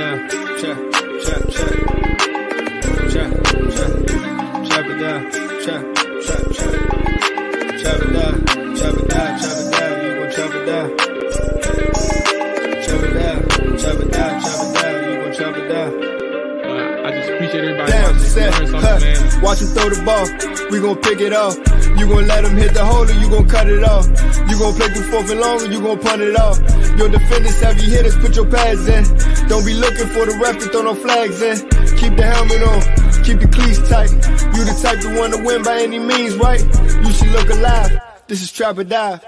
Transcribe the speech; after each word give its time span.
down. 0.00 0.28
Chop, 0.30 0.78
chop, 1.24 1.42
chop. 1.50 1.72
Chop, 2.82 3.12
chop, 3.12 3.30
chop 4.68 4.86
it 4.86 4.98
down. 5.00 5.20
Chop, 5.64 5.82
chop, 6.26 6.44
chop. 6.56 6.74
Chop 7.80 8.00
it 8.00 8.10
down, 8.12 8.34
chop 8.76 8.94
it 8.94 9.08
down, 9.08 9.38
chop 9.40 9.58
it 9.58 9.70
down. 9.76 9.92
You 10.02 10.10
gon' 10.16 10.30
chop 10.36 10.52
it 10.54 10.64
down. 10.66 10.88
Chop 12.84 13.02
it 13.02 13.12
down, 13.14 13.38
chop 13.78 14.00
it 14.00 14.10
down, 14.10 14.40
chop 14.40 14.60
it 14.64 14.74
down. 14.74 14.94
You 15.04 15.16
gon' 15.20 15.32
chop 15.34 15.56
it 15.56 15.68
down. 15.68 16.09
I 17.52 17.58
just 17.58 17.58
appreciate 17.58 17.64
everybody 17.64 17.92
Damn, 17.92 18.14
watching. 18.14 18.28
set, 18.30 18.50
Learn 18.70 18.82
huh, 18.82 18.98
man. 19.00 19.42
watch 19.42 19.60
him 19.60 19.68
throw 19.68 19.88
the 19.90 20.02
ball. 20.04 20.70
We 20.70 20.80
gon' 20.80 20.96
pick 21.02 21.20
it 21.20 21.32
off. 21.32 21.56
You 21.98 22.06
gon' 22.08 22.26
let 22.28 22.44
him 22.44 22.56
hit 22.56 22.74
the 22.74 22.84
hole 22.84 23.04
or 23.08 23.12
you 23.12 23.28
gon' 23.28 23.48
cut 23.48 23.68
it 23.68 23.82
off. 23.84 24.06
You 24.48 24.58
gon' 24.58 24.74
play 24.74 24.88
through 24.88 25.10
fourth 25.10 25.30
and 25.30 25.40
long 25.40 25.60
or 25.62 25.66
you 25.66 25.80
gon' 25.80 25.98
punt 26.00 26.22
it 26.22 26.36
off. 26.36 26.58
Your 26.98 27.08
defenders, 27.08 27.60
have 27.60 27.74
heavy 27.76 27.90
hitters, 27.90 28.16
put 28.18 28.36
your 28.36 28.46
pads 28.46 28.86
in. 28.86 29.02
Don't 29.48 29.64
be 29.66 29.74
looking 29.74 30.06
for 30.14 30.26
the 30.26 30.38
ref 30.42 30.58
to 30.62 30.66
throw 30.70 30.82
no 30.82 30.94
flags 30.94 31.42
in. 31.42 31.56
Keep 31.98 32.16
the 32.16 32.24
helmet 32.24 32.62
on, 32.62 32.80
keep 33.24 33.40
the 33.40 33.48
cleats 33.50 33.82
tight. 33.88 34.10
You 34.54 34.64
the 34.64 34.78
type 34.82 35.00
to 35.00 35.18
want 35.18 35.34
to 35.34 35.42
win 35.44 35.62
by 35.62 35.80
any 35.82 35.98
means, 35.98 36.36
right? 36.36 36.60
You 37.04 37.12
should 37.12 37.28
look 37.34 37.50
alive. 37.50 37.98
This 38.28 38.42
is 38.42 38.52
Trap 38.52 38.78
or 38.78 38.84
Dive. 38.84 39.24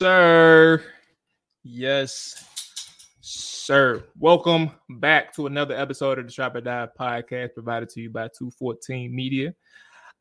sir. 0.00 0.82
Yes, 1.62 2.42
sir. 3.70 4.02
Welcome 4.18 4.72
back 4.98 5.32
to 5.36 5.46
another 5.46 5.76
episode 5.76 6.18
of 6.18 6.26
the 6.26 6.32
Trap 6.32 6.56
or 6.56 6.60
Dive 6.60 6.88
podcast 6.98 7.54
provided 7.54 7.88
to 7.90 8.00
you 8.00 8.10
by 8.10 8.22
214 8.22 9.14
Media. 9.14 9.54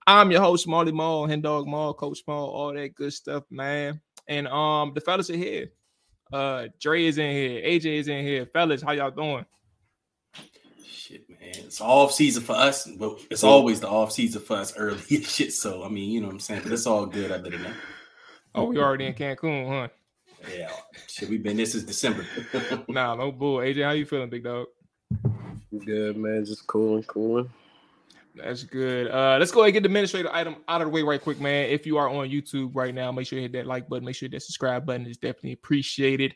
I'm 0.06 0.30
your 0.30 0.42
host, 0.42 0.68
Marley 0.68 0.92
Mall, 0.92 1.26
Hen 1.26 1.42
Dog 1.42 1.66
Mall, 1.66 1.96
Coach 1.96 2.20
Mall, 2.28 2.48
all 2.48 2.72
that 2.76 2.94
good 2.94 3.12
stuff, 3.12 3.46
man. 3.50 4.02
And 4.28 4.48
um, 4.50 4.92
the 4.94 5.02
fellas 5.02 5.32
are 5.32 5.36
here. 5.36 5.72
Uh, 6.32 6.68
Dre 6.80 7.06
is 7.06 7.18
in 7.18 7.32
here, 7.32 7.64
AJ 7.64 7.86
is 7.86 8.08
in 8.08 8.24
here. 8.24 8.46
Fellas, 8.46 8.84
how 8.84 8.92
y'all 8.92 9.10
doing? 9.10 9.48
Shit, 10.88 11.28
man. 11.28 11.40
It's 11.42 11.82
off 11.82 12.12
season 12.12 12.44
for 12.44 12.54
us, 12.54 12.86
but 12.86 13.20
it's 13.32 13.44
always 13.44 13.80
the 13.80 13.90
off 13.90 14.12
season 14.12 14.44
for 14.44 14.58
us 14.58 14.78
early 14.78 15.00
shit. 15.24 15.54
So 15.54 15.84
I 15.84 15.90
mean, 15.90 16.12
you 16.12 16.22
know 16.22 16.28
what 16.28 16.34
I'm 16.34 16.40
saying? 16.40 16.62
But 16.62 16.74
it's 16.74 16.86
all 16.86 17.08
good 17.08 17.32
other 17.32 17.50
than 17.50 17.64
that. 17.64 17.76
Oh, 18.54 18.66
we 18.66 18.78
already 18.78 19.08
in 19.08 19.16
Cancun, 19.16 19.68
huh? 19.68 19.88
Yeah. 20.48 20.72
Shit, 21.08 21.30
we've 21.30 21.44
been 21.44 21.58
this 21.58 21.76
is 21.76 21.84
December. 21.84 22.26
Nah, 22.88 23.16
no 23.16 23.32
bull. 23.32 23.58
AJ, 23.58 23.84
how 23.84 23.92
you 23.92 24.06
feeling, 24.06 24.30
big 24.30 24.44
dog? 24.44 24.68
Good 25.86 26.18
man, 26.18 26.46
just 26.46 26.66
cooling, 26.68 27.04
cooling. 27.04 27.50
That's 28.36 28.64
good. 28.64 29.08
Uh, 29.10 29.38
let's 29.40 29.52
go 29.52 29.62
ahead 29.62 29.70
and 29.70 29.74
get 29.74 29.84
the 29.84 29.88
administrative 29.88 30.32
item 30.32 30.58
out 30.68 30.82
of 30.82 30.88
the 30.88 30.92
way 30.92 31.04
right 31.04 31.22
quick, 31.22 31.40
man. 31.40 31.70
If 31.70 31.86
you 31.86 31.98
are 31.98 32.10
on 32.10 32.30
YouTube 32.30 32.72
right 32.74 32.94
now, 32.94 33.12
make 33.12 33.28
sure 33.28 33.38
you 33.38 33.44
hit 33.44 33.52
that 33.54 33.68
like 33.68 33.90
button. 33.90 34.06
Make 34.06 34.16
sure 34.16 34.30
that 34.30 34.42
subscribe 34.42 34.86
button 34.86 35.06
is 35.06 35.18
definitely 35.18 35.54
appreciated. 35.54 36.36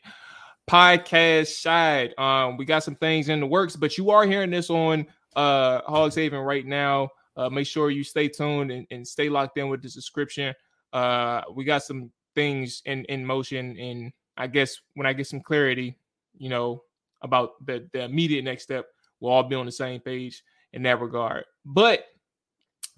Podcast 0.68 1.48
side, 1.60 2.14
um, 2.18 2.56
we 2.56 2.64
got 2.64 2.82
some 2.82 2.96
things 2.96 3.28
in 3.28 3.40
the 3.40 3.46
works, 3.46 3.76
but 3.76 3.98
you 3.98 4.10
are 4.10 4.26
hearing 4.26 4.50
this 4.50 4.70
on 4.70 5.06
uh 5.36 5.80
Hogs 5.82 6.14
Haven 6.14 6.40
right 6.40 6.66
now. 6.66 7.08
Uh, 7.36 7.48
make 7.50 7.66
sure 7.66 7.90
you 7.90 8.04
stay 8.04 8.28
tuned 8.28 8.70
and, 8.70 8.86
and 8.90 9.06
stay 9.06 9.28
locked 9.28 9.58
in 9.58 9.68
with 9.68 9.82
the 9.82 9.90
subscription. 9.90 10.54
Uh, 10.92 11.42
we 11.52 11.64
got 11.64 11.82
some 11.82 12.10
things 12.34 12.82
in 12.84 13.04
in 13.06 13.24
motion, 13.24 13.78
and 13.78 14.12
I 14.36 14.46
guess 14.46 14.76
when 14.94 15.06
I 15.06 15.12
get 15.12 15.26
some 15.26 15.40
clarity, 15.40 15.96
you 16.36 16.48
know, 16.48 16.82
about 17.22 17.64
the 17.64 17.88
the 17.92 18.04
immediate 18.04 18.44
next 18.44 18.64
step, 18.64 18.86
we'll 19.20 19.32
all 19.32 19.42
be 19.42 19.56
on 19.56 19.66
the 19.66 19.72
same 19.72 20.00
page 20.00 20.42
in 20.72 20.82
that 20.82 21.00
regard. 21.00 21.44
But 21.64 22.04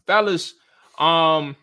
fellas, 0.06 0.54
um, 0.98 1.56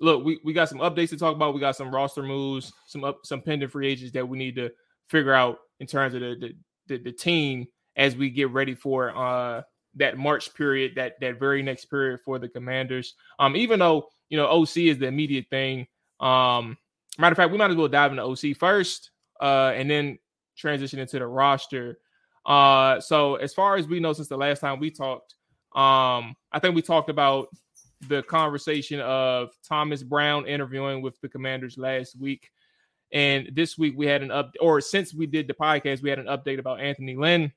look, 0.00 0.24
we, 0.24 0.40
we 0.44 0.52
got 0.52 0.68
some 0.68 0.78
updates 0.78 1.10
to 1.10 1.16
talk 1.16 1.34
about. 1.34 1.54
We 1.54 1.60
got 1.60 1.76
some 1.76 1.94
roster 1.94 2.22
moves, 2.22 2.72
some 2.86 3.04
up 3.04 3.20
some 3.24 3.42
pending 3.42 3.68
free 3.68 3.88
agents 3.88 4.12
that 4.12 4.28
we 4.28 4.38
need 4.38 4.56
to 4.56 4.70
figure 5.06 5.34
out 5.34 5.58
in 5.80 5.86
terms 5.86 6.14
of 6.14 6.20
the 6.20 6.36
the, 6.40 6.52
the, 6.86 7.04
the 7.04 7.12
team 7.12 7.66
as 7.96 8.16
we 8.16 8.30
get 8.30 8.50
ready 8.50 8.74
for 8.74 9.16
uh 9.16 9.62
that 9.96 10.16
March 10.16 10.54
period, 10.54 10.92
that 10.96 11.14
that 11.20 11.38
very 11.38 11.62
next 11.62 11.86
period 11.86 12.20
for 12.24 12.38
the 12.38 12.48
commanders. 12.48 13.14
Um, 13.38 13.56
even 13.56 13.80
though 13.80 14.08
you 14.28 14.36
know 14.36 14.46
OC 14.46 14.76
is 14.78 14.98
the 14.98 15.06
immediate 15.06 15.46
thing. 15.50 15.86
Um, 16.20 16.76
matter 17.20 17.32
of 17.32 17.36
fact, 17.36 17.52
we 17.52 17.58
might 17.58 17.70
as 17.70 17.76
well 17.76 17.88
dive 17.88 18.12
into 18.12 18.24
OC 18.24 18.56
first, 18.56 19.10
uh, 19.40 19.72
and 19.74 19.90
then 19.90 20.18
transition 20.56 20.98
into 20.98 21.18
the 21.18 21.26
roster. 21.26 21.98
Uh, 22.46 23.00
so 23.00 23.36
as 23.36 23.54
far 23.54 23.76
as 23.76 23.86
we 23.86 24.00
know, 24.00 24.12
since 24.12 24.28
the 24.28 24.36
last 24.36 24.60
time 24.60 24.80
we 24.80 24.90
talked, 24.90 25.34
um, 25.74 26.34
I 26.52 26.58
think 26.60 26.74
we 26.74 26.82
talked 26.82 27.10
about 27.10 27.48
the 28.08 28.22
conversation 28.22 29.00
of 29.00 29.50
Thomas 29.66 30.02
Brown 30.02 30.46
interviewing 30.46 31.02
with 31.02 31.20
the 31.20 31.28
Commanders 31.28 31.76
last 31.76 32.18
week, 32.18 32.50
and 33.12 33.50
this 33.52 33.76
week 33.76 33.94
we 33.96 34.06
had 34.06 34.22
an 34.22 34.30
up, 34.30 34.54
or 34.60 34.80
since 34.80 35.12
we 35.12 35.26
did 35.26 35.46
the 35.46 35.54
podcast, 35.54 36.02
we 36.02 36.10
had 36.10 36.18
an 36.18 36.26
update 36.26 36.58
about 36.58 36.80
Anthony 36.80 37.16
Lynn 37.16 37.52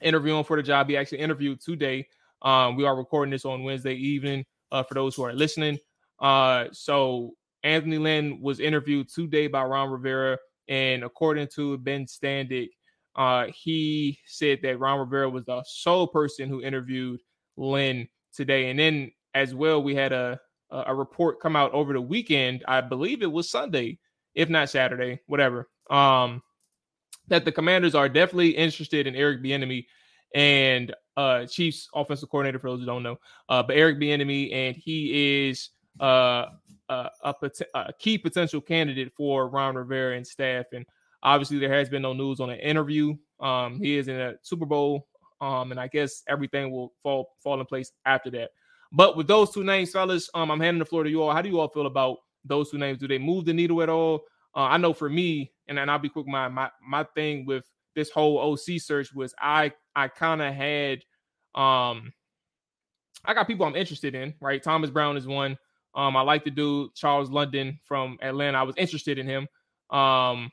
interviewing 0.00 0.44
for 0.44 0.56
the 0.56 0.62
job. 0.62 0.88
He 0.88 0.96
actually 0.96 1.18
interviewed 1.18 1.60
today. 1.60 2.08
Um, 2.42 2.76
we 2.76 2.84
are 2.84 2.96
recording 2.96 3.32
this 3.32 3.44
on 3.44 3.64
Wednesday 3.64 3.94
evening. 3.94 4.44
Uh, 4.72 4.84
for 4.84 4.94
those 4.94 5.16
who 5.16 5.24
are 5.24 5.32
listening, 5.32 5.76
uh, 6.20 6.66
so 6.70 7.34
Anthony 7.62 7.98
Lynn 7.98 8.40
was 8.40 8.60
interviewed 8.60 9.08
today 9.08 9.46
by 9.46 9.64
Ron 9.64 9.90
Rivera, 9.90 10.38
and 10.68 11.04
according 11.04 11.48
to 11.54 11.78
Ben 11.78 12.06
Standig, 12.06 12.68
uh, 13.16 13.46
he 13.54 14.18
said 14.26 14.60
that 14.62 14.78
Ron 14.78 15.00
Rivera 15.00 15.28
was 15.28 15.44
the 15.44 15.62
sole 15.66 16.06
person 16.06 16.48
who 16.48 16.62
interviewed 16.62 17.20
Lynn 17.56 18.08
today. 18.34 18.70
And 18.70 18.78
then 18.78 19.10
as 19.34 19.54
well, 19.54 19.82
we 19.82 19.94
had 19.94 20.12
a 20.12 20.40
a 20.70 20.84
a 20.86 20.94
report 20.94 21.40
come 21.40 21.56
out 21.56 21.72
over 21.72 21.92
the 21.92 22.00
weekend. 22.00 22.64
I 22.68 22.80
believe 22.80 23.22
it 23.22 23.30
was 23.32 23.50
Sunday, 23.50 23.98
if 24.34 24.48
not 24.48 24.70
Saturday, 24.70 25.20
whatever. 25.26 25.68
Um, 25.90 26.42
that 27.28 27.44
the 27.44 27.52
Commanders 27.52 27.94
are 27.94 28.08
definitely 28.08 28.50
interested 28.50 29.06
in 29.06 29.16
Eric 29.16 29.42
Bieniemy 29.42 29.86
and 30.34 30.94
uh 31.16 31.44
Chiefs 31.46 31.88
offensive 31.92 32.30
coordinator 32.30 32.60
for 32.60 32.70
those 32.70 32.80
who 32.80 32.86
don't 32.86 33.02
know. 33.02 33.18
Uh, 33.48 33.62
but 33.62 33.76
Eric 33.76 33.98
Bieniemy 33.98 34.52
and 34.52 34.76
he 34.76 35.48
is 35.48 35.70
uh 35.98 36.46
a, 37.22 37.34
pot- 37.34 37.60
a 37.74 37.92
key 37.98 38.18
potential 38.18 38.60
candidate 38.60 39.12
for 39.12 39.48
Ron 39.48 39.76
Rivera 39.76 40.16
and 40.16 40.26
staff. 40.26 40.66
And 40.72 40.84
obviously, 41.22 41.58
there 41.58 41.72
has 41.72 41.88
been 41.88 42.02
no 42.02 42.12
news 42.12 42.40
on 42.40 42.50
an 42.50 42.58
interview. 42.58 43.14
Um, 43.40 43.78
he 43.78 43.96
is 43.96 44.08
in 44.08 44.16
a 44.20 44.34
Super 44.42 44.66
Bowl, 44.66 45.06
um, 45.40 45.70
and 45.70 45.80
I 45.80 45.88
guess 45.88 46.22
everything 46.28 46.70
will 46.70 46.92
fall 47.02 47.30
fall 47.42 47.60
in 47.60 47.66
place 47.66 47.92
after 48.04 48.30
that. 48.32 48.50
But 48.92 49.16
with 49.16 49.28
those 49.28 49.52
two 49.52 49.64
names, 49.64 49.92
fellas, 49.92 50.28
um, 50.34 50.50
I'm 50.50 50.60
handing 50.60 50.80
the 50.80 50.84
floor 50.84 51.04
to 51.04 51.10
you 51.10 51.22
all. 51.22 51.32
How 51.32 51.42
do 51.42 51.48
you 51.48 51.60
all 51.60 51.68
feel 51.68 51.86
about 51.86 52.18
those 52.44 52.70
two 52.70 52.78
names? 52.78 52.98
Do 52.98 53.06
they 53.08 53.18
move 53.18 53.44
the 53.44 53.54
needle 53.54 53.82
at 53.82 53.88
all? 53.88 54.22
Uh, 54.54 54.62
I 54.62 54.76
know 54.78 54.92
for 54.92 55.08
me, 55.08 55.52
and 55.68 55.78
then 55.78 55.88
I'll 55.88 55.98
be 55.98 56.08
quick. 56.08 56.26
My 56.26 56.48
my 56.48 56.70
my 56.86 57.04
thing 57.14 57.46
with 57.46 57.64
this 57.94 58.10
whole 58.10 58.38
OC 58.38 58.80
search 58.80 59.12
was 59.14 59.34
I 59.38 59.72
I 59.94 60.08
kind 60.08 60.42
of 60.42 60.54
had 60.54 60.98
um 61.54 62.12
I 63.24 63.34
got 63.34 63.46
people 63.46 63.66
I'm 63.66 63.76
interested 63.76 64.14
in, 64.14 64.34
right? 64.40 64.62
Thomas 64.62 64.90
Brown 64.90 65.16
is 65.16 65.26
one. 65.26 65.56
Um, 65.94 66.16
I 66.16 66.22
like 66.22 66.44
the 66.44 66.50
dude 66.50 66.94
Charles 66.94 67.30
London 67.30 67.78
from 67.82 68.18
Atlanta. 68.22 68.58
I 68.58 68.62
was 68.62 68.76
interested 68.76 69.18
in 69.18 69.26
him. 69.26 69.48
Um, 69.90 70.50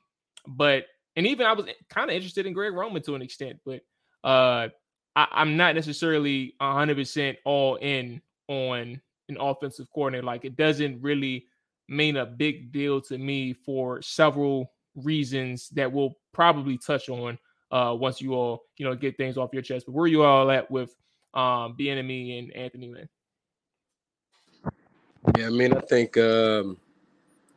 but 0.48 0.86
and 1.16 1.28
even 1.28 1.46
I 1.46 1.54
was 1.54 1.66
kind 1.90 2.10
of 2.10 2.16
interested 2.16 2.46
in 2.46 2.54
Greg 2.54 2.74
Roman 2.74 3.02
to 3.04 3.16
an 3.16 3.22
extent, 3.22 3.60
but 3.66 3.82
uh 4.24 4.70
I, 5.16 5.28
I'm 5.32 5.58
not 5.58 5.76
necessarily 5.76 6.54
100% 6.62 7.38
all 7.44 7.76
in 7.78 8.22
on 8.48 9.02
an 9.30 9.38
offensive 9.40 9.88
coordinator. 9.94 10.26
Like 10.26 10.46
it 10.46 10.56
doesn't 10.56 11.02
really 11.02 11.46
mean 11.90 12.18
a 12.18 12.26
big 12.26 12.72
deal 12.72 13.02
to 13.02 13.18
me 13.18 13.54
for 13.54 14.02
several 14.02 14.72
reasons 14.96 15.70
that 15.70 15.92
we'll 15.92 16.18
probably 16.34 16.78
touch 16.78 17.10
on 17.10 17.38
uh, 17.72 17.96
once 17.98 18.22
you 18.22 18.34
all 18.34 18.64
you 18.78 18.86
know 18.86 18.96
get 18.96 19.18
things 19.18 19.38
off 19.38 19.50
your 19.54 19.62
chest. 19.62 19.86
But 19.88 19.94
where 19.94 20.06
are 20.06 20.08
you 20.08 20.24
all 20.24 20.50
at 20.52 20.70
with 20.70 20.96
um, 21.34 21.76
Bieniemy 21.78 22.40
and 22.40 22.54
Anthony 22.54 22.90
Lynn? 22.90 23.10
Yeah, 25.38 25.48
I 25.48 25.50
mean, 25.50 25.74
I 25.74 25.82
think 25.82 26.18
um, 26.18 26.78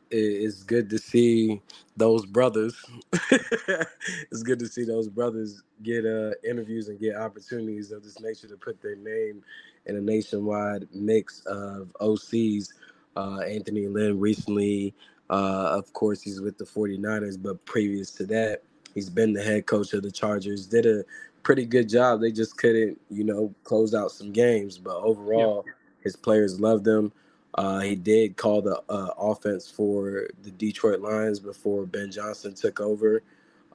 it's 0.09 0.63
good 0.63 0.89
to 0.89 0.97
see 0.97 1.61
those 1.95 2.25
brothers. 2.25 2.75
it's 3.31 4.43
good 4.43 4.59
to 4.59 4.67
see 4.67 4.83
those 4.83 5.07
brothers 5.07 5.63
get 5.83 6.05
uh, 6.05 6.31
interviews 6.47 6.89
and 6.89 6.99
get 6.99 7.15
opportunities 7.15 7.91
of 7.91 8.03
this 8.03 8.19
nature 8.19 8.47
to 8.47 8.57
put 8.57 8.81
their 8.81 8.95
name 8.95 9.43
in 9.85 9.95
a 9.95 10.01
nationwide 10.01 10.87
mix 10.93 11.41
of 11.45 11.93
OCs. 12.01 12.69
Uh, 13.15 13.39
Anthony 13.39 13.87
Lynn 13.87 14.19
recently, 14.19 14.93
uh, 15.29 15.69
of 15.77 15.91
course, 15.93 16.21
he's 16.21 16.41
with 16.41 16.57
the 16.57 16.65
49ers, 16.65 17.41
but 17.41 17.63
previous 17.65 18.11
to 18.11 18.25
that, 18.27 18.63
he's 18.93 19.09
been 19.09 19.33
the 19.33 19.43
head 19.43 19.65
coach 19.65 19.93
of 19.93 20.03
the 20.03 20.11
Chargers. 20.11 20.65
Did 20.65 20.85
a 20.85 21.03
pretty 21.43 21.65
good 21.65 21.89
job. 21.89 22.21
They 22.21 22.31
just 22.31 22.57
couldn't, 22.57 22.99
you 23.09 23.23
know, 23.23 23.53
close 23.63 23.93
out 23.93 24.11
some 24.11 24.31
games. 24.31 24.77
But 24.77 24.97
overall, 24.97 25.63
yeah. 25.65 25.73
his 26.03 26.15
players 26.15 26.59
loved 26.59 26.87
him. 26.87 27.11
Uh, 27.55 27.79
he 27.79 27.95
did 27.95 28.37
call 28.37 28.61
the 28.61 28.81
uh, 28.89 29.09
offense 29.17 29.69
for 29.69 30.27
the 30.43 30.51
Detroit 30.51 31.01
Lions 31.01 31.39
before 31.39 31.85
Ben 31.85 32.11
Johnson 32.11 32.53
took 32.53 32.79
over. 32.79 33.21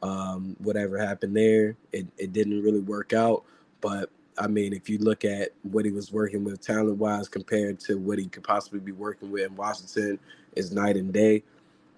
Um, 0.03 0.57
whatever 0.59 0.99
happened 0.99 1.37
there, 1.37 1.77
it, 1.93 2.07
it 2.19 2.33
didn't 2.33 2.63
really 2.63 2.81
work 2.81 3.13
out. 3.13 3.45
But 3.81 4.11
I 4.39 4.47
mean, 4.47 4.73
if 4.73 4.89
you 4.89 4.99
look 4.99 5.25
at 5.25 5.51
what 5.63 5.85
he 5.85 5.91
was 5.91 6.13
working 6.13 6.45
with 6.45 6.61
talent 6.61 6.99
wise 6.99 7.29
compared 7.29 7.81
to 7.81 7.97
what 7.97 8.19
he 8.19 8.27
could 8.27 8.45
possibly 8.45 8.81
be 8.81 8.93
working 8.93 9.31
with 9.31 9.47
in 9.47 9.57
Washington, 9.57 10.19
is 10.55 10.73
night 10.73 10.97
and 10.97 11.13
day. 11.13 11.43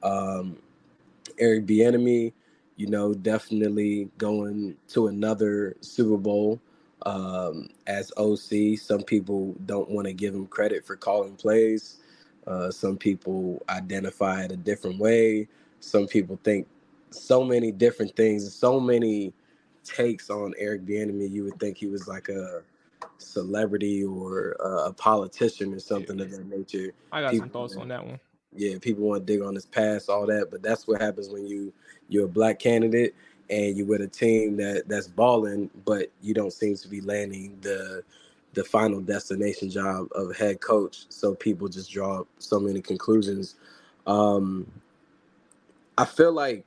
Um, 0.02 0.58
Eric 1.38 1.66
Bieniemy, 1.66 2.32
you 2.76 2.86
know, 2.88 3.14
definitely 3.14 4.10
going 4.18 4.76
to 4.88 5.06
another 5.06 5.76
Super 5.80 6.16
Bowl 6.16 6.60
um, 7.02 7.68
as 7.86 8.12
OC. 8.16 8.78
Some 8.78 9.02
people 9.02 9.54
don't 9.66 9.90
want 9.90 10.06
to 10.06 10.12
give 10.12 10.34
him 10.34 10.46
credit 10.46 10.86
for 10.86 10.96
calling 10.96 11.34
plays. 11.34 11.98
Uh, 12.46 12.70
some 12.70 12.96
people 12.96 13.62
identify 13.68 14.44
it 14.44 14.52
a 14.52 14.56
different 14.56 14.98
way. 14.98 15.48
Some 15.80 16.06
people 16.06 16.38
think 16.42 16.66
so 17.10 17.44
many 17.44 17.72
different 17.72 18.16
things, 18.16 18.52
so 18.52 18.80
many 18.80 19.32
takes 19.84 20.30
on 20.30 20.54
Eric 20.58 20.84
Bieniemy. 20.84 21.30
You 21.30 21.44
would 21.44 21.60
think 21.60 21.76
he 21.76 21.86
was 21.86 22.08
like 22.08 22.28
a 22.28 22.62
celebrity 23.18 24.04
or 24.04 24.50
a 24.60 24.92
politician 24.92 25.74
or 25.74 25.78
something 25.78 26.20
of 26.20 26.30
that 26.30 26.46
nature. 26.46 26.92
I 27.12 27.22
got 27.22 27.30
people, 27.30 27.44
some 27.44 27.50
thoughts 27.50 27.76
on 27.76 27.88
that 27.88 28.04
one. 28.04 28.20
Yeah, 28.54 28.78
people 28.80 29.04
want 29.04 29.26
to 29.26 29.32
dig 29.32 29.42
on 29.42 29.54
his 29.54 29.66
past, 29.66 30.08
all 30.08 30.26
that, 30.26 30.48
but 30.50 30.62
that's 30.62 30.86
what 30.88 31.00
happens 31.00 31.28
when 31.28 31.46
you 31.46 31.72
you're 32.08 32.24
a 32.24 32.28
black 32.28 32.58
candidate 32.58 33.14
and 33.50 33.76
you're 33.76 33.86
with 33.86 34.02
a 34.02 34.08
team 34.08 34.56
that 34.56 34.84
that's 34.88 35.08
balling, 35.08 35.70
but 35.84 36.10
you 36.22 36.34
don't 36.34 36.52
seem 36.52 36.76
to 36.76 36.88
be 36.88 37.00
landing 37.00 37.58
the 37.62 38.02
the 38.54 38.64
final 38.64 39.00
destination 39.00 39.70
job 39.70 40.08
of 40.12 40.36
head 40.36 40.60
coach. 40.60 41.04
So 41.08 41.34
people 41.34 41.68
just 41.68 41.90
draw 41.90 42.24
so 42.38 42.58
many 42.58 42.80
conclusions. 42.80 43.56
Um, 44.06 44.66
I 45.96 46.04
feel 46.04 46.32
like 46.32 46.64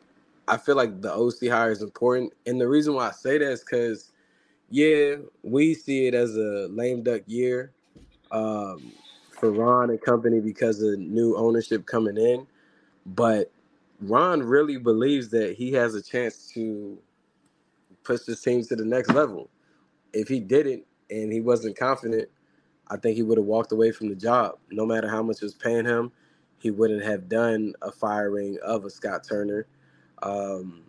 I 0.47 0.57
feel 0.57 0.75
like 0.75 1.01
the 1.01 1.13
OC 1.13 1.49
hire 1.49 1.71
is 1.71 1.81
important, 1.81 2.33
and 2.45 2.59
the 2.59 2.67
reason 2.67 2.93
why 2.93 3.09
I 3.09 3.11
say 3.11 3.37
that 3.37 3.51
is 3.51 3.61
because, 3.61 4.11
yeah, 4.69 5.15
we 5.43 5.73
see 5.73 6.07
it 6.07 6.13
as 6.13 6.35
a 6.35 6.67
lame 6.69 7.03
duck 7.03 7.21
year 7.25 7.71
um, 8.31 8.91
for 9.31 9.51
Ron 9.51 9.89
and 9.91 10.01
company 10.01 10.39
because 10.39 10.81
of 10.81 10.99
new 10.99 11.35
ownership 11.37 11.85
coming 11.85 12.17
in, 12.17 12.45
but 13.05 13.51
Ron 14.01 14.41
really 14.41 14.77
believes 14.77 15.29
that 15.29 15.55
he 15.55 15.73
has 15.73 15.95
a 15.95 16.01
chance 16.01 16.51
to 16.53 16.97
push 18.03 18.21
this 18.21 18.41
team 18.41 18.63
to 18.65 18.75
the 18.75 18.85
next 18.85 19.09
level. 19.11 19.49
If 20.13 20.27
he 20.27 20.39
didn't 20.39 20.85
and 21.09 21.31
he 21.31 21.41
wasn't 21.41 21.77
confident, 21.77 22.29
I 22.87 22.97
think 22.97 23.15
he 23.15 23.23
would 23.23 23.37
have 23.37 23.45
walked 23.47 23.71
away 23.71 23.91
from 23.91 24.09
the 24.09 24.15
job. 24.15 24.57
No 24.71 24.85
matter 24.85 25.07
how 25.07 25.23
much 25.23 25.41
was 25.41 25.53
paying 25.53 25.85
him, 25.85 26.11
he 26.59 26.71
wouldn't 26.71 27.03
have 27.03 27.29
done 27.29 27.73
a 27.81 27.91
firing 27.91 28.57
of 28.63 28.85
a 28.85 28.89
Scott 28.89 29.23
Turner. 29.27 29.65
Um, 30.21 30.81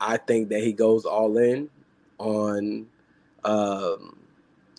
I 0.00 0.16
think 0.16 0.48
that 0.50 0.62
he 0.62 0.72
goes 0.72 1.04
all 1.04 1.36
in 1.38 1.68
on 2.18 2.86
um, 3.44 4.18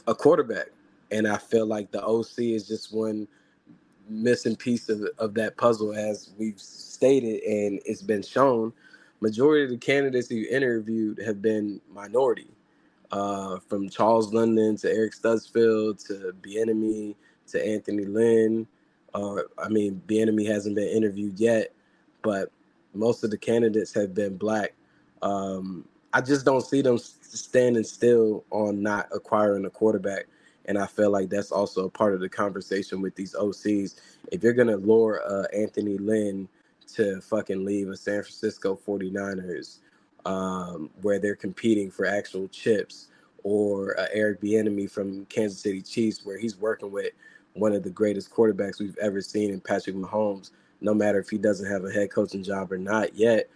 a 0.07 0.15
quarterback. 0.15 0.67
And 1.11 1.27
I 1.27 1.37
feel 1.37 1.65
like 1.65 1.91
the 1.91 2.03
OC 2.03 2.39
is 2.39 2.67
just 2.67 2.93
one 2.93 3.27
missing 4.09 4.55
piece 4.55 4.89
of, 4.89 5.01
of 5.17 5.33
that 5.33 5.57
puzzle 5.57 5.93
as 5.93 6.31
we've 6.37 6.59
stated 6.59 7.41
and 7.43 7.81
it's 7.85 8.01
been 8.01 8.21
shown 8.21 8.71
majority 9.21 9.63
of 9.63 9.69
the 9.69 9.77
candidates 9.77 10.29
you 10.29 10.47
interviewed 10.49 11.19
have 11.25 11.41
been 11.41 11.81
minority. 11.91 12.47
Uh, 13.11 13.59
from 13.69 13.87
charles 13.87 14.33
london 14.33 14.75
to 14.75 14.89
eric 14.91 15.13
studesville 15.13 15.95
to 16.05 16.33
Bieniemy 16.41 17.15
to 17.47 17.65
anthony 17.65 18.03
lynn 18.03 18.67
uh, 19.13 19.35
i 19.59 19.69
mean 19.69 20.01
Bieniemy 20.07 20.47
hasn't 20.47 20.75
been 20.75 20.87
interviewed 20.87 21.39
yet 21.39 21.71
but 22.23 22.51
most 22.95 23.23
of 23.23 23.29
the 23.29 23.37
candidates 23.37 23.93
have 23.93 24.13
been 24.13 24.35
black. 24.37 24.73
Um, 25.21 25.87
i 26.13 26.21
just 26.21 26.45
don't 26.45 26.65
see 26.65 26.81
them 26.81 26.97
standing 26.97 27.83
still 27.83 28.43
on 28.49 28.81
not 28.81 29.07
acquiring 29.13 29.65
a 29.65 29.69
quarterback 29.69 30.27
and 30.67 30.77
I 30.77 30.87
feel 30.87 31.11
like 31.11 31.29
that's 31.29 31.51
also 31.51 31.85
a 31.85 31.89
part 31.89 32.13
of 32.13 32.19
the 32.21 32.29
conversation 32.29 33.01
with 33.01 33.15
these 33.15 33.35
OCs. 33.35 33.95
If 34.31 34.43
you're 34.43 34.53
going 34.53 34.69
to 34.69 34.77
lure 34.77 35.21
uh, 35.27 35.45
Anthony 35.55 35.97
Lynn 35.97 36.47
to 36.95 37.21
fucking 37.21 37.65
leave 37.65 37.89
a 37.89 37.97
San 37.97 38.23
Francisco 38.23 38.79
49ers 38.87 39.79
um, 40.25 40.89
where 41.01 41.19
they're 41.19 41.35
competing 41.35 41.91
for 41.91 42.05
actual 42.05 42.47
chips, 42.49 43.09
or 43.43 43.99
uh, 43.99 44.07
Eric 44.13 44.41
Bieniemy 44.41 44.89
from 44.91 45.25
Kansas 45.27 45.59
City 45.61 45.81
Chiefs 45.81 46.25
where 46.25 46.37
he's 46.37 46.57
working 46.57 46.91
with 46.91 47.11
one 47.53 47.73
of 47.73 47.83
the 47.83 47.89
greatest 47.89 48.31
quarterbacks 48.31 48.79
we've 48.79 48.97
ever 48.99 49.21
seen 49.21 49.51
in 49.51 49.61
Patrick 49.61 49.95
Mahomes, 49.95 50.51
no 50.81 50.93
matter 50.93 51.19
if 51.19 51.29
he 51.29 51.37
doesn't 51.37 51.71
have 51.71 51.85
a 51.85 51.91
head 51.91 52.11
coaching 52.11 52.43
job 52.43 52.71
or 52.71 52.77
not 52.77 53.15
yet. 53.15 53.49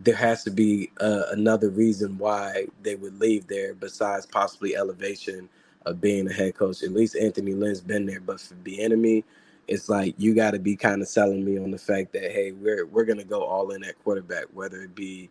There 0.00 0.16
has 0.16 0.44
to 0.44 0.50
be 0.50 0.90
uh, 1.00 1.24
another 1.32 1.70
reason 1.70 2.18
why 2.18 2.66
they 2.82 2.96
would 2.96 3.20
leave 3.20 3.46
there 3.48 3.74
besides 3.74 4.26
possibly 4.26 4.76
elevation 4.76 5.48
of 5.88 6.00
being 6.02 6.28
a 6.28 6.34
head 6.34 6.56
coach. 6.56 6.82
At 6.84 6.92
least 6.92 7.16
Anthony 7.16 7.54
Lynn's 7.54 7.82
been 7.82 8.06
there, 8.06 8.20
but 8.20 8.40
for 8.40 8.54
Bieniemy, 8.56 9.24
it's 9.68 9.88
like 9.88 10.14
you 10.18 10.34
got 10.34 10.52
to 10.52 10.60
be 10.60 10.76
kind 10.76 11.02
of 11.02 11.08
selling 11.08 11.44
me 11.44 11.58
on 11.58 11.72
the 11.72 11.78
fact 11.78 12.12
that 12.14 12.24
hey, 12.32 12.52
we're 12.52 12.86
we're 12.86 13.04
gonna 13.06 13.24
go 13.24 13.42
all 13.44 13.72
in 13.72 13.84
at 13.84 14.02
quarterback, 14.04 14.46
whether 14.54 14.82
it 14.82 14.94
be 14.94 15.30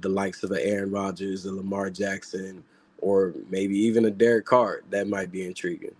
the 0.00 0.08
likes 0.10 0.42
of 0.44 0.52
a 0.52 0.64
Aaron 0.64 0.92
Rodgers, 0.92 1.46
a 1.46 1.52
Lamar 1.54 1.90
Jackson, 1.90 2.64
or 3.00 3.34
maybe 3.50 3.78
even 3.78 4.06
a 4.06 4.10
Derek 4.12 4.46
Carr. 4.46 4.82
That 4.90 5.08
might 5.08 5.32
be 5.32 5.46
intriguing. 5.46 5.94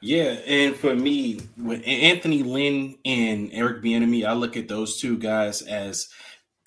Yeah, 0.00 0.38
and 0.46 0.76
for 0.76 0.94
me, 0.94 1.40
with 1.58 1.82
Anthony 1.86 2.44
Lynn 2.44 2.96
and 3.04 3.50
Eric 3.52 3.82
Bieniemy, 3.82 4.24
I 4.26 4.32
look 4.34 4.56
at 4.56 4.68
those 4.68 5.00
two 5.00 5.18
guys 5.18 5.62
as 5.62 6.08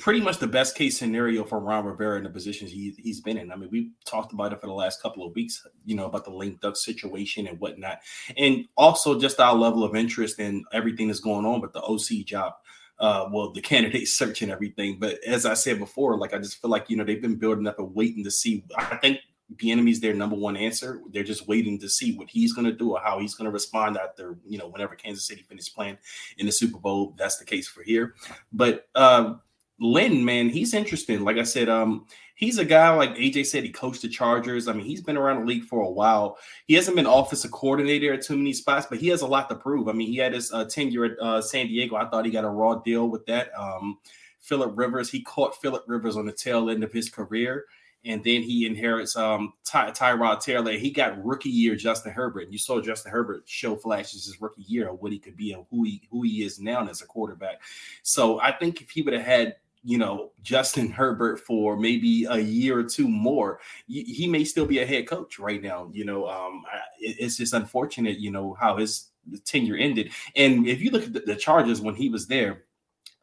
pretty 0.06 0.22
much 0.22 0.38
the 0.38 0.46
best 0.46 0.78
case 0.78 1.00
scenario 1.00 1.44
for 1.44 1.60
Ron 1.60 1.84
Rivera 1.84 2.18
in 2.18 2.26
the 2.26 2.30
positions 2.30 2.70
he, 2.70 2.94
he's 3.00 3.22
been 3.22 3.40
in. 3.40 3.52
I 3.52 3.56
mean, 3.56 3.70
we've 3.72 3.90
talked 4.06 4.34
about 4.34 4.54
it 4.54 4.62
for 4.62 4.68
the 4.68 4.74
last 4.74 5.02
couple 5.02 5.26
of 5.26 5.34
weeks, 5.34 5.66
you 5.84 5.96
know, 5.96 6.06
about 6.06 6.26
the 6.26 6.30
link 6.30 6.62
duck 6.62 6.78
situation 6.78 7.48
and 7.48 7.60
whatnot. 7.60 8.02
And 8.38 8.66
also 8.78 9.20
just 9.20 9.40
our 9.40 9.56
level 9.56 9.84
of 9.84 9.96
interest 9.96 10.40
in 10.40 10.64
everything 10.72 11.08
that's 11.08 11.22
going 11.22 11.48
on 11.48 11.60
with 11.60 11.74
the 11.74 11.82
OC 11.82 12.24
job. 12.24 12.54
Uh, 13.00 13.30
well, 13.32 13.52
the 13.52 13.62
candidate 13.62 14.08
search 14.08 14.44
and 14.44 14.52
everything. 14.52 15.00
But 15.00 15.24
as 15.26 15.44
I 15.44 15.56
said 15.56 15.80
before, 15.80 16.20
like 16.20 16.36
I 16.36 16.38
just 16.38 16.62
feel 16.62 16.70
like, 16.70 16.88
you 16.88 16.98
know, 16.98 17.04
they've 17.04 17.20
been 17.20 17.40
building 17.40 17.66
up 17.66 17.80
and 17.80 17.96
waiting 17.96 18.24
to 18.26 18.32
see. 18.32 18.64
I 18.78 18.98
think 18.98 19.22
Bieniemy's 19.56 20.02
their 20.02 20.14
number 20.14 20.36
one 20.36 20.56
answer. 20.56 21.02
They're 21.12 21.24
just 21.24 21.48
waiting 21.48 21.80
to 21.80 21.90
see 21.90 22.16
what 22.16 22.30
he's 22.30 22.54
going 22.54 22.66
to 22.66 22.74
do 22.74 22.92
or 22.92 23.00
how 23.00 23.18
he's 23.18 23.34
going 23.34 23.46
to 23.46 23.52
respond 23.52 23.98
after, 23.98 24.38
you 24.48 24.60
know, 24.60 24.68
whenever 24.68 24.94
Kansas 24.94 25.28
City 25.28 25.42
finishes 25.42 25.70
playing 25.70 25.98
in 26.38 26.46
the 26.46 26.52
Super 26.52 26.78
Bowl. 26.78 27.16
That's 27.18 27.40
the 27.40 27.46
case 27.46 27.68
for 27.68 27.82
here. 27.82 28.14
But 28.54 28.88
uh, 28.94 29.36
Lynn, 29.80 30.24
man, 30.24 30.50
he's 30.50 30.74
interesting. 30.74 31.24
Like 31.24 31.38
I 31.38 31.44
said, 31.44 31.68
um, 31.68 32.06
he's 32.36 32.58
a 32.58 32.66
guy 32.66 32.90
like 32.92 33.16
AJ 33.16 33.48
said, 33.48 33.64
he 33.64 33.70
coached 33.72 34.04
the 34.04 34.10
Chargers. 34.10 34.68
I 34.68 34.74
mean, 34.74 34.86
he's 34.86 35.02
been 35.02 35.18
around 35.18 35.42
the 35.42 35.46
league 35.46 35.66
for 35.66 35.82
a 35.82 35.90
while. 35.90 36.38
He 36.68 36.76
hasn't 36.76 36.96
been 36.96 37.06
offensive 37.06 37.52
coordinator 37.52 38.14
at 38.14 38.22
too 38.22 38.38
many 38.38 38.54
spots, 38.54 38.88
but 38.90 39.00
he 39.00 39.08
has 39.10 39.22
a 39.22 39.28
lot 39.28 39.50
to 39.50 39.56
prove. 39.56 39.90
I 39.90 39.94
mean, 39.94 40.08
he 40.08 40.18
had 40.18 40.34
his 40.34 40.52
uh, 40.54 40.66
tenure 40.66 41.06
at 41.06 41.20
uh, 41.20 41.42
San 41.42 41.68
Diego. 41.68 41.96
I 41.96 42.08
thought 42.08 42.26
he 42.26 42.32
got 42.32 42.46
a 42.46 42.50
raw 42.50 42.76
deal 42.76 43.10
with 43.10 43.26
that. 43.26 43.50
Um, 43.58 43.98
Philip 44.40 44.78
Rivers, 44.78 45.10
he 45.10 45.22
caught 45.22 45.60
Philip 45.62 45.84
Rivers 45.88 46.16
on 46.16 46.26
the 46.26 46.32
tail 46.32 46.70
end 46.70 46.84
of 46.84 46.94
his 46.94 47.10
career. 47.10 47.66
And 48.06 48.24
then 48.24 48.44
he 48.44 48.68
inherits 48.68 49.16
um, 49.16 49.54
Ty- 49.64 49.90
Tyrod 49.90 50.40
Taylor. 50.40 50.74
He 50.74 50.92
got 50.92 51.26
rookie 51.26 51.50
year 51.50 51.76
Justin 51.76 52.12
Herbert. 52.12 52.52
You 52.52 52.60
saw 52.60 52.80
Justin 52.80 53.12
Herbert 53.12 53.42
show 53.48 53.76
flashes 53.76 54.28
his 54.28 54.40
rookie 54.40 54.62
year 54.62 54.90
of 54.90 55.02
what 55.02 55.12
he 55.12 55.18
could 55.18 55.36
be 55.36 55.54
and 55.54 55.66
who 55.72 55.84
he 55.84 56.04
who 56.12 56.22
he 56.22 56.44
is 56.44 56.60
now 56.60 56.88
as 56.88 57.02
a 57.02 57.08
quarterback. 57.08 57.64
So 58.04 58.40
I 58.40 58.52
think 58.52 58.80
if 58.80 58.92
he 58.92 59.02
would 59.02 59.16
have 59.16 59.26
had 59.26 59.56
you 59.86 59.98
know 60.00 60.32
Justin 60.42 60.90
Herbert 60.90 61.40
for 61.40 61.78
maybe 61.78 62.26
a 62.26 62.38
year 62.38 62.80
or 62.80 62.84
two 62.84 63.08
more, 63.08 63.60
he 63.88 64.28
may 64.28 64.44
still 64.44 64.66
be 64.66 64.80
a 64.80 64.86
head 64.86 65.08
coach 65.08 65.40
right 65.40 65.62
now. 65.62 65.90
You 65.94 66.06
know, 66.06 66.28
um, 66.28 66.64
it's 67.00 67.38
just 67.38 67.54
unfortunate, 67.54 68.20
you 68.20 68.32
know, 68.32 68.58
how 68.60 68.78
his 68.78 69.12
tenure 69.46 69.78
ended. 69.78 70.12
And 70.36 70.68
if 70.68 70.82
you 70.82 70.92
look 70.92 71.04
at 71.04 71.26
the 71.26 71.36
Chargers 71.36 71.82
when 71.82 71.96
he 71.96 72.10
was 72.10 72.28
there, 72.28 72.65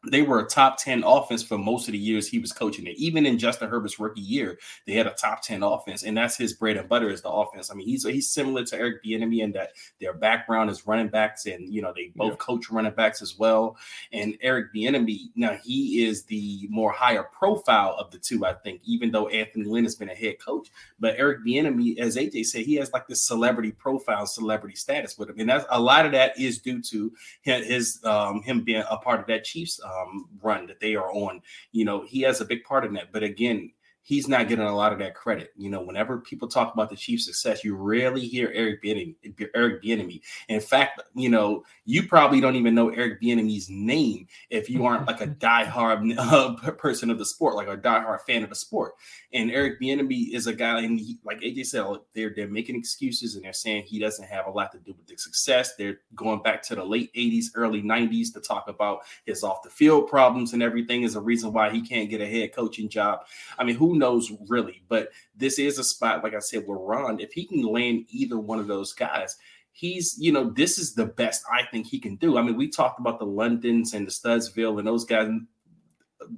they 0.05 0.21
were 0.21 0.39
a 0.39 0.45
top 0.45 0.77
10 0.77 1.03
offense 1.03 1.43
for 1.43 1.57
most 1.57 1.87
of 1.87 1.93
the 1.93 1.97
years 1.97 2.27
he 2.27 2.39
was 2.39 2.51
coaching 2.51 2.87
it. 2.87 2.97
Even 2.97 3.25
in 3.25 3.39
Justin 3.39 3.69
Herbert's 3.69 3.99
rookie 3.99 4.21
year, 4.21 4.59
they 4.85 4.93
had 4.93 5.07
a 5.07 5.11
top 5.11 5.41
10 5.41 5.63
offense, 5.63 6.03
and 6.03 6.17
that's 6.17 6.37
his 6.37 6.53
bread 6.53 6.77
and 6.77 6.89
butter 6.89 7.09
is 7.09 7.21
the 7.21 7.29
offense. 7.29 7.71
I 7.71 7.75
mean, 7.75 7.87
he's 7.87 8.03
he's 8.03 8.29
similar 8.29 8.65
to 8.65 8.77
Eric 8.77 9.03
Bieniemy 9.03 9.39
in 9.39 9.51
that 9.53 9.71
their 10.01 10.13
background 10.13 10.69
is 10.69 10.85
running 10.85 11.07
backs, 11.07 11.45
and 11.45 11.73
you 11.73 11.81
know 11.81 11.93
they 11.95 12.11
both 12.15 12.31
yeah. 12.31 12.37
coach 12.37 12.69
running 12.69 12.93
backs 12.93 13.21
as 13.21 13.37
well. 13.37 13.77
And 14.11 14.37
Eric 14.41 14.73
Bieniemy, 14.75 15.31
now 15.35 15.57
he 15.63 16.05
is 16.05 16.23
the 16.23 16.67
more 16.69 16.91
higher 16.91 17.23
profile 17.23 17.95
of 17.97 18.11
the 18.11 18.17
two, 18.17 18.45
I 18.45 18.53
think. 18.53 18.81
Even 18.83 19.11
though 19.11 19.29
Anthony 19.29 19.65
Lynn 19.65 19.85
has 19.85 19.95
been 19.95 20.09
a 20.09 20.15
head 20.15 20.35
coach, 20.39 20.69
but 20.99 21.15
Eric 21.17 21.45
Bieniemy, 21.45 21.97
as 21.99 22.17
AJ 22.17 22.45
said, 22.47 22.65
he 22.65 22.75
has 22.75 22.91
like 22.91 23.07
this 23.07 23.25
celebrity 23.25 23.71
profile, 23.71 24.25
celebrity 24.25 24.75
status 24.75 25.17
with 25.17 25.29
him, 25.29 25.39
and 25.39 25.49
that's 25.49 25.65
a 25.69 25.79
lot 25.79 26.05
of 26.05 26.11
that 26.11 26.37
is 26.37 26.59
due 26.59 26.81
to 26.81 27.13
his 27.41 28.03
um, 28.03 28.41
him 28.43 28.63
being 28.63 28.83
a 28.89 28.97
part 28.97 29.21
of 29.21 29.27
that 29.27 29.45
Chiefs. 29.45 29.79
Um, 29.83 29.92
um, 29.93 30.29
run 30.41 30.67
that 30.67 30.79
they 30.79 30.95
are 30.95 31.11
on. 31.11 31.41
You 31.71 31.85
know, 31.85 32.03
he 32.03 32.21
has 32.21 32.41
a 32.41 32.45
big 32.45 32.63
part 32.63 32.85
in 32.85 32.93
that. 32.93 33.11
But 33.11 33.23
again, 33.23 33.71
he's 34.03 34.27
not 34.27 34.47
getting 34.47 34.65
a 34.65 34.75
lot 34.75 34.91
of 34.93 34.99
that 34.99 35.15
credit. 35.15 35.51
You 35.57 35.69
know, 35.69 35.81
whenever 35.81 36.19
people 36.19 36.47
talk 36.47 36.73
about 36.73 36.89
the 36.89 36.95
Chiefs' 36.95 37.25
success, 37.25 37.63
you 37.63 37.75
rarely 37.75 38.27
hear 38.27 38.51
Eric 38.53 38.83
Bieniemy. 38.83 39.15
Eric 39.55 39.81
Bieniemy. 39.81 40.21
In 40.49 40.59
fact, 40.59 41.01
you 41.15 41.29
know, 41.29 41.63
you 41.85 42.07
probably 42.07 42.41
don't 42.41 42.55
even 42.55 42.75
know 42.75 42.89
Eric 42.89 43.21
Bieniemy's 43.21 43.69
name 43.69 44.27
if 44.49 44.69
you 44.69 44.85
aren't 44.85 45.07
like 45.07 45.21
a 45.21 45.27
diehard 45.43 46.15
uh, 46.17 46.71
person 46.71 47.09
of 47.09 47.17
the 47.17 47.25
sport, 47.25 47.55
like 47.55 47.67
a 47.67 47.77
diehard 47.77 48.21
fan 48.21 48.43
of 48.43 48.49
the 48.49 48.55
sport. 48.55 48.93
And 49.31 49.49
Eric 49.49 49.81
Bieniemy 49.81 50.33
is 50.33 50.47
a 50.47 50.53
guy, 50.53 50.81
and 50.81 50.99
he, 50.99 51.17
like 51.23 51.39
AJ 51.39 51.65
said, 51.67 51.85
they're 52.13 52.33
they're 52.35 52.47
making 52.47 52.75
excuses 52.75 53.35
and 53.35 53.45
they're 53.45 53.53
saying 53.53 53.83
he 53.83 53.99
doesn't 53.99 54.27
have 54.27 54.47
a 54.47 54.51
lot 54.51 54.71
to 54.73 54.79
do 54.79 54.93
with 54.93 55.07
the 55.07 55.17
success. 55.17 55.75
They're 55.75 55.99
going 56.13 56.41
back 56.41 56.61
to 56.63 56.75
the 56.75 56.83
late 56.83 57.13
'80s, 57.13 57.45
early 57.55 57.81
'90s 57.81 58.33
to 58.33 58.41
talk 58.41 58.67
about 58.67 58.99
his 59.25 59.43
off 59.43 59.63
the 59.63 59.69
field 59.69 60.07
problems 60.07 60.53
and 60.53 60.61
everything 60.61 61.03
is 61.03 61.15
a 61.15 61.21
reason 61.21 61.53
why 61.53 61.69
he 61.69 61.81
can't 61.81 62.09
get 62.09 62.21
a 62.21 62.27
head 62.27 62.53
coaching 62.53 62.89
job. 62.89 63.21
I 63.57 63.63
mean, 63.63 63.75
who 63.75 63.92
knows 63.97 64.31
really? 64.47 64.83
But 64.87 65.09
this 65.35 65.59
is 65.59 65.79
a 65.79 65.83
spot, 65.83 66.23
like 66.23 66.35
I 66.35 66.39
said, 66.39 66.65
with 66.67 66.79
Ron, 66.81 67.19
if 67.19 67.33
he 67.33 67.45
can 67.45 67.61
land 67.61 68.05
either 68.09 68.37
one 68.37 68.59
of 68.59 68.67
those 68.67 68.93
guys, 68.93 69.37
he's, 69.71 70.15
you 70.19 70.31
know, 70.31 70.49
this 70.51 70.77
is 70.77 70.93
the 70.93 71.05
best 71.05 71.43
I 71.51 71.63
think 71.71 71.87
he 71.87 71.99
can 71.99 72.15
do. 72.15 72.37
I 72.37 72.41
mean, 72.41 72.55
we 72.55 72.69
talked 72.69 72.99
about 72.99 73.19
the 73.19 73.25
Londons 73.25 73.93
and 73.93 74.07
the 74.07 74.11
Studesville 74.11 74.79
and 74.79 74.87
those 74.87 75.05
guys. 75.05 75.29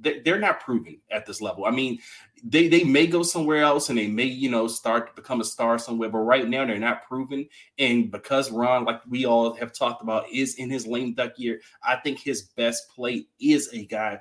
They're 0.00 0.40
not 0.40 0.60
proven 0.60 1.00
at 1.12 1.26
this 1.26 1.40
level. 1.40 1.64
I 1.64 1.70
mean, 1.70 2.00
they 2.42 2.66
they 2.66 2.82
may 2.82 3.06
go 3.06 3.22
somewhere 3.22 3.62
else 3.62 3.88
and 3.88 3.96
they 3.96 4.08
may 4.08 4.24
you 4.24 4.50
know 4.50 4.66
start 4.66 5.06
to 5.06 5.22
become 5.22 5.40
a 5.40 5.44
star 5.44 5.78
somewhere, 5.78 6.08
but 6.08 6.18
right 6.18 6.48
now 6.48 6.66
they're 6.66 6.76
not 6.76 7.06
proven. 7.06 7.48
And 7.78 8.10
because 8.10 8.50
Ron, 8.50 8.84
like 8.84 9.00
we 9.08 9.26
all 9.26 9.54
have 9.54 9.72
talked 9.72 10.02
about, 10.02 10.28
is 10.28 10.56
in 10.56 10.70
his 10.70 10.88
lame 10.88 11.14
duck 11.14 11.34
year, 11.36 11.60
I 11.84 11.96
think 11.96 12.18
his 12.18 12.42
best 12.42 12.90
play 12.96 13.26
is 13.38 13.72
a 13.72 13.86
guy 13.86 14.20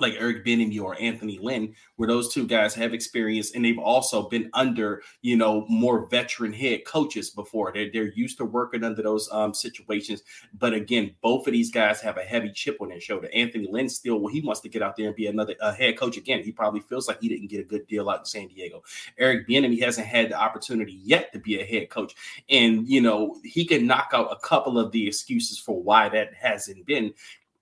like 0.00 0.14
Eric 0.18 0.44
Bieniemy 0.44 0.80
or 0.80 1.00
Anthony 1.00 1.38
Lynn, 1.40 1.74
where 1.96 2.08
those 2.08 2.32
two 2.32 2.46
guys 2.46 2.74
have 2.74 2.94
experience 2.94 3.54
and 3.54 3.64
they've 3.64 3.78
also 3.78 4.28
been 4.28 4.50
under, 4.54 5.02
you 5.22 5.36
know, 5.36 5.66
more 5.68 6.06
veteran 6.06 6.52
head 6.52 6.84
coaches 6.84 7.30
before. 7.30 7.72
They're, 7.72 7.90
they're 7.92 8.12
used 8.12 8.38
to 8.38 8.44
working 8.44 8.84
under 8.84 9.02
those 9.02 9.28
um, 9.32 9.54
situations. 9.54 10.22
But 10.58 10.72
again, 10.72 11.14
both 11.22 11.46
of 11.46 11.52
these 11.52 11.70
guys 11.70 12.00
have 12.00 12.16
a 12.16 12.22
heavy 12.22 12.50
chip 12.52 12.78
on 12.80 12.88
their 12.88 13.00
shoulder. 13.00 13.28
Anthony 13.34 13.68
Lynn 13.70 13.88
still, 13.88 14.18
well, 14.18 14.32
he 14.32 14.40
wants 14.40 14.60
to 14.60 14.68
get 14.68 14.82
out 14.82 14.96
there 14.96 15.06
and 15.06 15.16
be 15.16 15.26
another 15.26 15.54
uh, 15.60 15.72
head 15.72 15.98
coach 15.98 16.16
again. 16.16 16.42
He 16.42 16.52
probably 16.52 16.80
feels 16.80 17.08
like 17.08 17.20
he 17.20 17.28
didn't 17.28 17.48
get 17.48 17.60
a 17.60 17.64
good 17.64 17.86
deal 17.86 18.08
out 18.10 18.20
in 18.20 18.24
San 18.26 18.48
Diego. 18.48 18.82
Eric 19.18 19.48
Bieniemy 19.48 19.82
hasn't 19.82 20.06
had 20.06 20.30
the 20.30 20.38
opportunity 20.38 21.00
yet 21.02 21.32
to 21.32 21.38
be 21.38 21.60
a 21.60 21.64
head 21.64 21.90
coach. 21.90 22.14
And, 22.48 22.88
you 22.88 23.00
know, 23.00 23.36
he 23.44 23.64
can 23.64 23.86
knock 23.86 24.10
out 24.12 24.32
a 24.32 24.36
couple 24.46 24.78
of 24.78 24.92
the 24.92 25.06
excuses 25.06 25.58
for 25.58 25.82
why 25.82 26.08
that 26.10 26.34
hasn't 26.34 26.86
been 26.86 27.12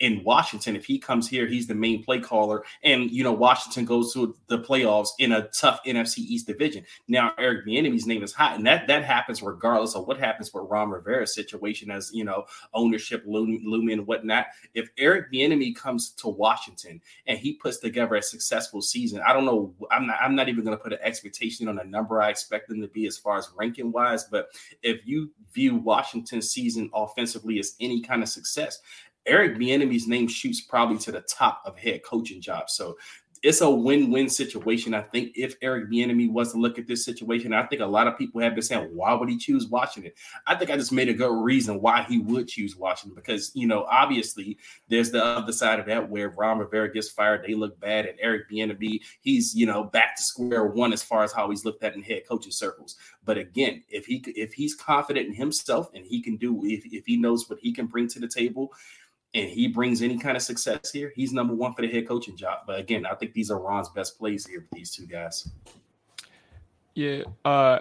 in 0.05 0.23
Washington. 0.23 0.77
If 0.77 0.85
he 0.85 0.99
comes 0.99 1.27
here, 1.27 1.47
he's 1.47 1.67
the 1.67 1.75
main 1.75 2.05
play 2.05 2.21
caller. 2.21 2.63
And, 2.83 3.11
you 3.11 3.25
know, 3.25 3.33
Washington 3.33 3.87
goes 3.87 4.13
to 4.13 4.37
the 4.49 4.59
playoffs 4.59 5.09
in 5.19 5.33
a 5.33 5.49
tough 5.59 5.81
NFC 5.87 6.19
East 6.19 6.47
division. 6.47 6.85
Now, 7.09 7.33
Eric 7.39 7.67
Bieniemy's 7.67 8.07
name 8.07 8.23
is 8.23 8.35
hot, 8.35 8.57
and 8.57 8.67
that 8.67 8.87
that 8.89 9.03
happens 9.03 9.43
regardless 9.43 9.95
of 9.95 10.07
what 10.07 10.19
happens 10.19 10.53
with 10.53 10.67
Ron 10.69 10.91
Rivera's 10.91 11.35
situation 11.35 11.91
as, 11.91 12.11
you 12.13 12.23
know, 12.23 12.45
ownership 12.75 13.23
looming 13.27 13.93
and 13.93 14.07
whatnot. 14.07 14.49
If 14.75 14.91
Eric 14.99 15.33
Bieniemy 15.33 15.75
comes 15.75 16.11
to 16.19 16.29
Washington 16.29 17.01
and 17.27 17.39
he 17.39 17.55
puts 17.55 17.79
together 17.79 18.17
a 18.17 18.23
successful 18.23 18.83
season, 18.83 19.23
I 19.27 19.33
don't 19.33 19.47
know. 19.47 19.75
I'm 19.91 20.07
not, 20.07 20.19
I'm 20.21 20.35
not 20.35 20.51
even 20.51 20.65
going 20.65 20.77
to 20.77 20.83
put 20.83 20.93
an 20.93 20.99
expectation 21.01 21.67
on 21.67 21.79
a 21.79 21.85
number 21.85 22.21
I 22.21 22.29
expect 22.29 22.69
them 22.69 22.83
to 22.83 22.89
be 22.89 23.07
as 23.07 23.17
far 23.17 23.39
as 23.39 23.49
ranking 23.57 23.91
wise. 23.91 24.25
But 24.25 24.49
if 24.83 25.07
you 25.07 25.31
view 25.55 25.77
Washington's 25.77 26.51
season 26.51 26.91
offensively 26.93 27.59
as 27.59 27.75
any 27.81 28.03
kind 28.03 28.23
of 28.23 28.29
success, 28.29 28.81
Eric 29.26 29.57
Bieniemy's 29.57 30.07
name 30.07 30.28
shoots 30.28 30.61
probably 30.61 30.99
to 30.99 31.12
the 31.12 31.23
top 31.23 31.62
of 31.64 31.78
head 31.78 32.02
coaching 32.02 32.40
jobs. 32.40 32.75
So 32.75 32.97
it's 33.45 33.61
a 33.61 33.69
win-win 33.69 34.31
situation. 34.31 34.95
I 34.95 35.02
think 35.02 35.33
if 35.37 35.54
Eric 35.61 35.90
Bieniemy 35.90 36.33
was 36.33 36.52
to 36.52 36.59
look 36.59 36.78
at 36.78 36.87
this 36.87 37.04
situation, 37.04 37.52
I 37.52 37.66
think 37.66 37.83
a 37.83 37.87
lot 37.87 38.07
of 38.07 38.16
people 38.16 38.40
have 38.40 38.54
been 38.54 38.62
saying, 38.62 38.88
"Why 38.95 39.12
would 39.12 39.28
he 39.28 39.37
choose 39.37 39.66
Washington?" 39.66 40.12
I 40.47 40.54
think 40.54 40.71
I 40.71 40.78
just 40.78 40.93
made 40.93 41.11
a 41.11 41.14
good 41.14 41.45
reason 41.45 41.83
why 41.83 42.04
he 42.04 42.21
would 42.21 42.49
choose 42.49 42.75
Washington 42.75 43.14
because 43.14 43.52
you 43.54 43.66
know, 43.66 43.85
obviously, 43.85 44.57
there's 44.88 45.11
the 45.11 45.23
other 45.23 45.52
side 45.52 45.78
of 45.78 45.85
that 45.87 46.09
where 46.09 46.31
Ron 46.31 46.59
Rivera 46.59 46.90
gets 46.90 47.11
fired, 47.11 47.45
they 47.47 47.52
look 47.52 47.78
bad, 47.78 48.07
and 48.07 48.19
Eric 48.19 48.49
Bieniemy, 48.50 49.00
he's 49.21 49.54
you 49.54 49.66
know 49.66 49.85
back 49.85 50.16
to 50.16 50.23
square 50.23 50.64
one 50.64 50.95
as 50.95 51.02
far 51.02 51.23
as 51.23 51.33
how 51.33 51.50
he's 51.50 51.66
looked 51.66 51.85
at 51.85 51.95
in 51.95 52.02
head 52.02 52.23
coaching 52.26 52.50
circles. 52.50 52.97
But 53.26 53.37
again, 53.37 53.83
if 53.90 54.07
he 54.07 54.25
if 54.28 54.54
he's 54.54 54.75
confident 54.75 55.26
in 55.26 55.35
himself 55.35 55.90
and 55.95 56.07
he 56.07 56.23
can 56.23 56.38
do 56.38 56.64
if, 56.64 56.87
if 56.87 57.04
he 57.04 57.19
knows 57.19 57.50
what 57.50 57.59
he 57.59 57.75
can 57.75 57.88
bring 57.88 58.09
to 58.09 58.21
the 58.21 58.28
table 58.28 58.73
and 59.35 59.50
he 59.50 59.67
brings 59.67 60.00
any 60.00 60.17
kind 60.17 60.37
of 60.37 60.43
success 60.43 60.93
here, 60.93 61.12
he's 61.14 61.33
number 61.33 61.55
one 61.55 61.75
for 61.75 61.83
the 61.83 61.88
head 61.88 62.07
coaching 62.07 62.37
job. 62.37 62.61
But 62.67 62.79
again, 62.79 63.05
I 63.05 63.14
think 63.14 63.33
these 63.33 63.50
are 63.50 63.59
Ron's 63.59 63.88
best 63.88 64.17
plays 64.19 64.47
here 64.47 64.61
with 64.61 64.71
these 64.71 64.95
two 64.95 65.07
guys. 65.07 65.49
Yeah. 66.95 67.25
Uh 67.45 67.81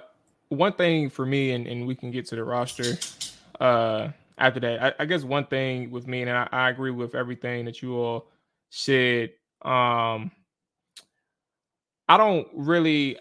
one 0.50 0.74
thing 0.74 1.10
for 1.10 1.25
me, 1.25 1.51
and, 1.51 1.65
and 1.67 1.88
we 1.88 1.95
can 1.95 2.12
get 2.12 2.25
to 2.27 2.36
the 2.36 2.43
roster 2.43 2.98
uh 3.60 4.10
after 4.38 4.60
that. 4.62 4.83
I, 4.83 5.03
I 5.03 5.05
guess 5.05 5.24
one 5.24 5.45
thing 5.45 5.91
with 5.91 6.07
me, 6.07 6.22
and 6.22 6.31
I, 6.31 6.48
I, 6.51 6.69
agree 6.69 6.91
with 6.91 7.13
everything 7.13 7.65
that 7.65 7.81
you 7.81 7.95
all 7.95 8.27
said. 8.69 9.31
Um 9.62 10.31
I 12.10 12.17
don't 12.17 12.48
really 12.53 13.19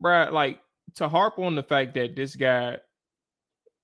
Brad 0.00 0.32
like 0.32 0.60
to 0.96 1.08
harp 1.08 1.38
on 1.38 1.56
the 1.56 1.62
fact 1.62 1.94
that 1.94 2.14
this 2.14 2.36
guy, 2.36 2.78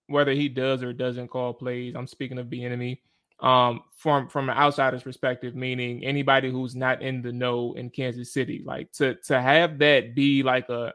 whether 0.07 0.33
he 0.33 0.49
does 0.49 0.83
or 0.85 0.93
doesn't 0.93 1.29
call 1.29 1.53
plays, 1.53 1.95
I'm 1.97 2.07
speaking 2.07 2.39
of 2.39 2.47
Bieniemy 2.47 2.99
um 3.41 3.83
from 3.97 4.29
from 4.29 4.49
an 4.49 4.57
outsider's 4.57 5.03
perspective 5.03 5.55
meaning 5.55 6.03
anybody 6.05 6.51
who's 6.51 6.75
not 6.75 7.03
in 7.03 7.21
the 7.21 7.33
know 7.33 7.75
in 7.75 7.91
Kansas 7.91 8.33
City 8.33 8.63
like 8.65 8.91
to 8.93 9.15
to 9.27 9.41
have 9.41 9.79
that 9.79 10.15
be 10.15 10.43
like 10.43 10.69
a 10.69 10.93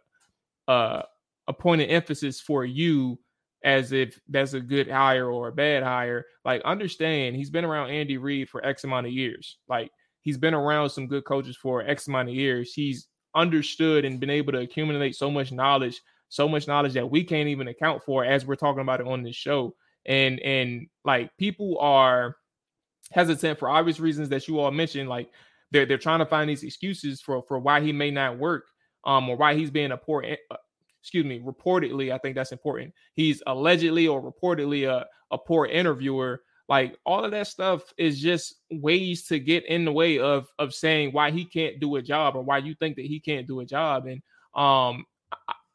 a, 0.68 1.04
a 1.48 1.54
point 1.54 1.82
of 1.82 1.90
emphasis 1.90 2.40
for 2.40 2.66
you 2.66 3.20
as 3.64 3.92
if 3.92 4.20
that's 4.28 4.54
a 4.54 4.60
good 4.60 4.90
hire 4.90 5.30
or 5.30 5.50
a 5.50 5.52
bad 5.52 5.84
hire 5.84 6.26
like 6.44 6.62
understand 6.64 7.36
he's 7.36 7.50
been 7.52 7.66
around 7.66 7.92
Andy 7.92 8.18
Reid 8.18 8.50
for 8.50 8.66
x 8.66 8.84
amount 8.84 9.06
of 9.06 9.14
years. 9.14 9.58
Like 9.68 9.92
he's 10.22 10.38
been 10.38 10.54
around 10.54 10.90
some 10.90 11.08
good 11.08 11.26
coaches 11.26 11.58
for 11.58 11.84
x 11.84 12.08
amount 12.08 12.30
of 12.30 12.36
years. 12.36 12.74
He's 12.74 13.08
understood 13.36 14.04
and 14.04 14.20
been 14.20 14.30
able 14.30 14.52
to 14.52 14.60
accumulate 14.60 15.16
so 15.16 15.30
much 15.30 15.52
knowledge 15.52 16.02
so 16.30 16.48
much 16.48 16.66
knowledge 16.66 16.94
that 16.94 17.10
we 17.10 17.26
can't 17.26 17.50
even 17.50 17.68
account 17.68 18.02
for 18.04 18.24
as 18.24 18.46
we're 18.46 18.56
talking 18.56 18.82
about 18.82 19.02
it 19.02 19.08
on 19.08 19.22
this 19.22 19.36
show 19.36 19.76
and 20.06 20.40
and 20.40 20.88
like 21.06 21.36
people 21.38 21.78
are 21.80 22.36
hesitant 23.12 23.60
for 23.60 23.70
obvious 23.70 24.00
reasons 24.00 24.30
that 24.30 24.48
you 24.48 24.60
all 24.60 24.72
mentioned 24.72 25.10
like 25.10 25.30
they're 25.72 25.86
they're 25.86 25.98
trying 25.98 26.20
to 26.20 26.26
find 26.26 26.50
these 26.50 26.64
excuses 26.64 27.22
for 27.22 27.44
for 27.48 27.60
why 27.60 27.82
he 27.82 27.92
may 27.92 28.12
not 28.12 28.38
work 28.38 28.66
um 29.06 29.30
or 29.30 29.36
why 29.36 29.56
he's 29.56 29.72
being 29.72 29.92
a 29.92 29.98
poor 29.98 30.24
uh, 30.24 30.56
excuse 31.02 31.26
me 31.26 31.40
reportedly 31.40 32.14
i 32.14 32.18
think 32.18 32.36
that's 32.36 32.52
important 32.52 32.94
he's 33.16 33.42
allegedly 33.48 34.08
or 34.08 34.22
reportedly 34.22 34.90
a, 34.90 35.06
a 35.32 35.38
poor 35.38 35.66
interviewer 35.66 36.42
like 36.70 36.96
all 37.06 37.26
of 37.26 37.32
that 37.32 37.48
stuff 37.48 37.82
is 37.98 38.20
just 38.20 38.56
ways 38.72 39.26
to 39.26 39.40
get 39.40 39.66
in 39.66 39.84
the 39.84 39.92
way 39.92 40.20
of 40.20 40.48
of 40.58 40.74
saying 40.74 41.12
why 41.12 41.32
he 41.32 41.44
can't 41.44 41.80
do 41.80 41.96
a 41.96 42.02
job 42.02 42.36
or 42.36 42.44
why 42.44 42.58
you 42.58 42.76
think 42.76 42.96
that 42.96 43.06
he 43.06 43.20
can't 43.20 43.48
do 43.48 43.60
a 43.60 43.66
job 43.66 44.06
and 44.06 44.22
um 44.56 45.04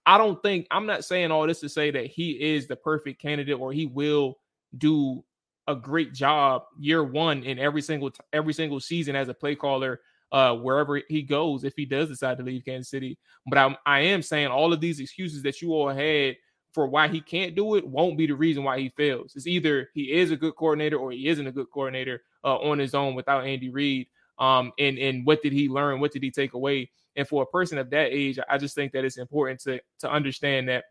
I 0.07 0.19
don't 0.19 0.41
think 0.43 0.67
I'm 0.71 0.87
not 0.87 1.05
saying 1.05 1.31
all 1.33 1.47
this 1.47 1.61
to 1.61 1.69
say 1.69 1.91
that 1.91 2.07
he 2.07 2.31
is 2.55 2.67
the 2.69 2.77
perfect 2.77 3.21
candidate 3.21 3.59
or 3.59 3.73
he 3.73 3.87
will 3.87 4.39
do 4.79 5.25
a 5.69 5.75
great 5.75 6.15
job 6.15 6.63
year 6.79 7.03
one 7.03 7.43
in 7.43 7.59
every 7.59 7.83
single 7.83 8.13
every 8.33 8.53
single 8.53 8.79
season 8.81 9.17
as 9.17 9.29
a 9.29 9.35
play 9.35 9.57
caller 9.57 10.01
uh 10.31 10.55
wherever 10.55 11.01
he 11.09 11.23
goes 11.23 11.65
if 11.65 11.75
he 11.77 11.85
does 11.85 12.09
decide 12.09 12.39
to 12.39 12.45
leave 12.45 12.65
Kansas 12.65 12.89
City. 12.91 13.19
But 13.49 13.59
I'm 13.59 13.77
I 13.85 14.01
am 14.01 14.23
saying 14.23 14.49
all 14.49 14.73
of 14.73 14.81
these 14.81 15.01
excuses 15.01 15.43
that 15.43 15.61
you 15.61 15.73
all 15.75 15.89
had 15.91 16.37
for 16.73 16.87
why 16.87 17.09
he 17.09 17.21
can't 17.21 17.57
do 17.57 17.75
it 17.75 17.87
won't 17.87 18.19
be 18.19 18.27
the 18.27 18.35
reason 18.35 18.63
why 18.63 18.79
he 18.79 18.91
fails. 18.91 19.33
It's 19.35 19.47
either 19.47 19.89
he 19.95 20.13
is 20.13 20.31
a 20.31 20.37
good 20.37 20.55
coordinator 20.57 20.99
or 20.99 21.11
he 21.11 21.27
isn't 21.29 21.47
a 21.47 21.53
good 21.53 21.69
coordinator 21.73 22.23
uh, 22.45 22.59
on 22.59 22.79
his 22.79 22.95
own 22.95 23.15
without 23.15 23.47
Andy 23.47 23.71
Reid. 23.71 24.09
Um, 24.39 24.73
and 24.79 24.99
and 24.99 25.27
what 25.27 25.43
did 25.43 25.53
he 25.55 25.69
learn? 25.69 26.01
What 26.01 26.13
did 26.13 26.23
he 26.23 26.31
take 26.31 26.53
away? 26.53 26.91
And 27.17 27.27
for 27.27 27.43
a 27.43 27.47
person 27.47 27.79
of 27.79 27.91
that 27.91 28.13
age, 28.13 28.39
I 28.49 28.59
just 28.59 28.75
think 28.75 28.93
that 28.93 29.05
it's 29.05 29.19
important 29.19 29.61
to 29.61 29.81
to 30.01 30.11
understand 30.11 30.69
that 30.69 30.85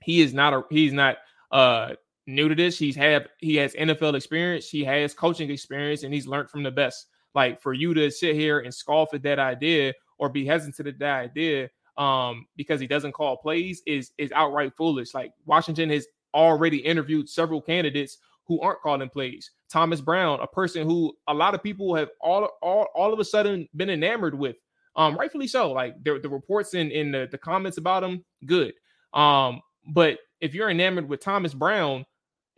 he 0.00 0.20
is 0.20 0.32
not 0.32 0.54
a 0.54 0.62
he's 0.70 0.92
not 0.92 1.18
uh 1.50 1.94
new 2.26 2.48
to 2.48 2.54
this. 2.54 2.78
He's 2.78 2.96
had 2.96 3.28
he 3.38 3.56
has 3.56 3.74
NFL 3.74 4.14
experience, 4.14 4.68
he 4.68 4.84
has 4.84 5.14
coaching 5.14 5.50
experience, 5.50 6.02
and 6.04 6.14
he's 6.14 6.26
learned 6.26 6.50
from 6.50 6.62
the 6.62 6.70
best. 6.70 7.06
Like 7.34 7.60
for 7.60 7.72
you 7.72 7.94
to 7.94 8.10
sit 8.10 8.34
here 8.34 8.60
and 8.60 8.72
scoff 8.72 9.14
at 9.14 9.22
that 9.22 9.38
idea 9.38 9.94
or 10.18 10.28
be 10.28 10.46
hesitant 10.46 10.86
at 10.86 10.98
that 10.98 11.20
idea 11.20 11.68
um, 11.96 12.46
because 12.56 12.80
he 12.80 12.86
doesn't 12.86 13.12
call 13.12 13.36
plays 13.36 13.82
is 13.86 14.12
is 14.18 14.32
outright 14.32 14.72
foolish. 14.76 15.14
Like 15.14 15.32
Washington 15.46 15.90
has 15.90 16.06
already 16.34 16.78
interviewed 16.78 17.28
several 17.28 17.60
candidates 17.60 18.18
who 18.46 18.60
aren't 18.60 18.80
calling 18.80 19.08
plays. 19.08 19.50
Thomas 19.70 20.00
Brown, 20.00 20.40
a 20.40 20.46
person 20.46 20.86
who 20.86 21.12
a 21.26 21.34
lot 21.34 21.54
of 21.54 21.62
people 21.62 21.94
have 21.94 22.08
all 22.20 22.48
all, 22.62 22.86
all 22.94 23.12
of 23.12 23.18
a 23.18 23.24
sudden 23.24 23.68
been 23.76 23.90
enamored 23.90 24.34
with. 24.34 24.56
Um, 24.98 25.16
rightfully 25.16 25.46
so. 25.46 25.72
Like 25.72 26.02
the, 26.02 26.18
the 26.18 26.28
reports 26.28 26.74
in, 26.74 26.90
in 26.90 27.12
the, 27.12 27.28
the 27.30 27.38
comments 27.38 27.78
about 27.78 28.04
him, 28.04 28.24
good. 28.44 28.74
Um, 29.14 29.60
but 29.86 30.18
if 30.40 30.54
you're 30.54 30.70
enamored 30.70 31.08
with 31.08 31.20
Thomas 31.20 31.54
Brown 31.54 32.04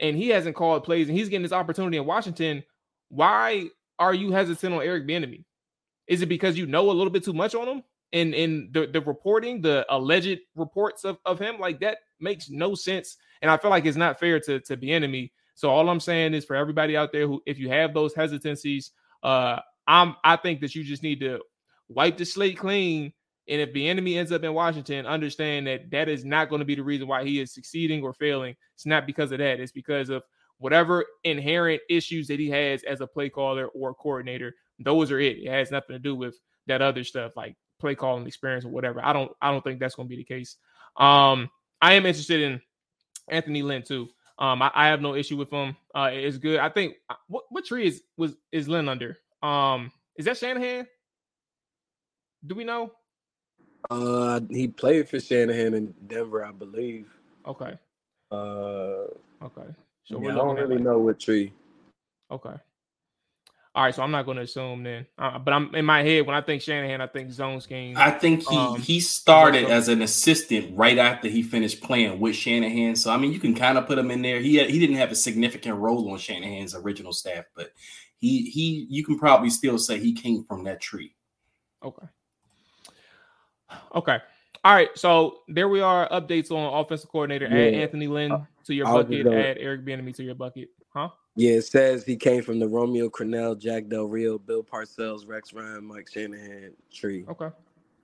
and 0.00 0.16
he 0.16 0.28
hasn't 0.28 0.56
called 0.56 0.82
plays 0.82 1.08
and 1.08 1.16
he's 1.16 1.28
getting 1.28 1.42
this 1.42 1.52
opportunity 1.52 1.98
in 1.98 2.06
Washington, 2.06 2.64
why 3.08 3.68
are 3.98 4.14
you 4.14 4.32
hesitant 4.32 4.74
on 4.74 4.82
Eric 4.82 5.06
Bieniemy? 5.06 5.44
Is 6.08 6.22
it 6.22 6.26
because 6.26 6.58
you 6.58 6.66
know 6.66 6.90
a 6.90 6.92
little 6.92 7.12
bit 7.12 7.24
too 7.24 7.32
much 7.32 7.54
on 7.54 7.68
him? 7.68 7.82
And 8.12 8.34
in 8.34 8.70
the, 8.72 8.88
the 8.88 9.00
reporting, 9.02 9.60
the 9.60 9.86
alleged 9.88 10.40
reports 10.56 11.04
of, 11.04 11.18
of 11.24 11.38
him, 11.38 11.60
like 11.60 11.78
that 11.80 11.98
makes 12.18 12.50
no 12.50 12.74
sense. 12.74 13.16
And 13.42 13.50
I 13.50 13.56
feel 13.56 13.70
like 13.70 13.86
it's 13.86 13.96
not 13.96 14.18
fair 14.18 14.40
to 14.40 14.58
to 14.60 14.76
Bieniemy 14.76 15.30
so 15.60 15.68
all 15.68 15.90
I'm 15.90 16.00
saying 16.00 16.32
is 16.32 16.46
for 16.46 16.56
everybody 16.56 16.96
out 16.96 17.12
there 17.12 17.26
who, 17.26 17.42
if 17.44 17.58
you 17.58 17.68
have 17.68 17.92
those 17.92 18.14
hesitancies, 18.14 18.92
uh, 19.22 19.58
I'm 19.86 20.16
I 20.24 20.36
think 20.36 20.62
that 20.62 20.74
you 20.74 20.82
just 20.82 21.02
need 21.02 21.20
to 21.20 21.40
wipe 21.90 22.16
the 22.16 22.24
slate 22.24 22.58
clean. 22.58 23.12
And 23.48 23.60
if 23.60 23.74
Bieniemy 23.74 24.16
ends 24.16 24.32
up 24.32 24.44
in 24.44 24.54
Washington, 24.54 25.06
understand 25.06 25.66
that 25.66 25.90
that 25.90 26.08
is 26.08 26.24
not 26.24 26.48
going 26.48 26.60
to 26.60 26.64
be 26.64 26.76
the 26.76 26.84
reason 26.84 27.08
why 27.08 27.24
he 27.24 27.40
is 27.40 27.52
succeeding 27.52 28.02
or 28.02 28.12
failing. 28.12 28.54
It's 28.74 28.86
not 28.86 29.06
because 29.06 29.32
of 29.32 29.38
that. 29.38 29.60
It's 29.60 29.72
because 29.72 30.08
of 30.08 30.22
whatever 30.58 31.04
inherent 31.24 31.80
issues 31.88 32.28
that 32.28 32.38
he 32.38 32.48
has 32.50 32.82
as 32.84 33.00
a 33.00 33.06
play 33.06 33.28
caller 33.28 33.66
or 33.68 33.94
coordinator. 33.94 34.54
Those 34.78 35.10
are 35.10 35.18
it. 35.18 35.38
It 35.38 35.50
has 35.50 35.70
nothing 35.70 35.94
to 35.94 35.98
do 35.98 36.14
with 36.14 36.38
that 36.66 36.80
other 36.80 37.02
stuff 37.02 37.36
like 37.36 37.56
play 37.80 37.94
calling 37.94 38.26
experience 38.26 38.64
or 38.64 38.68
whatever. 38.68 39.04
I 39.04 39.12
don't 39.12 39.32
I 39.42 39.50
don't 39.50 39.64
think 39.64 39.80
that's 39.80 39.96
going 39.96 40.06
to 40.06 40.14
be 40.14 40.22
the 40.22 40.24
case. 40.24 40.56
Um, 40.96 41.50
I 41.82 41.94
am 41.94 42.06
interested 42.06 42.42
in 42.42 42.60
Anthony 43.28 43.62
Lynn 43.62 43.82
too. 43.82 44.08
Um, 44.38 44.62
I, 44.62 44.70
I, 44.74 44.86
have 44.88 45.02
no 45.02 45.14
issue 45.14 45.36
with 45.36 45.50
him. 45.50 45.76
Uh, 45.94 46.10
it's 46.12 46.38
good. 46.38 46.58
I 46.58 46.70
think 46.70 46.94
uh, 47.10 47.14
what 47.28 47.44
what 47.50 47.64
tree 47.64 47.86
is 47.86 48.02
was 48.16 48.36
is 48.52 48.68
Lynn 48.68 48.88
under? 48.88 49.18
Um, 49.42 49.92
is 50.16 50.24
that 50.26 50.38
Shanahan? 50.38 50.86
Do 52.46 52.54
we 52.54 52.64
know? 52.64 52.92
Uh, 53.90 54.40
he 54.50 54.68
played 54.68 55.08
for 55.08 55.20
Shanahan 55.20 55.74
in 55.74 55.94
Denver, 56.06 56.44
I 56.44 56.52
believe. 56.52 57.08
Okay. 57.46 57.78
Uh, 58.30 59.06
okay. 59.42 59.68
So 60.04 60.22
yeah, 60.22 60.30
I 60.30 60.34
don't 60.34 60.56
really 60.56 60.76
like... 60.76 60.84
know 60.84 60.98
what 60.98 61.20
tree. 61.20 61.52
Okay. 62.30 62.54
All 63.72 63.84
right, 63.84 63.94
so 63.94 64.02
I'm 64.02 64.10
not 64.10 64.24
going 64.24 64.36
to 64.36 64.42
assume 64.42 64.82
then. 64.82 65.06
Uh, 65.16 65.38
but 65.38 65.54
I'm 65.54 65.72
in 65.76 65.84
my 65.84 66.02
head 66.02 66.26
when 66.26 66.34
I 66.34 66.40
think 66.40 66.60
Shanahan, 66.60 67.00
I 67.00 67.06
think 67.06 67.30
zone 67.30 67.60
scheme. 67.60 67.96
I 67.96 68.10
think 68.10 68.42
he 68.48 68.56
um, 68.56 68.80
he 68.80 68.98
started 68.98 69.66
as 69.66 69.88
an 69.88 70.02
assistant 70.02 70.76
right 70.76 70.98
after 70.98 71.28
he 71.28 71.42
finished 71.42 71.80
playing 71.80 72.18
with 72.18 72.34
Shanahan. 72.34 72.96
So 72.96 73.12
I 73.12 73.16
mean, 73.16 73.32
you 73.32 73.38
can 73.38 73.54
kind 73.54 73.78
of 73.78 73.86
put 73.86 73.96
him 73.96 74.10
in 74.10 74.22
there. 74.22 74.40
He 74.40 74.56
had, 74.56 74.70
he 74.70 74.80
didn't 74.80 74.96
have 74.96 75.12
a 75.12 75.14
significant 75.14 75.76
role 75.76 76.10
on 76.10 76.18
Shanahan's 76.18 76.74
original 76.74 77.12
staff, 77.12 77.44
but 77.54 77.70
he 78.18 78.50
he 78.50 78.88
you 78.90 79.04
can 79.04 79.20
probably 79.20 79.50
still 79.50 79.78
say 79.78 80.00
he 80.00 80.14
came 80.14 80.44
from 80.44 80.64
that 80.64 80.80
tree. 80.80 81.14
Okay. 81.84 82.06
Okay. 83.94 84.18
All 84.64 84.74
right. 84.74 84.90
So 84.94 85.38
there 85.48 85.68
we 85.68 85.80
are. 85.80 86.08
Updates 86.10 86.50
on 86.50 86.80
offensive 86.80 87.10
coordinator. 87.10 87.46
Yeah. 87.46 87.66
Add 87.66 87.74
Anthony 87.74 88.06
Lynn 88.06 88.32
uh, 88.32 88.44
to 88.64 88.74
your 88.74 88.86
bucket. 88.86 89.26
Add 89.26 89.58
Eric 89.58 89.84
Bieniemy 89.84 90.14
to 90.16 90.22
your 90.22 90.34
bucket. 90.34 90.68
Huh? 90.92 91.10
Yeah, 91.36 91.52
it 91.52 91.62
says 91.62 92.04
he 92.04 92.16
came 92.16 92.42
from 92.42 92.58
the 92.58 92.68
Romeo 92.68 93.08
Crennel, 93.08 93.58
Jack 93.58 93.88
Del 93.88 94.04
Rio, 94.04 94.38
Bill 94.38 94.62
Parcells, 94.64 95.26
Rex 95.26 95.52
Ryan, 95.54 95.84
Mike 95.84 96.10
Shanahan 96.10 96.72
tree. 96.92 97.24
Okay. 97.28 97.48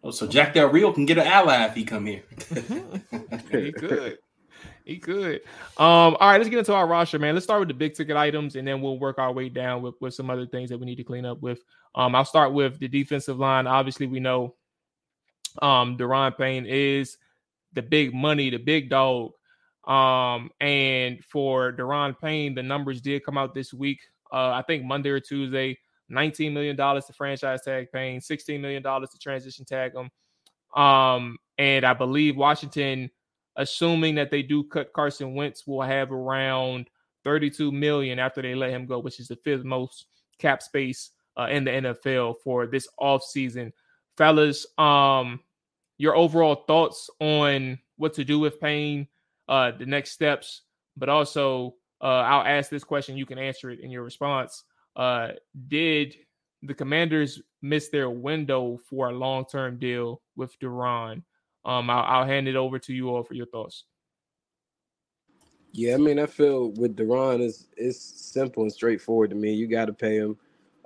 Oh, 0.05 0.11
so 0.11 0.27
Jack 0.27 0.55
Del 0.55 0.69
Rio 0.69 0.93
can 0.93 1.05
get 1.05 1.19
an 1.19 1.27
ally 1.27 1.65
if 1.65 1.75
he 1.75 1.85
come 1.85 2.07
here. 2.07 2.23
he 3.51 3.73
could. 3.73 4.19
He 4.85 4.99
could. 4.99 5.41
Um, 5.77 6.17
all 6.21 6.31
right, 6.31 6.37
let's 6.39 6.49
get 6.49 6.61
into 6.61 6.73
our 6.73 6.87
roster, 6.87 7.19
man. 7.19 7.35
Let's 7.35 7.45
start 7.45 7.59
with 7.59 7.69
the 7.69 7.75
big 7.75 7.95
ticket 7.95 8.17
items, 8.17 8.55
and 8.55 8.67
then 8.67 8.81
we'll 8.81 8.99
work 8.99 9.19
our 9.19 9.33
way 9.33 9.49
down 9.49 9.83
with, 9.83 9.95
with 10.01 10.15
some 10.15 10.31
other 10.31 10.47
things 10.47 10.71
that 10.71 10.79
we 10.79 10.87
need 10.87 10.97
to 10.97 11.05
clean 11.05 11.25
up 11.25 11.43
with. 11.43 11.65
Um, 11.97 12.15
I'll 12.15 12.25
start 12.25 12.53
with 12.53 12.79
the 12.79 12.87
defensive 12.87 13.39
line. 13.39 13.67
Obviously, 13.67 14.07
we 14.07 14.21
know 14.21 14.55
um 15.63 15.97
Daron 15.97 16.37
Payne 16.37 16.67
is 16.67 17.19
the 17.73 17.83
big 17.83 18.15
money, 18.15 18.51
the 18.51 18.59
big 18.59 18.91
dog 18.91 19.33
um, 19.87 20.51
and 20.61 21.25
for 21.25 21.73
Daron 21.73 22.19
Payne, 22.21 22.55
the 22.55 22.63
numbers 22.63 23.01
did 23.01 23.25
come 23.25 23.39
out 23.39 23.55
this 23.55 23.73
week. 23.73 24.01
Uh, 24.33 24.51
I 24.51 24.63
think 24.67 24.85
Monday 24.85 25.11
or 25.11 25.21
Tuesday, 25.21 25.79
$19 26.11 26.53
million 26.53 26.77
to 26.77 27.13
franchise 27.17 27.63
tag 27.63 27.93
Payne, 27.93 28.21
$16 28.21 28.61
million 28.61 28.83
to 28.83 29.19
transition 29.21 29.65
tag 29.65 29.93
him. 29.95 30.11
Um, 30.81 31.39
and 31.57 31.85
I 31.85 31.95
believe 31.95 32.37
Washington, 32.37 33.11
assuming 33.55 34.17
that 34.17 34.31
they 34.31 34.43
do 34.43 34.65
cut 34.65 34.93
Carson 34.93 35.35
Wentz, 35.35 35.67
will 35.67 35.83
have 35.83 36.11
around 36.11 36.91
32 37.23 37.71
million 37.71 38.19
after 38.19 38.43
they 38.43 38.57
let 38.57 38.71
him 38.71 38.87
go, 38.87 38.99
which 38.99 39.21
is 39.21 39.29
the 39.29 39.37
fifth 39.37 39.65
most 39.65 40.07
cap 40.39 40.63
space 40.63 41.11
uh, 41.39 41.47
in 41.49 41.65
the 41.65 41.71
NFL 41.71 42.35
for 42.43 42.67
this 42.67 42.89
offseason. 43.01 43.73
Fellas, 44.17 44.67
um, 44.79 45.41
your 45.99 46.17
overall 46.17 46.65
thoughts 46.67 47.11
on 47.21 47.79
what 47.97 48.15
to 48.15 48.25
do 48.25 48.39
with 48.39 48.61
Payne 48.61 49.09
uh, 49.49 49.73
the 49.73 49.87
next 49.87 50.13
steps, 50.13 50.63
but 50.97 51.09
also 51.09 51.75
uh, 52.01 52.05
I'll 52.23 52.47
ask 52.47 52.71
this 52.71 52.85
question. 52.85 53.17
You 53.17 53.27
can 53.27 53.39
answer 53.39 53.71
it 53.71 53.81
in 53.81 53.91
your 53.91 54.03
response. 54.03 54.65
Uh, 54.95 55.29
did 55.69 56.17
the 56.63 56.75
Commanders 56.75 57.41
miss 57.63 57.89
their 57.89 58.11
window 58.11 58.79
for 58.89 59.09
a 59.09 59.13
long 59.13 59.45
term 59.45 59.79
deal 59.79 60.23
with 60.37 60.59
Daron? 60.59 61.23
Um, 61.65 61.91
I'll, 61.91 62.05
I'll, 62.05 62.27
hand 62.27 62.49
it 62.49 62.57
over 62.57 62.79
to 62.79 62.93
you 62.93 63.11
all 63.11 63.25
for 63.25 63.35
your 63.35 63.47
thoughts. 63.47 63.85
Yeah, 65.73 65.95
I 65.95 65.97
mean, 65.99 66.19
I 66.19 66.27
feel 66.27 66.71
with 66.73 66.97
Daron 66.97 67.43
is 67.43 67.69
it's 67.77 68.01
simple 68.01 68.63
and 68.63 68.73
straightforward 68.73 69.31
to 69.31 69.37
me. 69.37 69.53
You 69.53 69.67
got 69.67 69.87
to 69.87 69.93
pay 69.93 70.17
him. 70.17 70.37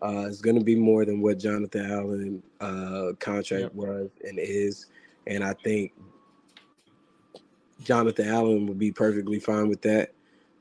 Uh, 0.02 0.26
it's 0.26 0.40
going 0.40 0.58
to 0.58 0.64
be 0.64 0.76
more 0.76 1.04
than 1.04 1.20
what 1.20 1.38
Jonathan 1.38 1.90
Allen 1.90 2.42
uh, 2.60 3.12
contract 3.18 3.62
yep. 3.62 3.74
was 3.74 4.10
and 4.26 4.38
is, 4.38 4.86
and 5.26 5.44
I 5.44 5.52
think 5.52 5.92
Jonathan 7.82 8.28
Allen 8.28 8.66
would 8.66 8.78
be 8.78 8.92
perfectly 8.92 9.38
fine 9.38 9.68
with 9.68 9.82
that. 9.82 10.12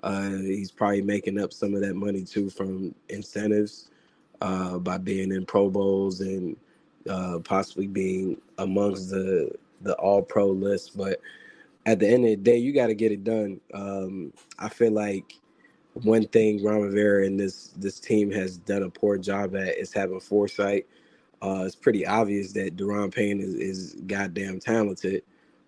Uh, 0.03 0.29
he's 0.29 0.71
probably 0.71 1.01
making 1.01 1.39
up 1.39 1.51
some 1.51 1.73
of 1.73 1.81
that 1.81 1.95
money 1.95 2.23
too 2.23 2.49
from 2.49 2.95
incentives 3.09 3.89
uh, 4.41 4.77
by 4.77 4.97
being 4.97 5.31
in 5.31 5.45
Pro 5.45 5.69
Bowls 5.69 6.21
and 6.21 6.55
uh, 7.09 7.39
possibly 7.43 7.87
being 7.87 8.39
amongst 8.57 9.09
the 9.09 9.51
the 9.81 9.93
All 9.95 10.21
Pro 10.21 10.47
list. 10.47 10.97
But 10.97 11.19
at 11.85 11.99
the 11.99 12.07
end 12.07 12.25
of 12.25 12.31
the 12.31 12.35
day, 12.37 12.57
you 12.57 12.73
got 12.73 12.87
to 12.87 12.93
get 12.93 13.11
it 13.11 13.23
done. 13.23 13.59
Um, 13.73 14.33
I 14.57 14.69
feel 14.69 14.91
like 14.91 15.33
one 15.93 16.27
thing 16.27 16.63
Ron 16.63 16.81
Rivera 16.81 17.25
and 17.25 17.39
this 17.39 17.73
this 17.77 17.99
team 17.99 18.31
has 18.31 18.57
done 18.57 18.83
a 18.83 18.89
poor 18.89 19.17
job 19.17 19.55
at 19.55 19.77
is 19.77 19.93
having 19.93 20.19
foresight. 20.19 20.87
Uh, 21.41 21.63
it's 21.65 21.75
pretty 21.75 22.05
obvious 22.05 22.51
that 22.53 22.75
Daron 22.75 23.13
Payne 23.13 23.39
is, 23.39 23.55
is 23.55 23.93
goddamn 24.07 24.59
talented. 24.59 25.23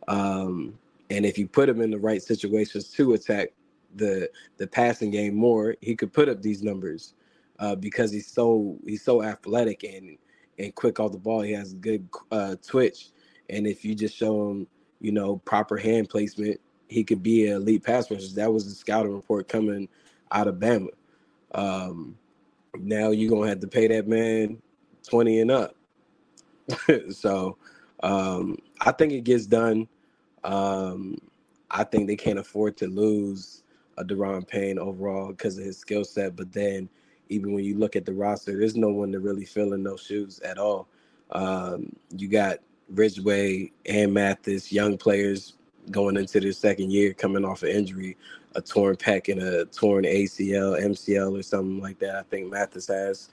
Um, 0.07 0.77
and 1.09 1.25
if 1.25 1.37
you 1.37 1.47
put 1.47 1.69
him 1.69 1.81
in 1.81 1.91
the 1.91 1.99
right 1.99 2.21
situations 2.21 2.89
to 2.91 3.13
attack 3.13 3.49
the 3.95 4.29
the 4.57 4.67
passing 4.67 5.11
game 5.11 5.35
more, 5.35 5.75
he 5.81 5.95
could 5.95 6.13
put 6.13 6.29
up 6.29 6.41
these 6.41 6.63
numbers 6.63 7.13
uh, 7.59 7.75
because 7.75 8.11
he's 8.11 8.27
so 8.27 8.77
he's 8.85 9.03
so 9.03 9.23
athletic 9.23 9.83
and 9.83 10.17
and 10.59 10.75
quick 10.75 10.99
off 10.99 11.11
the 11.11 11.17
ball. 11.17 11.41
He 11.41 11.53
has 11.53 11.73
good 11.73 12.07
uh, 12.31 12.55
twitch, 12.65 13.09
and 13.49 13.67
if 13.67 13.83
you 13.83 13.95
just 13.95 14.15
show 14.15 14.49
him, 14.49 14.67
you 14.99 15.11
know, 15.11 15.37
proper 15.37 15.77
hand 15.77 16.09
placement, 16.09 16.59
he 16.87 17.03
could 17.03 17.23
be 17.23 17.47
an 17.47 17.53
elite 17.57 17.83
pass 17.83 18.09
rusher. 18.11 18.33
That 18.35 18.53
was 18.53 18.65
the 18.65 18.75
scouting 18.75 19.13
report 19.13 19.47
coming 19.47 19.87
out 20.31 20.47
of 20.47 20.55
Bama. 20.55 20.89
Um, 21.53 22.17
now 22.77 23.11
you're 23.11 23.29
gonna 23.29 23.49
have 23.49 23.59
to 23.61 23.67
pay 23.67 23.87
that 23.87 24.07
man 24.07 24.61
twenty 25.07 25.39
and 25.39 25.51
up. 25.51 25.75
so 27.11 27.57
um, 28.03 28.57
I 28.81 28.91
think 28.91 29.13
it 29.13 29.23
gets 29.23 29.45
done. 29.45 29.87
Um, 30.43 31.17
I 31.69 31.83
think 31.83 32.07
they 32.07 32.15
can't 32.15 32.39
afford 32.39 32.77
to 32.77 32.87
lose 32.87 33.63
a 33.97 34.03
Daron 34.03 34.47
Payne 34.47 34.79
overall 34.79 35.29
because 35.29 35.57
of 35.57 35.65
his 35.65 35.77
skill 35.77 36.03
set. 36.03 36.35
But 36.35 36.51
then, 36.51 36.89
even 37.29 37.53
when 37.53 37.63
you 37.63 37.77
look 37.77 37.95
at 37.95 38.05
the 38.05 38.13
roster, 38.13 38.57
there's 38.57 38.75
no 38.75 38.89
one 38.89 39.11
to 39.11 39.19
really 39.19 39.45
fill 39.45 39.73
in 39.73 39.83
those 39.83 40.01
shoes 40.01 40.39
at 40.41 40.57
all. 40.57 40.87
Um, 41.31 41.93
you 42.17 42.27
got 42.27 42.59
Ridgeway 42.89 43.71
and 43.85 44.13
Mathis, 44.13 44.71
young 44.71 44.97
players 44.97 45.53
going 45.89 46.17
into 46.17 46.39
their 46.39 46.51
second 46.51 46.91
year, 46.91 47.13
coming 47.13 47.45
off 47.45 47.63
an 47.63 47.69
injury, 47.69 48.17
a 48.55 48.61
torn 48.61 48.95
pec 48.95 49.31
and 49.31 49.41
a 49.41 49.65
torn 49.65 50.03
ACL, 50.05 50.81
MCL, 50.81 51.39
or 51.39 51.43
something 51.43 51.79
like 51.79 51.99
that. 51.99 52.15
I 52.15 52.23
think 52.23 52.51
Mathis 52.51 52.87
has. 52.87 53.29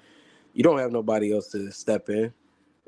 You 0.54 0.62
don't 0.62 0.78
have 0.78 0.92
nobody 0.92 1.32
else 1.32 1.48
to 1.52 1.70
step 1.70 2.08
in. 2.08 2.32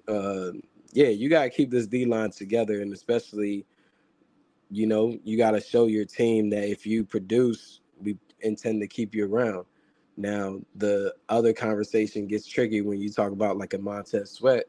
Uh, 0.09 0.53
yeah, 0.93 1.09
you 1.09 1.29
got 1.29 1.45
to 1.45 1.51
keep 1.51 1.71
this 1.71 1.87
D 1.87 2.05
line 2.05 2.31
together, 2.31 2.81
and 2.83 2.93
especially 2.93 3.64
you 4.71 4.87
know, 4.87 5.19
you 5.25 5.37
got 5.37 5.51
to 5.53 5.61
show 5.61 5.87
your 5.87 6.05
team 6.05 6.49
that 6.51 6.69
if 6.69 6.87
you 6.87 7.05
produce 7.05 7.81
we 8.01 8.16
intend 8.40 8.81
to 8.81 8.87
keep 8.87 9.14
you 9.14 9.27
around. 9.33 9.66
Now 10.16 10.61
the 10.77 11.14
other 11.29 11.53
conversation 11.53 12.27
gets 12.27 12.47
tricky 12.47 12.81
when 12.81 13.01
you 13.01 13.11
talk 13.11 13.33
about 13.33 13.59
like 13.59 13.75
a 13.75 13.79
Montez 13.79 14.31
Sweat. 14.31 14.64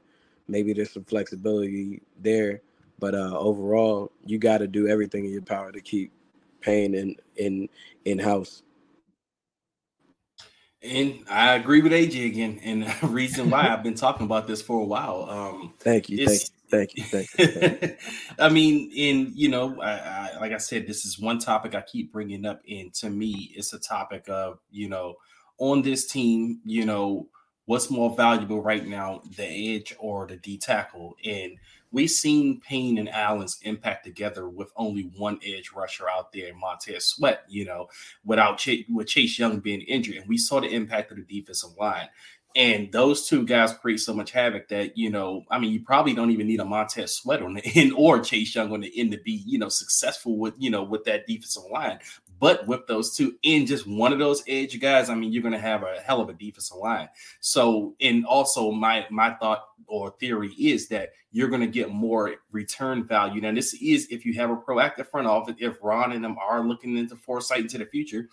Maybe 0.48 0.74
there's 0.74 0.92
some 0.92 1.04
flexibility 1.04 2.02
there, 2.20 2.62
but 3.00 3.16
uh, 3.16 3.38
overall, 3.38 4.12
you 4.26 4.38
got 4.38 4.58
to 4.58 4.68
do 4.68 4.88
everything 4.88 5.26
in 5.26 5.32
your 5.32 5.42
power 5.42 5.72
to 5.72 5.82
keep 5.82 6.12
Payne 6.62 6.96
in 6.96 7.16
in 7.36 7.70
in 8.06 8.20
house. 8.20 8.64
And 10.84 11.24
I 11.30 11.54
agree 11.54 11.82
with 11.82 11.92
AJ 11.92 12.26
again, 12.26 12.60
and 12.64 12.84
the 13.02 13.08
reason 13.08 13.50
why 13.50 13.68
I've 13.68 13.84
been 13.84 13.96
talking 13.96 14.26
about 14.26 14.48
this 14.48 14.62
for 14.62 14.82
a 14.82 14.86
while. 14.86 15.28
Um, 15.30 15.74
thank 15.80 16.10
you, 16.10 16.26
thank 16.26 16.42
you, 16.42 16.48
thank 16.70 16.98
you, 16.98 17.04
thank 17.04 17.30
you. 17.38 17.98
I 18.40 18.50
mean, 18.50 18.92
in 18.96 19.32
you 19.36 19.50
know, 19.50 19.80
I, 19.80 19.92
I, 19.92 20.38
like 20.40 20.54
I 20.54 20.58
said, 20.58 20.88
this 20.88 21.06
is 21.06 21.20
one 21.20 21.38
topic 21.38 21.76
I 21.76 21.82
keep 21.82 22.12
bringing 22.12 22.46
up, 22.46 22.62
and 22.68 22.92
to 22.96 23.10
me, 23.10 23.52
it's 23.56 23.74
a 23.74 23.80
topic 23.80 24.26
of 24.28 24.58
you 24.72 24.90
know, 24.90 25.16
on 25.60 25.84
this 25.84 26.08
team, 26.08 26.62
you 26.66 26.86
know, 26.86 27.28
what's 27.66 27.92
more 27.92 28.16
valuable 28.16 28.62
right 28.62 28.86
now, 28.86 29.22
the 29.38 29.76
edge 29.76 29.96
or 30.00 30.26
the 30.26 30.38
D 30.38 30.58
tackle, 30.58 31.16
and 31.24 31.58
we've 31.92 32.10
seen 32.10 32.62
Payne 32.62 32.98
and 32.98 33.10
Allen's 33.10 33.60
impact 33.64 34.06
together 34.06 34.50
with 34.50 34.72
only 34.76 35.12
one 35.18 35.40
edge 35.46 35.72
rusher 35.76 36.10
out 36.10 36.32
there, 36.32 36.54
Montez 36.56 37.06
Sweat, 37.06 37.44
you 37.48 37.66
know, 37.66 37.88
without 38.24 38.58
Ch- 38.58 38.86
with 38.90 39.08
Chase 39.08 39.38
Young 39.38 39.60
being 39.60 39.82
injured. 39.82 40.18
And 40.18 40.28
we 40.28 40.38
saw 40.38 40.60
the 40.60 40.68
impact 40.68 41.12
of 41.12 41.18
the 41.18 41.24
defensive 41.24 41.78
line. 41.78 42.08
And 42.54 42.92
those 42.92 43.28
two 43.28 43.46
guys 43.46 43.72
create 43.72 44.02
so 44.02 44.14
much 44.14 44.32
havoc 44.32 44.68
that, 44.70 44.98
you 44.98 45.10
know, 45.10 45.46
I 45.50 45.58
mean, 45.58 45.72
you 45.72 45.82
probably 45.84 46.14
don't 46.14 46.32
even 46.32 46.48
need 46.48 46.60
a 46.60 46.66
Montez 46.66 47.16
Sweat 47.16 47.42
on 47.42 47.54
the 47.54 47.66
end 47.76 47.94
or 47.96 48.20
Chase 48.20 48.54
Young 48.56 48.74
on 48.74 48.82
the 48.82 49.00
end 49.00 49.12
to 49.12 49.20
be, 49.20 49.44
you 49.46 49.58
know, 49.58 49.70
successful 49.70 50.38
with, 50.38 50.54
you 50.58 50.70
know, 50.70 50.84
with 50.84 51.06
that 51.06 51.28
defensive 51.28 51.64
line. 51.72 52.00
But 52.42 52.66
with 52.66 52.88
those 52.88 53.16
two 53.16 53.36
in 53.44 53.68
just 53.68 53.86
one 53.86 54.12
of 54.12 54.18
those 54.18 54.44
edge 54.48 54.80
guys, 54.82 55.12
I 55.12 55.16
mean, 55.16 55.32
you're 55.32 55.44
going 55.44 55.54
to 55.54 55.60
have 55.60 55.84
a 55.84 56.02
hell 56.04 56.22
of 56.22 56.28
a 56.28 56.34
defensive 56.34 56.76
line. 56.76 57.08
So, 57.40 57.96
and 58.02 58.26
also 58.26 58.72
my 58.72 59.06
my 59.12 59.36
thought 59.36 59.64
or 59.86 60.16
theory 60.20 60.52
is 60.60 60.88
that 60.88 61.10
you're 61.32 61.50
going 61.50 61.62
to 61.62 61.68
get 61.68 61.92
more 61.92 62.34
return 62.52 63.08
value. 63.08 63.42
Now, 63.42 63.54
this 63.54 63.76
is 63.76 64.08
if 64.10 64.26
you 64.26 64.34
have 64.34 64.50
a 64.50 64.56
proactive 64.56 65.08
front 65.08 65.28
office. 65.28 65.56
If 65.60 65.78
Ron 65.84 66.14
and 66.14 66.24
them 66.24 66.36
are 66.40 66.66
looking 66.68 66.98
into 66.98 67.16
foresight 67.16 67.60
into 67.60 67.78
the 67.78 67.86
future, 67.86 68.28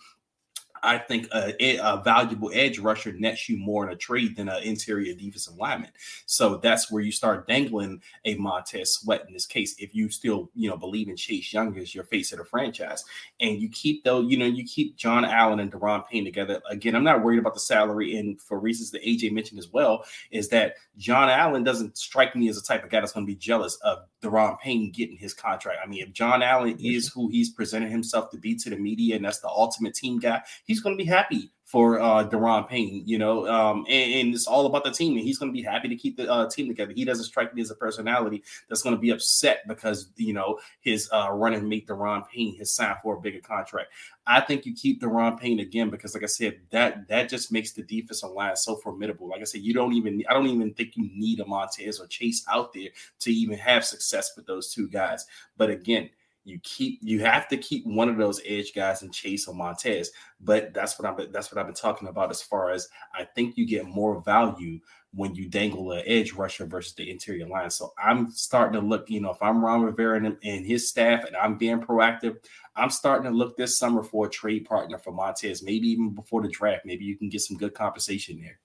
I 0.83 0.97
think 0.97 1.27
a, 1.33 1.77
a, 1.77 2.01
valuable 2.03 2.51
edge 2.53 2.79
rusher 2.79 3.11
nets 3.13 3.49
you 3.49 3.57
more 3.57 3.85
in 3.85 3.93
a 3.93 3.95
trade 3.95 4.35
than 4.35 4.49
an 4.49 4.63
interior 4.63 5.13
defensive 5.13 5.55
lineman. 5.55 5.91
So 6.25 6.57
that's 6.57 6.91
where 6.91 7.01
you 7.01 7.11
start 7.11 7.47
dangling 7.47 8.01
a 8.25 8.35
Montez 8.35 8.93
Sweat 8.93 9.25
in 9.27 9.33
this 9.33 9.45
case. 9.45 9.75
If 9.79 9.93
you 9.93 10.09
still, 10.09 10.49
you 10.55 10.69
know, 10.69 10.77
believe 10.77 11.07
in 11.07 11.15
Chase 11.15 11.51
Young 11.53 11.77
as 11.77 11.93
your 11.93 12.03
face 12.03 12.31
of 12.31 12.39
the 12.39 12.45
franchise, 12.45 13.03
and 13.39 13.61
you 13.61 13.69
keep 13.69 14.03
though, 14.03 14.21
you 14.21 14.37
know, 14.37 14.45
you 14.45 14.63
keep 14.63 14.95
John 14.95 15.25
Allen 15.25 15.59
and 15.59 15.71
Daron 15.71 16.07
Payne 16.07 16.25
together. 16.25 16.61
Again, 16.69 16.95
I'm 16.95 17.03
not 17.03 17.23
worried 17.23 17.39
about 17.39 17.53
the 17.53 17.59
salary, 17.59 18.17
and 18.17 18.41
for 18.41 18.59
reasons 18.59 18.91
that 18.91 19.03
AJ 19.03 19.31
mentioned 19.31 19.59
as 19.59 19.71
well, 19.71 20.05
is 20.31 20.49
that 20.49 20.75
John 20.97 21.29
Allen 21.29 21.63
doesn't 21.63 21.97
strike 21.97 22.35
me 22.35 22.49
as 22.49 22.57
a 22.57 22.63
type 22.63 22.83
of 22.83 22.89
guy 22.89 22.99
that's 22.99 23.11
going 23.11 23.25
to 23.25 23.31
be 23.31 23.37
jealous 23.37 23.75
of 23.83 23.99
Daron 24.21 24.59
Payne 24.59 24.91
getting 24.91 25.17
his 25.17 25.33
contract. 25.33 25.79
I 25.83 25.87
mean, 25.87 26.03
if 26.03 26.13
John 26.13 26.43
Allen 26.43 26.77
is 26.79 27.09
who 27.09 27.29
he's 27.29 27.49
presented 27.49 27.89
himself 27.89 28.29
to 28.31 28.37
be 28.37 28.55
to 28.55 28.69
the 28.69 28.77
media, 28.77 29.15
and 29.15 29.25
that's 29.25 29.39
the 29.39 29.47
ultimate 29.47 29.95
team 29.95 30.19
guy, 30.19 30.41
he's 30.65 30.81
going 30.81 30.97
to 30.97 31.03
be 31.03 31.09
happy 31.09 31.51
for 31.69 31.99
uh 31.99 32.27
Daron 32.27 32.67
Payne, 32.67 33.03
you 33.05 33.19
know, 33.19 33.47
um, 33.47 33.85
and, 33.87 34.13
and, 34.13 34.33
it's 34.33 34.47
all 34.47 34.65
about 34.65 34.83
the 34.83 34.89
team, 34.89 35.15
and 35.15 35.21
he's 35.21 35.37
going 35.37 35.51
to 35.51 35.53
be 35.53 35.61
happy 35.61 35.87
to 35.87 35.95
keep 35.95 36.17
the 36.17 36.27
uh, 36.27 36.49
team 36.49 36.67
together. 36.67 36.93
He 36.95 37.05
doesn't 37.05 37.25
strike 37.25 37.53
me 37.53 37.61
as 37.61 37.69
a 37.69 37.75
personality 37.75 38.41
that's 38.67 38.81
going 38.81 38.95
to 38.95 38.99
be 38.99 39.11
upset 39.11 39.67
because 39.67 40.09
you 40.15 40.33
know 40.33 40.57
his 40.81 41.07
uh, 41.13 41.29
running 41.31 41.69
mate 41.69 41.85
Daron 41.85 42.27
Payne 42.27 42.57
has 42.57 42.73
signed 42.73 42.97
for 43.03 43.17
a 43.17 43.21
bigger 43.21 43.39
contract. 43.39 43.89
I 44.25 44.41
think 44.41 44.65
you 44.65 44.73
keep 44.73 44.99
Daron 44.99 45.39
Payne 45.39 45.59
again 45.59 45.91
because, 45.91 46.15
like 46.15 46.23
I 46.23 46.27
said, 46.27 46.59
that 46.71 47.07
that 47.07 47.29
just 47.29 47.51
makes 47.51 47.73
the 47.73 47.83
defensive 47.83 48.31
line 48.31 48.55
so 48.55 48.75
formidable. 48.77 49.29
Like 49.29 49.41
I 49.41 49.43
said, 49.43 49.61
you 49.61 49.75
don't 49.75 49.93
even 49.93 50.23
I 50.27 50.33
don't 50.33 50.47
even 50.47 50.73
think 50.73 50.97
you 50.97 51.03
need 51.03 51.39
a 51.39 51.45
Montez 51.45 51.99
or 51.99 52.07
Chase 52.07 52.43
out 52.51 52.73
there 52.73 52.89
to 53.19 53.31
even 53.31 53.59
have 53.59 53.85
success 53.85 54.31
with 54.35 54.47
those 54.47 54.73
two 54.73 54.87
guys. 54.87 55.27
But 55.55 55.69
again, 55.69 56.09
you 56.45 56.59
keep 56.63 56.99
you 57.01 57.19
have 57.19 57.47
to 57.49 57.57
keep 57.57 57.85
one 57.85 58.09
of 58.09 58.17
those 58.17 58.41
edge 58.45 58.73
guys 58.73 59.03
in 59.03 59.11
Chase 59.11 59.47
or 59.47 59.53
Montez. 59.53 60.11
But 60.41 60.73
that's 60.73 60.97
what 60.97 61.07
I'm 61.07 61.31
that's 61.31 61.51
what 61.51 61.59
I've 61.59 61.67
been 61.67 61.75
talking 61.75 62.07
about 62.07 62.31
as 62.31 62.41
far 62.41 62.71
as 62.71 62.87
I 63.13 63.23
think 63.23 63.57
you 63.57 63.65
get 63.65 63.85
more 63.85 64.21
value 64.21 64.79
when 65.13 65.33
you 65.33 65.49
dangle 65.49 65.91
an 65.91 66.03
edge 66.05 66.33
rusher 66.33 66.65
versus 66.65 66.93
the 66.93 67.09
interior 67.09 67.47
line. 67.47 67.69
So 67.69 67.93
I'm 68.01 68.29
starting 68.29 68.79
to 68.79 68.87
look, 68.87 69.09
you 69.09 69.19
know, 69.21 69.31
if 69.31 69.41
I'm 69.41 69.63
Ron 69.63 69.81
Rivera 69.81 70.17
and, 70.17 70.37
and 70.43 70.65
his 70.65 70.87
staff 70.87 71.25
and 71.25 71.35
I'm 71.35 71.57
being 71.57 71.81
proactive, 71.81 72.37
I'm 72.75 72.91
starting 72.91 73.29
to 73.29 73.35
look 73.35 73.57
this 73.57 73.77
summer 73.77 74.03
for 74.03 74.27
a 74.27 74.29
trade 74.29 74.65
partner 74.65 74.99
for 74.99 75.11
Montez, 75.11 75.63
maybe 75.63 75.87
even 75.87 76.11
before 76.11 76.43
the 76.43 76.49
draft. 76.49 76.85
Maybe 76.85 77.05
you 77.05 77.17
can 77.17 77.29
get 77.29 77.41
some 77.41 77.57
good 77.57 77.73
compensation 77.73 78.39
there. 78.39 78.59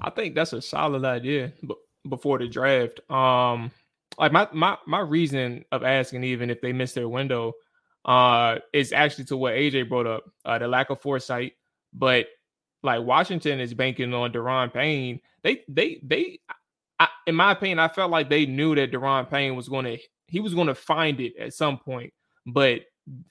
I 0.00 0.10
think 0.10 0.34
that's 0.34 0.54
a 0.54 0.62
solid 0.62 1.04
idea 1.04 1.52
but 1.62 1.76
before 2.08 2.38
the 2.38 2.48
draft. 2.48 3.00
Um, 3.10 3.70
like 4.18 4.32
my 4.32 4.48
my 4.52 4.76
my 4.86 5.00
reason 5.00 5.64
of 5.72 5.82
asking 5.82 6.24
even 6.24 6.50
if 6.50 6.60
they 6.60 6.72
missed 6.72 6.94
their 6.94 7.08
window 7.08 7.52
uh 8.04 8.58
is 8.72 8.92
actually 8.92 9.24
to 9.24 9.36
what 9.36 9.54
AJ 9.54 9.88
brought 9.88 10.06
up, 10.06 10.24
uh 10.44 10.58
the 10.58 10.68
lack 10.68 10.90
of 10.90 11.00
foresight. 11.00 11.52
But 11.92 12.26
like 12.82 13.02
Washington 13.02 13.60
is 13.60 13.74
banking 13.74 14.12
on 14.12 14.32
Daron 14.32 14.72
Payne. 14.72 15.20
They 15.42 15.62
they 15.68 16.00
they 16.02 16.40
I, 16.98 17.08
in 17.26 17.34
my 17.34 17.52
opinion, 17.52 17.78
I 17.78 17.88
felt 17.88 18.10
like 18.10 18.28
they 18.28 18.46
knew 18.46 18.74
that 18.74 18.92
Daron 18.92 19.30
Payne 19.30 19.56
was 19.56 19.68
gonna 19.68 19.96
he 20.28 20.40
was 20.40 20.54
gonna 20.54 20.74
find 20.74 21.20
it 21.20 21.36
at 21.36 21.54
some 21.54 21.78
point, 21.78 22.12
but 22.46 22.82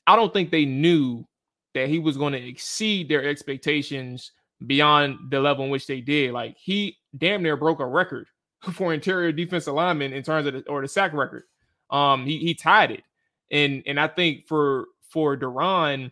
I 0.07 0.15
don't 0.15 0.33
think 0.33 0.51
they 0.51 0.65
knew 0.65 1.25
that 1.73 1.87
he 1.87 1.99
was 1.99 2.17
going 2.17 2.33
to 2.33 2.47
exceed 2.47 3.07
their 3.07 3.23
expectations 3.23 4.31
beyond 4.67 5.17
the 5.29 5.39
level 5.39 5.65
in 5.65 5.71
which 5.71 5.87
they 5.87 6.01
did. 6.01 6.33
Like 6.33 6.57
he 6.57 6.97
damn 7.17 7.43
near 7.43 7.55
broke 7.57 7.79
a 7.79 7.85
record 7.85 8.27
for 8.73 8.93
interior 8.93 9.31
defensive 9.31 9.73
lineman 9.73 10.13
in 10.13 10.23
terms 10.23 10.47
of 10.47 10.53
the, 10.53 10.69
or 10.69 10.81
the 10.81 10.87
sack 10.87 11.13
record. 11.13 11.43
Um, 11.89 12.25
he 12.25 12.37
he 12.37 12.53
tied 12.53 12.91
it, 12.91 13.03
and 13.51 13.83
and 13.85 13.99
I 13.99 14.07
think 14.07 14.47
for 14.47 14.85
for 15.09 15.35
Daron, 15.35 16.11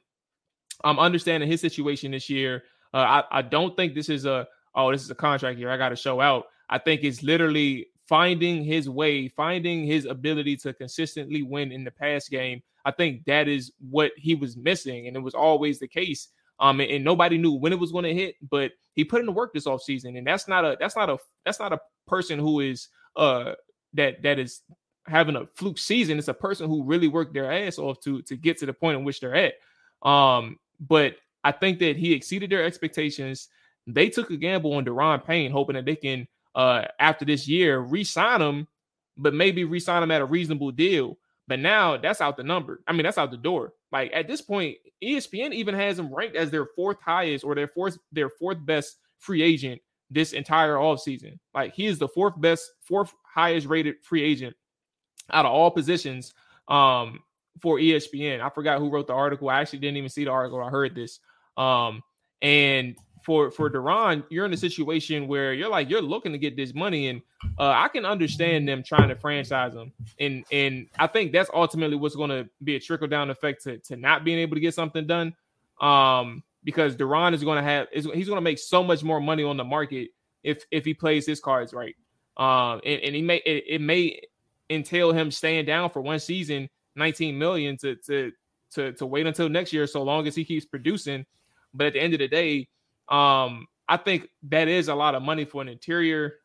I'm 0.84 1.00
understanding 1.00 1.50
his 1.50 1.62
situation 1.62 2.12
this 2.12 2.30
year. 2.30 2.64
Uh, 2.94 3.22
I 3.32 3.40
I 3.40 3.42
don't 3.44 3.76
think 3.76 3.94
this 3.94 4.10
is 4.10 4.26
a 4.26 4.48
oh 4.76 4.92
this 4.92 5.04
is 5.04 5.10
a 5.10 5.16
contract 5.16 5.58
year. 5.58 5.70
I 5.70 5.78
got 5.78 5.90
to 5.90 5.96
show 5.96 6.20
out. 6.20 6.46
I 6.70 6.80
think 6.80 7.04
it's 7.04 7.24
literally 7.24 7.88
finding 8.08 8.64
his 8.64 8.90
way, 8.90 9.28
finding 9.28 9.86
his 9.86 10.06
ability 10.06 10.58
to 10.58 10.74
consistently 10.74 11.44
win 11.44 11.72
in 11.72 11.84
the 11.84 11.92
pass 11.92 12.28
game. 12.28 12.62
I 12.84 12.92
think 12.92 13.26
that 13.26 13.48
is 13.48 13.72
what 13.90 14.12
he 14.18 14.36
was 14.36 14.58
missing, 14.58 15.08
and 15.08 15.16
it 15.16 15.20
was 15.22 15.36
always 15.36 15.80
the 15.80 15.88
case. 15.88 16.30
Um, 16.60 16.80
and, 16.82 16.92
and 16.92 17.06
nobody 17.06 17.38
knew 17.38 17.54
when 17.54 17.72
it 17.72 17.80
was 17.80 17.92
going 17.92 18.04
to 18.04 18.14
hit, 18.14 18.36
but 18.50 18.72
he 18.96 19.06
put 19.06 19.22
in 19.22 19.26
the 19.26 19.32
work 19.32 19.54
this 19.54 19.66
offseason, 19.66 20.18
and 20.18 20.28
that's 20.28 20.48
not 20.48 20.66
a 20.66 20.76
that's 20.80 20.96
not 20.96 21.10
a 21.10 21.18
that's 21.46 21.60
not 21.60 21.72
a 21.72 21.80
person 22.06 22.38
who 22.38 22.60
is 22.60 22.90
uh 23.16 23.54
that 23.94 24.22
that 24.24 24.40
is 24.40 24.62
having 25.06 25.36
a 25.38 25.46
fluke 25.56 25.78
season. 25.78 26.18
It's 26.20 26.28
a 26.28 26.34
person 26.34 26.68
who 26.68 26.84
really 26.84 27.08
worked 27.08 27.34
their 27.34 27.52
ass 27.52 27.80
off 27.80 28.02
to 28.02 28.22
to 28.24 28.36
get 28.36 28.58
to 28.60 28.66
the 28.66 28.74
point 28.74 29.00
in 29.00 29.06
which 29.06 29.22
they're 29.22 29.36
at. 29.36 29.54
Um, 30.08 30.58
but 30.80 31.16
I 31.44 31.54
think 31.54 31.80
that 31.80 31.96
he 31.96 32.14
exceeded 32.14 32.50
their 32.50 32.66
expectations. 32.66 33.48
They 33.88 34.10
took 34.10 34.30
a 34.30 34.38
gamble 34.38 34.74
on 34.74 34.86
Daron 34.86 35.26
Payne, 35.26 35.52
hoping 35.52 35.76
that 35.76 35.86
they 35.86 35.96
can 35.96 36.28
uh 36.56 36.86
after 37.00 37.24
this 37.24 37.48
year 37.48 37.80
re-sign 37.80 38.42
him, 38.42 38.68
but 39.16 39.34
maybe 39.34 39.64
re-sign 39.64 40.04
him 40.04 40.12
at 40.12 40.22
a 40.22 40.26
reasonable 40.26 40.72
deal. 40.72 41.18
But 41.50 41.60
now 41.60 41.98
that's 41.98 42.22
out 42.22 42.38
the 42.38 42.44
number. 42.44 42.82
I 42.88 42.94
mean, 42.94 43.02
that's 43.04 43.18
out 43.18 43.32
the 43.32 43.38
door. 43.38 43.74
Like 43.92 44.12
at 44.14 44.28
this 44.28 44.40
point, 44.40 44.78
ESPN 45.04 45.52
even 45.52 45.74
has 45.74 45.98
him 45.98 46.14
ranked 46.14 46.36
as 46.36 46.52
their 46.52 46.68
fourth 46.76 47.02
highest 47.02 47.44
or 47.44 47.56
their 47.56 47.68
fourth 47.68 47.98
their 48.12 48.30
fourth 48.30 48.64
best 48.64 48.98
free 49.18 49.42
agent 49.42 49.82
this 50.12 50.34
entire 50.34 50.76
offseason. 50.76 51.40
Like 51.56 51.74
he 51.74 51.88
is 51.88 51.98
the 51.98 52.08
fourth 52.08 52.40
best, 52.40 52.72
fourth 52.82 53.12
highest 53.26 53.66
rated 53.66 53.96
free 54.04 54.22
agent 54.22 54.56
out 55.32 55.46
of 55.46 55.52
all 55.52 55.72
positions 55.72 56.36
um 56.68 57.20
for 57.60 57.80
ESPN. 57.80 58.42
I 58.42 58.50
forgot 58.50 58.78
who 58.78 58.92
wrote 58.92 59.08
the 59.08 59.14
article. 59.14 59.50
I 59.50 59.60
actually 59.60 59.80
didn't 59.80 59.98
even 59.98 60.10
see 60.10 60.26
the 60.26 60.32
article. 60.32 60.62
I 60.62 60.70
heard 60.70 60.94
this. 60.94 61.20
Um 61.58 62.04
and 62.44 62.96
for 63.24 63.52
for 63.52 63.70
Daron, 63.70 64.24
you're 64.30 64.46
in 64.46 64.54
a 64.54 64.58
situation 64.58 65.28
where 65.28 65.54
you're 65.54 65.70
like 65.70 65.90
you're 65.90 66.02
looking 66.02 66.32
to 66.32 66.38
get 66.38 66.56
this 66.56 66.74
money, 66.74 67.10
and 67.10 67.22
uh, 67.58 67.70
I 67.70 67.88
can 67.88 68.06
understand 68.06 68.68
them 68.68 68.84
trying 68.84 69.10
to 69.10 69.16
franchise 69.16 69.74
him, 69.74 69.92
and 70.20 70.46
and 70.52 70.88
I 70.98 71.08
think 71.08 71.32
that's 71.32 71.50
ultimately 71.54 71.96
what's 71.96 72.16
going 72.16 72.30
to 72.30 72.50
be 72.64 72.76
a 72.76 72.80
trickle 72.80 73.08
down 73.08 73.30
effect 73.30 73.64
to 73.64 73.78
to 73.80 73.96
not 73.96 74.24
being 74.24 74.40
able 74.40 74.56
to 74.56 74.62
get 74.62 74.74
something 74.74 75.06
done. 75.06 75.36
Um, 75.82 76.44
because 76.64 76.96
Daron 76.96 77.34
is 77.34 77.44
going 77.44 77.58
to 77.58 77.64
have 77.64 77.88
is 77.92 78.06
he's 78.14 78.28
going 78.28 78.38
to 78.38 78.42
make 78.42 78.60
so 78.60 78.84
much 78.84 79.04
more 79.04 79.22
money 79.22 79.44
on 79.44 79.58
the 79.58 79.64
market 79.64 80.10
if 80.44 80.66
if 80.72 80.86
he 80.86 80.94
plays 80.94 81.26
his 81.26 81.40
cards 81.40 81.74
right. 81.74 81.96
Um, 82.38 82.82
and, 82.86 83.02
and 83.02 83.16
he 83.16 83.22
may 83.22 83.38
it, 83.38 83.64
it 83.68 83.82
may 83.82 84.22
entail 84.70 85.12
him 85.12 85.32
staying 85.32 85.66
down 85.66 85.90
for 85.90 86.02
one 86.02 86.20
season, 86.20 86.70
19 86.96 87.38
million 87.38 87.78
to 87.78 87.96
to 88.08 88.32
to 88.72 88.94
to 88.94 89.06
wait 89.06 89.28
until 89.28 89.50
next 89.50 89.74
year, 89.74 89.88
so 89.88 90.04
long 90.04 90.28
as 90.28 90.36
he 90.36 90.46
keeps 90.46 90.66
producing. 90.66 91.26
But 91.74 91.88
at 91.88 91.94
the 91.94 92.02
end 92.02 92.14
of 92.14 92.20
the 92.20 92.28
day, 92.28 92.68
um, 93.10 93.68
I 93.88 93.98
think 93.98 94.30
that 94.44 94.68
is 94.68 94.88
a 94.88 94.96
lot 94.96 95.16
of 95.16 95.24
money 95.24 95.46
for 95.46 95.62
an 95.62 95.68
interior 95.68 96.36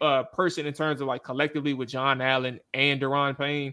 uh 0.00 0.24
person 0.24 0.66
in 0.66 0.74
terms 0.74 1.00
of 1.00 1.06
like 1.06 1.22
collectively 1.22 1.74
with 1.74 1.88
John 1.88 2.20
Allen 2.20 2.58
and 2.74 3.00
Daron 3.00 3.38
Payne. 3.38 3.72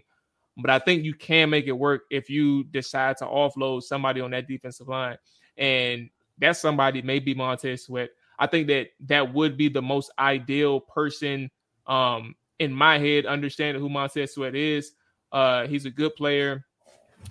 But 0.56 0.70
I 0.70 0.78
think 0.78 1.04
you 1.04 1.14
can 1.14 1.50
make 1.50 1.66
it 1.66 1.72
work 1.72 2.02
if 2.10 2.28
you 2.28 2.64
decide 2.64 3.16
to 3.18 3.24
offload 3.24 3.82
somebody 3.82 4.20
on 4.20 4.32
that 4.32 4.48
defensive 4.48 4.88
line. 4.88 5.16
And 5.56 6.10
that's 6.38 6.60
somebody, 6.60 7.02
maybe 7.02 7.34
Montez 7.34 7.84
Sweat. 7.84 8.10
I 8.38 8.46
think 8.46 8.66
that 8.68 8.88
that 9.06 9.32
would 9.34 9.56
be 9.56 9.68
the 9.68 9.82
most 9.82 10.10
ideal 10.18 10.80
person 10.80 11.50
um, 11.86 12.34
in 12.58 12.72
my 12.72 12.98
head, 12.98 13.26
understanding 13.26 13.82
who 13.82 13.88
Montez 13.88 14.34
Sweat 14.34 14.54
is. 14.54 14.92
Uh, 15.30 15.66
he's 15.66 15.84
a 15.84 15.90
good 15.90 16.14
player. 16.16 16.64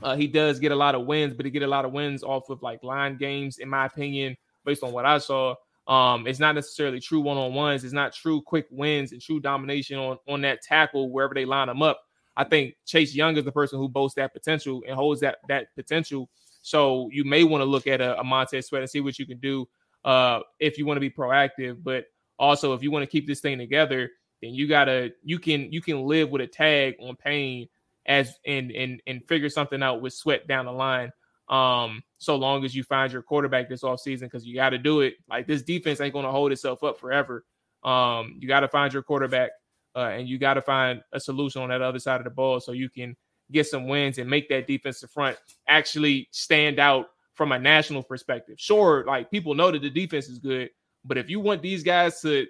Uh, 0.01 0.15
he 0.15 0.27
does 0.27 0.59
get 0.59 0.71
a 0.71 0.75
lot 0.75 0.95
of 0.95 1.05
wins, 1.05 1.33
but 1.33 1.45
he 1.45 1.51
get 1.51 1.63
a 1.63 1.67
lot 1.67 1.85
of 1.85 1.91
wins 1.91 2.23
off 2.23 2.49
of 2.49 2.61
like 2.61 2.83
line 2.83 3.17
games, 3.17 3.57
in 3.57 3.69
my 3.69 3.85
opinion, 3.85 4.35
based 4.67 4.83
on 4.83 4.91
what 4.91 5.05
I 5.05 5.17
saw. 5.17 5.55
Um, 5.87 6.27
it's 6.27 6.39
not 6.39 6.53
necessarily 6.53 6.99
true 6.99 7.21
one 7.21 7.37
on 7.37 7.53
ones. 7.53 7.83
It's 7.83 7.93
not 7.93 8.13
true 8.13 8.41
quick 8.41 8.67
wins 8.69 9.13
and 9.13 9.21
true 9.21 9.39
domination 9.39 9.97
on 9.97 10.17
on 10.27 10.41
that 10.41 10.61
tackle 10.61 11.09
wherever 11.09 11.33
they 11.33 11.45
line 11.45 11.67
them 11.67 11.81
up. 11.81 12.01
I 12.35 12.43
think 12.43 12.75
Chase 12.85 13.15
Young 13.15 13.35
is 13.37 13.45
the 13.45 13.51
person 13.51 13.79
who 13.79 13.89
boasts 13.89 14.15
that 14.15 14.33
potential 14.33 14.83
and 14.85 14.95
holds 14.95 15.21
that 15.21 15.37
that 15.47 15.73
potential. 15.75 16.29
So 16.61 17.09
you 17.11 17.23
may 17.23 17.43
want 17.43 17.61
to 17.61 17.65
look 17.65 17.87
at 17.87 18.01
a, 18.01 18.19
a 18.19 18.23
Montez 18.23 18.67
Sweat 18.67 18.81
and 18.81 18.89
see 18.89 18.99
what 18.99 19.17
you 19.17 19.25
can 19.25 19.39
do 19.39 19.67
uh, 20.03 20.41
if 20.59 20.77
you 20.77 20.85
want 20.85 20.97
to 20.97 21.01
be 21.01 21.09
proactive. 21.09 21.81
But 21.81 22.05
also, 22.37 22.73
if 22.73 22.83
you 22.83 22.91
want 22.91 23.03
to 23.03 23.07
keep 23.07 23.25
this 23.25 23.39
thing 23.39 23.57
together, 23.57 24.11
then 24.41 24.53
you 24.53 24.67
gotta 24.67 25.11
you 25.23 25.39
can 25.39 25.71
you 25.71 25.81
can 25.81 26.03
live 26.03 26.29
with 26.29 26.41
a 26.41 26.47
tag 26.47 26.95
on 27.01 27.15
Payne 27.15 27.69
as 28.05 28.33
and 28.45 28.71
and 28.71 29.01
and 29.07 29.25
figure 29.27 29.49
something 29.49 29.81
out 29.81 30.01
with 30.01 30.13
Sweat 30.13 30.47
down 30.47 30.65
the 30.65 30.71
line. 30.73 31.11
Um, 31.49 32.03
so 32.17 32.35
long 32.35 32.65
as 32.65 32.75
you 32.75 32.83
find 32.83 33.11
your 33.11 33.21
quarterback 33.21 33.69
this 33.69 33.83
offseason, 33.83 34.21
because 34.21 34.45
you 34.45 34.55
got 34.55 34.71
to 34.71 34.77
do 34.77 35.01
it. 35.01 35.15
Like 35.29 35.47
this 35.47 35.61
defense 35.61 36.01
ain't 36.01 36.13
going 36.13 36.25
to 36.25 36.31
hold 36.31 36.51
itself 36.51 36.83
up 36.83 36.99
forever. 36.99 37.45
Um, 37.83 38.37
you 38.39 38.47
got 38.47 38.61
to 38.61 38.67
find 38.67 38.91
your 38.91 39.03
quarterback, 39.03 39.51
uh, 39.95 40.09
and 40.13 40.27
you 40.27 40.37
got 40.37 40.55
to 40.55 40.61
find 40.61 41.01
a 41.13 41.19
solution 41.19 41.61
on 41.61 41.69
that 41.69 41.81
other 41.81 41.99
side 41.99 42.19
of 42.19 42.23
the 42.23 42.31
ball 42.31 42.59
so 42.59 42.71
you 42.71 42.89
can 42.89 43.15
get 43.51 43.67
some 43.67 43.87
wins 43.87 44.17
and 44.17 44.29
make 44.29 44.49
that 44.49 44.67
defensive 44.67 45.09
front 45.09 45.37
actually 45.69 46.27
stand 46.31 46.79
out 46.79 47.07
from 47.33 47.51
a 47.51 47.59
national 47.59 48.03
perspective. 48.03 48.55
Sure, 48.59 49.05
like 49.05 49.29
people 49.31 49.53
know 49.53 49.71
that 49.71 49.81
the 49.81 49.89
defense 49.89 50.27
is 50.27 50.39
good, 50.39 50.69
but 51.05 51.17
if 51.17 51.29
you 51.29 51.39
want 51.39 51.61
these 51.61 51.83
guys 51.83 52.19
to, 52.21 52.47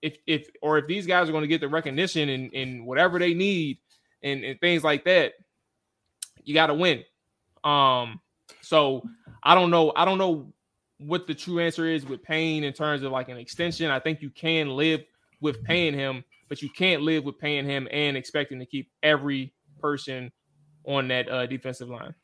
if 0.00 0.16
if 0.26 0.48
or 0.62 0.78
if 0.78 0.86
these 0.86 1.06
guys 1.06 1.28
are 1.28 1.32
going 1.32 1.42
to 1.42 1.48
get 1.48 1.60
the 1.60 1.68
recognition 1.68 2.28
and, 2.28 2.54
and 2.54 2.86
whatever 2.86 3.18
they 3.18 3.34
need 3.34 3.78
and, 4.22 4.44
and 4.44 4.60
things 4.60 4.84
like 4.84 5.04
that, 5.04 5.32
you 6.44 6.54
got 6.54 6.68
to 6.68 6.74
win. 6.74 7.02
Um, 7.64 8.20
so 8.60 9.02
I 9.42 9.54
don't 9.54 9.70
know. 9.70 9.92
I 9.96 10.04
don't 10.04 10.18
know 10.18 10.52
what 10.98 11.26
the 11.26 11.34
true 11.34 11.60
answer 11.60 11.86
is 11.86 12.04
with 12.04 12.22
Payne 12.22 12.64
in 12.64 12.72
terms 12.72 13.02
of 13.02 13.12
like 13.12 13.28
an 13.28 13.36
extension. 13.36 13.90
I 13.90 14.00
think 14.00 14.20
you 14.20 14.30
can 14.30 14.70
live 14.70 15.04
with 15.40 15.62
paying 15.62 15.94
him, 15.94 16.24
but 16.48 16.62
you 16.62 16.68
can't 16.68 17.02
live 17.02 17.24
with 17.24 17.38
paying 17.38 17.64
him 17.64 17.88
and 17.92 18.16
expecting 18.16 18.58
to 18.58 18.66
keep 18.66 18.90
every 19.02 19.52
person 19.80 20.32
on 20.84 21.08
that 21.08 21.28
uh, 21.28 21.46
defensive 21.46 21.88
line. 21.88 22.14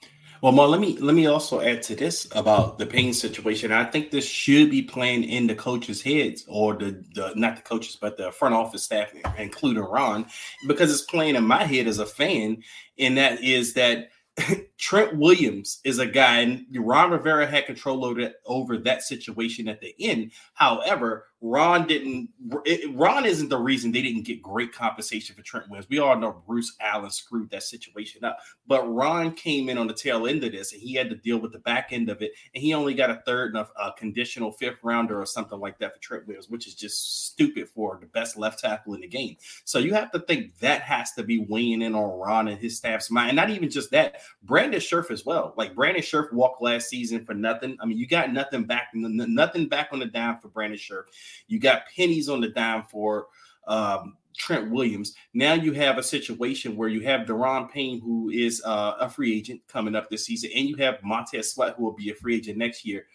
Well, 0.40 0.52
Mo, 0.52 0.66
let 0.66 0.80
me 0.80 0.98
let 0.98 1.14
me 1.14 1.26
also 1.26 1.60
add 1.60 1.82
to 1.84 1.94
this 1.94 2.28
about 2.32 2.78
the 2.78 2.84
Payne 2.84 3.14
situation. 3.14 3.72
I 3.72 3.84
think 3.84 4.10
this 4.10 4.26
should 4.26 4.70
be 4.70 4.82
playing 4.82 5.24
in 5.24 5.46
the 5.46 5.54
coaches' 5.54 6.02
heads, 6.02 6.44
or 6.48 6.74
the, 6.74 7.02
the 7.14 7.32
not 7.34 7.56
the 7.56 7.62
coaches, 7.62 7.96
but 7.98 8.18
the 8.18 8.30
front 8.30 8.54
office 8.54 8.82
staff, 8.82 9.10
including 9.38 9.82
Ron, 9.82 10.26
because 10.66 10.92
it's 10.92 11.02
playing 11.02 11.37
in 11.37 11.46
my 11.46 11.64
head 11.64 11.87
as 11.87 11.98
a 11.98 12.04
fan, 12.04 12.62
and 12.98 13.16
that 13.16 13.42
is 13.42 13.72
that 13.74 14.10
Trent 14.78 15.16
Williams 15.16 15.80
is 15.84 15.98
a 15.98 16.06
guy, 16.06 16.40
and 16.40 16.66
Ron 16.72 17.10
Rivera 17.10 17.46
had 17.46 17.66
control 17.66 18.04
over, 18.04 18.32
over 18.46 18.78
that 18.78 19.02
situation 19.02 19.68
at 19.68 19.80
the 19.80 19.94
end. 20.00 20.32
However, 20.54 21.26
Ron 21.46 21.87
didn't. 21.87 22.30
It, 22.64 22.96
Ron 22.96 23.26
isn't 23.26 23.50
the 23.50 23.59
reason 23.59 23.92
they 23.92 24.00
didn't 24.00 24.22
get 24.22 24.40
great 24.40 24.72
compensation 24.72 25.37
for 25.37 25.42
Trent 25.42 25.68
Williams. 25.68 25.90
We 25.90 25.98
all 25.98 26.16
know 26.18 26.42
Bruce 26.46 26.74
Allen 26.80 27.11
screwed 27.11 27.50
that 27.50 27.62
situation 27.62 28.24
up, 28.24 28.38
but 28.66 28.90
Ron 28.90 29.35
came 29.35 29.68
in 29.68 29.76
on 29.76 29.87
the 29.87 29.92
tail 29.92 30.26
end 30.26 30.42
of 30.42 30.52
this, 30.52 30.72
and 30.72 30.80
he 30.80 30.94
had 30.94 31.11
to 31.11 31.16
deal 31.16 31.37
with 31.37 31.52
the 31.52 31.59
back 31.59 31.88
end 31.90 32.09
of 32.09 32.22
it, 32.22 32.33
and 32.54 32.62
he 32.62 32.72
only 32.72 32.94
got 32.94 33.11
a 33.11 33.22
third 33.26 33.54
and 33.54 33.66
a, 33.76 33.83
a 33.83 33.92
conditional 33.92 34.52
fifth 34.52 34.78
rounder 34.83 35.20
or 35.20 35.26
something 35.26 35.61
like 35.61 35.78
that 35.80 35.92
for 35.92 36.00
Trent 36.00 36.26
Williams, 36.26 36.48
which 36.48 36.66
is 36.66 36.74
just 36.74 37.26
stupid 37.26 37.68
for 37.68 37.98
the 38.00 38.07
best 38.07 38.38
left 38.38 38.61
tackle 38.61 38.94
in 38.94 39.02
the 39.02 39.07
game. 39.07 39.37
So 39.66 39.78
you 39.78 39.92
have 39.92 40.12
to 40.12 40.20
think 40.20 40.59
that 40.61 40.80
has 40.80 41.12
to 41.12 41.22
be 41.22 41.40
weighing 41.40 41.83
in 41.83 41.94
on 41.94 42.18
Ron 42.18 42.48
and 42.48 42.59
his 42.59 42.78
staff's 42.78 43.11
mind, 43.11 43.28
and 43.28 43.37
not 43.37 43.50
even 43.50 43.68
just 43.68 43.90
that. 43.90 44.22
Brandon 44.44 44.80
Scherff 44.80 45.11
as 45.11 45.26
well. 45.26 45.52
Like 45.59 45.74
Brandon 45.74 46.02
Scherff 46.02 46.33
walked 46.33 46.62
last 46.62 46.88
season 46.88 47.26
for 47.26 47.35
nothing. 47.35 47.76
I 47.80 47.85
mean, 47.85 47.98
you 47.98 48.07
got 48.07 48.33
nothing 48.33 48.64
back, 48.64 48.88
nothing 48.94 49.68
back 49.68 49.90
on 49.92 49.98
the 49.98 50.07
dime 50.07 50.38
for 50.38 50.48
Brandon 50.48 50.78
Scherff. 50.78 51.04
You 51.46 51.58
got 51.58 51.82
pennies 51.94 52.28
on 52.28 52.40
the 52.40 52.48
dime 52.48 52.84
for 52.84 53.26
um, 53.66 54.16
Trent 54.36 54.70
Williams. 54.70 55.14
Now 55.32 55.54
you 55.54 55.72
have 55.72 55.98
a 55.98 56.02
situation 56.02 56.76
where 56.76 56.88
you 56.88 57.00
have 57.02 57.26
Daron 57.26 57.70
Payne, 57.70 58.00
who 58.00 58.30
is 58.30 58.62
uh, 58.64 58.94
a 59.00 59.08
free 59.08 59.36
agent 59.36 59.62
coming 59.68 59.94
up 59.94 60.10
this 60.10 60.26
season, 60.26 60.50
and 60.54 60.68
you 60.68 60.76
have 60.76 61.02
Montez 61.02 61.52
Sweat, 61.52 61.74
who 61.76 61.84
will 61.84 61.92
be 61.92 62.10
a 62.10 62.14
free 62.14 62.36
agent 62.36 62.58
next 62.58 62.84
year. 62.84 63.06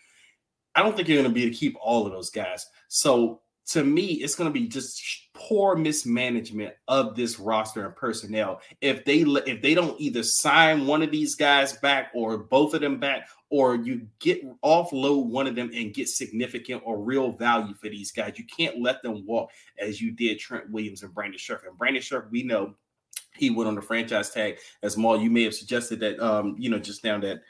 I 0.76 0.84
don't 0.84 0.96
think 0.96 1.08
you're 1.08 1.22
going 1.22 1.30
to 1.30 1.34
be 1.34 1.44
able 1.44 1.54
to 1.54 1.60
keep 1.60 1.76
all 1.82 2.06
of 2.06 2.12
those 2.12 2.30
guys. 2.30 2.66
So 2.88 3.42
to 3.72 3.84
me, 3.84 4.06
it's 4.06 4.36
going 4.36 4.50
to 4.50 4.60
be 4.60 4.68
just 4.68 5.30
poor 5.34 5.76
mismanagement 5.76 6.74
of 6.88 7.16
this 7.16 7.40
roster 7.40 7.86
and 7.86 7.96
personnel. 7.96 8.62
If 8.82 9.06
they 9.06 9.20
if 9.20 9.62
they 9.62 9.74
don't 9.74 10.00
either 10.00 10.24
sign 10.24 10.88
one 10.88 11.02
of 11.04 11.12
these 11.12 11.36
guys 11.36 11.74
back 11.74 12.12
or 12.16 12.38
both 12.38 12.74
of 12.74 12.82
them 12.82 13.00
back, 13.00 13.30
or 13.50 13.76
you 13.76 14.08
get 14.20 14.44
offload 14.62 15.26
one 15.26 15.48
of 15.48 15.56
them 15.56 15.72
and 15.74 15.94
get 15.94 16.08
significant 16.08 16.82
or 16.86 17.00
real 17.00 17.32
value 17.32 17.74
for 17.74 17.90
these 17.90 18.12
guys, 18.12 18.38
you 18.38 18.46
can't 18.46 18.82
let 18.82 19.02
them 19.02 19.26
walk 19.26 19.50
as 19.80 20.02
you 20.02 20.12
did 20.12 20.40
Trent 20.40 20.70
Williams 20.70 21.04
and 21.04 21.14
Brandon 21.14 21.40
Scherff. 21.40 21.66
And 21.68 21.78
Brandon 21.78 22.02
Scherff, 22.02 22.30
we 22.30 22.44
know 22.44 22.76
he 23.36 23.50
went 23.50 23.68
on 23.68 23.76
the 23.76 23.82
franchise 23.82 24.30
tag 24.30 24.58
as 24.84 24.98
Maul. 24.98 25.20
You 25.20 25.32
may 25.32 25.44
have 25.44 25.56
suggested 25.56 26.00
that, 26.02 26.20
um, 26.20 26.56
you 26.60 26.70
know, 26.70 26.80
just 26.80 27.04
now 27.04 27.20
that 27.20 27.42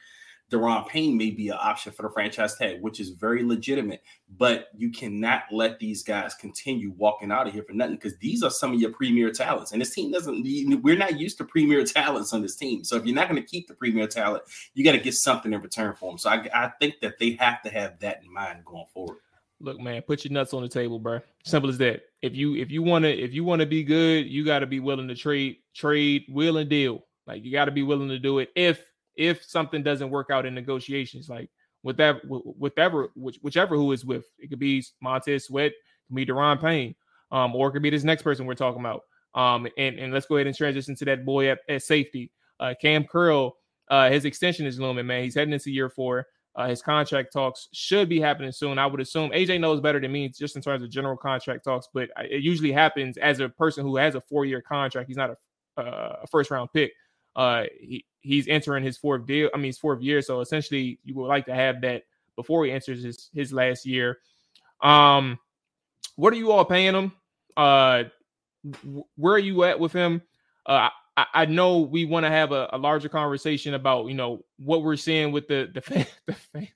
Daron 0.49 0.87
Payne 0.87 1.17
may 1.17 1.29
be 1.29 1.49
an 1.49 1.57
option 1.59 1.91
for 1.91 2.03
the 2.03 2.09
franchise 2.09 2.55
tag, 2.55 2.81
which 2.81 2.99
is 2.99 3.09
very 3.09 3.43
legitimate. 3.43 4.01
But 4.37 4.69
you 4.75 4.91
cannot 4.91 5.43
let 5.51 5.79
these 5.79 6.03
guys 6.03 6.33
continue 6.33 6.91
walking 6.97 7.31
out 7.31 7.47
of 7.47 7.53
here 7.53 7.63
for 7.63 7.73
nothing 7.73 7.95
because 7.95 8.17
these 8.17 8.43
are 8.43 8.49
some 8.49 8.73
of 8.73 8.79
your 8.79 8.91
premier 8.91 9.31
talents. 9.31 9.71
And 9.71 9.81
this 9.81 9.93
team 9.93 10.11
doesn't, 10.11 10.43
we're 10.81 10.97
not 10.97 11.19
used 11.19 11.37
to 11.37 11.45
premier 11.45 11.83
talents 11.85 12.33
on 12.33 12.41
this 12.41 12.55
team. 12.55 12.83
So 12.83 12.95
if 12.95 13.05
you're 13.05 13.15
not 13.15 13.29
going 13.29 13.41
to 13.41 13.47
keep 13.47 13.67
the 13.67 13.75
premier 13.75 14.07
talent, 14.07 14.43
you 14.73 14.83
got 14.83 14.93
to 14.93 14.99
get 14.99 15.13
something 15.13 15.53
in 15.53 15.61
return 15.61 15.95
for 15.95 16.11
them. 16.11 16.17
So 16.17 16.29
I, 16.29 16.47
I 16.53 16.71
think 16.79 16.99
that 17.01 17.19
they 17.19 17.31
have 17.39 17.61
to 17.63 17.69
have 17.69 17.99
that 17.99 18.21
in 18.23 18.33
mind 18.33 18.65
going 18.65 18.85
forward. 18.93 19.17
Look, 19.61 19.79
man, 19.79 20.01
put 20.03 20.23
your 20.23 20.31
nuts 20.31 20.53
on 20.53 20.61
the 20.61 20.69
table, 20.69 20.99
bro. 20.99 21.19
Simple 21.43 21.69
as 21.69 21.77
that. 21.79 22.03
If 22.21 22.33
you 22.33 22.55
if 22.55 22.71
you 22.71 22.81
want 22.81 23.03
to 23.03 23.11
if 23.11 23.33
you 23.33 23.43
want 23.43 23.59
to 23.59 23.65
be 23.65 23.83
good, 23.83 24.25
you 24.25 24.45
got 24.45 24.59
to 24.59 24.65
be 24.65 24.79
willing 24.79 25.09
to 25.09 25.15
trade, 25.15 25.57
trade, 25.75 26.23
will 26.29 26.57
and 26.57 26.69
deal. 26.69 27.03
Like 27.27 27.43
you 27.43 27.51
got 27.51 27.65
to 27.65 27.71
be 27.71 27.83
willing 27.83 28.07
to 28.07 28.19
do 28.19 28.39
it 28.39 28.51
if 28.55 28.88
if 29.15 29.43
something 29.43 29.83
doesn't 29.83 30.09
work 30.09 30.29
out 30.31 30.45
in 30.45 30.53
negotiations, 30.53 31.29
like 31.29 31.49
with 31.83 31.97
that, 31.97 32.21
whatever, 32.25 33.09
which, 33.15 33.37
whichever 33.41 33.75
who 33.75 33.91
is 33.91 34.05
with, 34.05 34.25
it 34.37 34.49
could 34.49 34.59
be 34.59 34.83
Montez 35.01 35.45
Sweat, 35.45 35.71
it 35.71 35.75
could 36.07 36.15
be 36.15 36.25
Daron 36.25 36.59
Payne, 36.59 36.95
um, 37.31 37.55
or 37.55 37.69
it 37.69 37.71
could 37.71 37.81
be 37.81 37.89
this 37.89 38.03
next 38.03 38.23
person 38.23 38.45
we're 38.45 38.55
talking 38.55 38.81
about. 38.81 39.03
Um, 39.35 39.67
and, 39.77 39.99
and 39.99 40.13
let's 40.13 40.25
go 40.25 40.37
ahead 40.37 40.47
and 40.47 40.55
transition 40.55 40.95
to 40.95 41.05
that 41.05 41.25
boy 41.25 41.49
at, 41.49 41.59
at 41.69 41.83
safety. 41.83 42.31
Uh, 42.59 42.73
Kam 42.81 43.05
Curl, 43.05 43.55
uh, 43.89 44.09
his 44.09 44.25
extension 44.25 44.65
is 44.65 44.79
looming, 44.79 45.07
man. 45.07 45.23
He's 45.23 45.35
heading 45.35 45.53
into 45.53 45.71
year 45.71 45.89
four. 45.89 46.27
Uh, 46.55 46.67
his 46.67 46.81
contract 46.81 47.31
talks 47.31 47.69
should 47.71 48.09
be 48.09 48.19
happening 48.19 48.51
soon. 48.51 48.79
I 48.79 48.85
would 48.85 48.99
assume 48.99 49.29
AJ 49.31 49.59
knows 49.59 49.79
better 49.79 49.99
than 49.99 50.11
me 50.11 50.27
just 50.29 50.55
in 50.55 50.61
terms 50.61 50.83
of 50.83 50.89
general 50.89 51.15
contract 51.15 51.63
talks, 51.63 51.87
but 51.93 52.09
it 52.17 52.41
usually 52.41 52.71
happens 52.71 53.17
as 53.17 53.39
a 53.39 53.47
person 53.47 53.85
who 53.85 53.95
has 53.97 54.15
a 54.15 54.21
four 54.21 54.45
year 54.45 54.61
contract. 54.61 55.07
He's 55.07 55.15
not 55.15 55.29
a, 55.29 55.81
uh, 55.81 56.19
a 56.23 56.27
first 56.27 56.51
round 56.51 56.69
pick. 56.73 56.91
Uh, 57.35 57.63
he, 57.79 58.03
he's 58.21 58.47
entering 58.47 58.83
his 58.83 58.97
fourth 58.97 59.25
deal. 59.25 59.49
I 59.53 59.57
mean, 59.57 59.67
his 59.67 59.77
fourth 59.77 60.01
year. 60.01 60.21
So 60.21 60.41
essentially, 60.41 60.99
you 61.03 61.15
would 61.15 61.27
like 61.27 61.45
to 61.45 61.55
have 61.55 61.81
that 61.81 62.03
before 62.35 62.65
he 62.65 62.71
enters 62.71 63.03
his 63.03 63.29
his 63.33 63.53
last 63.53 63.85
year. 63.85 64.19
Um, 64.81 65.39
what 66.15 66.33
are 66.33 66.37
you 66.37 66.51
all 66.51 66.65
paying 66.65 66.95
him? 66.95 67.11
Uh, 67.55 68.03
where 69.15 69.33
are 69.33 69.39
you 69.39 69.63
at 69.63 69.79
with 69.79 69.93
him? 69.93 70.21
Uh, 70.65 70.89
I, 71.17 71.25
I 71.33 71.45
know 71.45 71.79
we 71.79 72.05
want 72.05 72.25
to 72.25 72.29
have 72.29 72.51
a, 72.51 72.69
a, 72.71 72.77
larger 72.77 73.09
conversation 73.09 73.73
about 73.73 74.07
you 74.07 74.13
know 74.13 74.43
what 74.57 74.83
we're 74.83 74.95
seeing 74.95 75.31
with 75.31 75.47
the 75.47 75.69
the 75.73 75.81
fan, 75.81 76.05
the 76.25 76.33
fan 76.33 76.67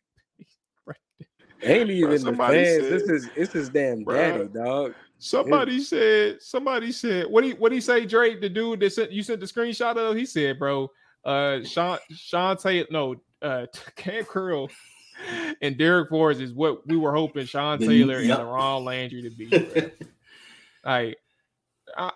Ain't 1.63 1.89
even 1.89 2.23
the 2.23 2.33
fans. 2.33 2.67
Said, 2.67 2.91
this 2.91 3.03
is 3.03 3.29
this 3.35 3.55
is 3.55 3.69
damn 3.69 4.03
daddy, 4.03 4.47
dog. 4.47 4.93
Somebody 5.17 5.77
it, 5.77 5.83
said, 5.83 6.41
somebody 6.41 6.91
said, 6.91 7.27
what 7.27 7.41
do 7.41 7.49
you 7.49 7.55
what 7.55 7.69
do 7.69 7.75
you 7.75 7.81
say, 7.81 8.05
Drake? 8.05 8.41
The 8.41 8.49
dude 8.49 8.81
that 8.81 8.91
sent 8.91 9.11
you 9.11 9.23
sent 9.23 9.39
the 9.39 9.45
screenshot 9.45 9.95
of, 9.95 10.17
he 10.17 10.25
said, 10.25 10.59
bro, 10.59 10.91
uh 11.25 11.63
Sean 11.63 11.99
Sean 12.11 12.57
Taylor, 12.57 12.87
no, 12.89 13.15
uh 13.41 13.65
Kam 13.95 14.23
Curl 14.25 14.69
and 15.61 15.77
Darrick 15.77 16.09
Forrest 16.09 16.41
is 16.41 16.53
what 16.53 16.85
we 16.87 16.97
were 16.97 17.13
hoping 17.13 17.45
Sean 17.45 17.79
Taylor 17.79 18.19
yep. 18.19 18.39
and 18.39 18.51
Ron 18.51 18.85
Landry 18.85 19.21
to 19.21 19.29
be. 19.29 19.47
like 20.85 21.17
I, 21.95 22.11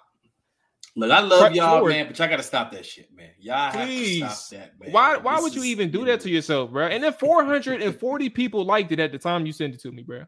Look, 0.98 1.12
I 1.12 1.20
love 1.20 1.54
y'all, 1.54 1.78
forward. 1.78 1.89
man, 1.91 2.08
but 2.08 2.17
y'all 2.17 2.28
gotta 2.28 2.41
stop 2.41 2.72
that 2.72 2.84
shit, 2.84 3.15
man. 3.15 3.30
Y'all 3.38 3.72
Please. 3.72 4.24
have 4.24 4.32
to 4.32 4.36
stop 4.36 4.60
that, 4.60 4.80
man. 4.80 4.91
Why 4.91 5.17
why 5.17 5.36
this 5.36 5.43
would 5.43 5.56
you 5.56 5.63
even 5.65 5.91
do 5.91 6.06
that 6.06 6.22
to 6.22 6.30
yourself, 6.30 6.72
bro? 6.72 6.88
And 6.88 7.04
then 7.04 7.13
440 7.13 8.30
people 8.32 8.65
liked 8.65 8.91
it 8.91 9.00
at 9.00 9.12
the 9.12 9.20
time 9.20 9.46
you 9.46 9.54
sent 9.54 9.76
it 9.76 9.82
to 9.82 9.91
me, 9.91 10.02
bro. 10.02 10.24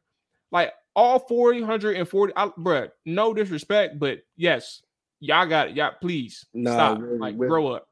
Like 0.52 0.72
all 0.96 1.20
440, 1.20 2.34
I, 2.36 2.52
bro, 2.56 2.88
no 3.06 3.34
disrespect, 3.34 3.98
but 3.98 4.20
yes, 4.38 4.84
y'all 5.20 5.48
got 5.48 5.70
it. 5.70 5.76
Y'all 5.76 5.94
please 6.00 6.46
no, 6.54 6.72
stop. 6.72 7.00
With, 7.00 7.20
like 7.20 7.36
with, 7.36 7.50
grow 7.50 7.74
up. 7.74 7.88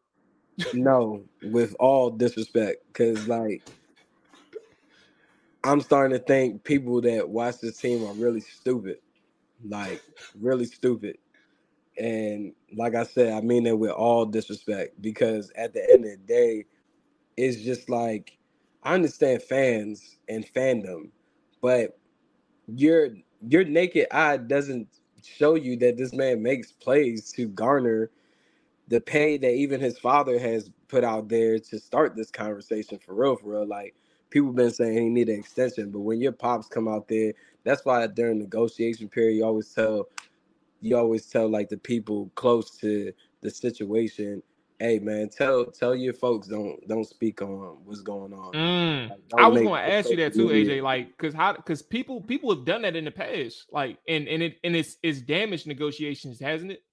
No, 0.74 1.24
with 1.44 1.76
all 1.80 2.10
disrespect, 2.10 2.84
because 2.88 3.28
like 3.28 3.64
I'm 5.64 5.82
starting 5.82 6.18
to 6.18 6.24
think 6.24 6.64
people 6.64 7.02
that 7.02 7.28
watch 7.28 7.60
this 7.60 7.78
team 7.78 8.06
are 8.06 8.14
really 8.14 8.42
stupid, 8.42 8.98
like 9.68 10.02
really 10.40 10.66
stupid. 10.66 11.18
And 11.98 12.54
like 12.76 12.96
I 12.96 13.04
said, 13.04 13.34
I 13.34 13.42
mean 13.42 13.64
that 13.64 13.76
with 13.76 13.92
all 13.92 14.26
disrespect 14.26 15.02
because 15.02 15.52
at 15.56 15.74
the 15.74 15.84
end 15.92 16.06
of 16.06 16.12
the 16.12 16.18
day, 16.18 16.66
it's 17.36 17.62
just 17.62 17.90
like 17.90 18.38
I 18.84 18.94
understand 18.94 19.42
fans 19.44 20.18
and 20.30 20.46
fandom, 20.54 21.10
but 21.62 21.98
your 22.68 23.10
your 23.48 23.64
naked 23.64 24.08
eye 24.12 24.38
doesn't 24.38 24.88
show 25.24 25.56
you 25.56 25.78
that 25.78 25.98
this 25.98 26.14
man 26.14 26.42
makes 26.42 26.72
plays 26.72 27.32
to 27.34 27.48
garner 27.48 28.10
the 28.88 29.02
pay 29.02 29.38
that 29.38 29.54
even 29.54 29.80
his 29.80 29.98
father 29.98 30.40
has 30.40 30.70
put 30.88 31.04
out 31.04 31.28
there 31.28 31.60
to 31.60 31.80
start 31.80 32.16
this 32.16 32.32
conversation 32.32 32.98
for 32.98 33.14
real, 33.14 33.36
for 33.36 33.52
real. 33.52 33.68
Like 33.68 33.96
people 34.30 34.52
been 34.54 34.72
saying 34.72 34.98
he 34.98 35.10
need 35.10 35.30
an 35.30 35.40
extension, 35.40 35.92
but 35.92 36.00
when 36.00 36.22
your 36.22 36.32
pops 36.32 36.68
come 36.68 36.88
out 36.88 37.08
there, 37.08 37.34
that's 37.64 37.86
why 37.86 38.08
during 38.08 38.40
negotiation 38.40 39.10
period 39.10 39.36
you 39.36 39.46
always 39.46 39.70
tell 39.74 40.08
you 40.82 40.98
always 40.98 41.26
tell 41.26 41.50
like 41.50 41.70
the 41.70 41.78
people 41.78 42.32
close 42.36 42.78
to 42.78 43.12
the 43.42 43.50
situation, 43.50 44.42
hey 44.80 45.00
man, 45.00 45.30
tell 45.30 45.66
tell 45.66 45.96
your 45.96 46.14
folks 46.14 46.48
don't 46.48 46.88
don't 46.88 47.08
speak 47.08 47.42
on 47.42 47.78
what's 47.84 48.02
going 48.02 48.34
on. 48.34 48.54
Mm. 48.54 49.10
Like, 49.10 49.20
I 49.38 49.48
was 49.48 49.62
going 49.62 49.84
to 49.84 49.94
ask 49.94 50.10
you 50.10 50.18
that 50.18 50.34
too, 50.34 50.48
AJ. 50.48 50.82
Like, 50.82 51.10
because 51.18 51.34
how 51.34 51.54
because 51.54 51.82
people 51.82 52.22
people 52.22 52.54
have 52.56 52.66
done 52.66 52.84
that 52.84 52.96
in 52.96 53.06
the 53.06 53.12
past, 53.12 53.66
like, 53.72 53.98
and 54.08 54.28
and 54.28 54.44
it 54.44 54.60
and 54.64 54.76
it's 54.76 54.98
it's 55.04 55.22
damaged 55.22 55.68
negotiations, 55.68 56.40
hasn't 56.40 56.72
it? 56.72 56.84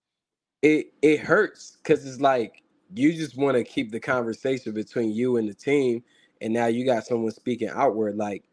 It 0.65 0.95
it 1.03 1.21
hurts 1.21 1.79
because 1.85 2.07
it's 2.07 2.23
like 2.23 2.65
you 2.95 3.15
just 3.15 3.39
want 3.39 3.59
to 3.59 3.65
keep 3.65 3.93
the 3.93 4.01
conversation 4.01 4.75
between 4.75 5.13
you 5.13 5.39
and 5.39 5.49
the 5.49 5.55
team, 5.55 6.05
and 6.43 6.55
now 6.55 6.67
you 6.69 6.87
got 6.87 7.07
someone 7.07 7.33
speaking 7.33 7.71
outward. 7.71 8.17
Like 8.19 8.45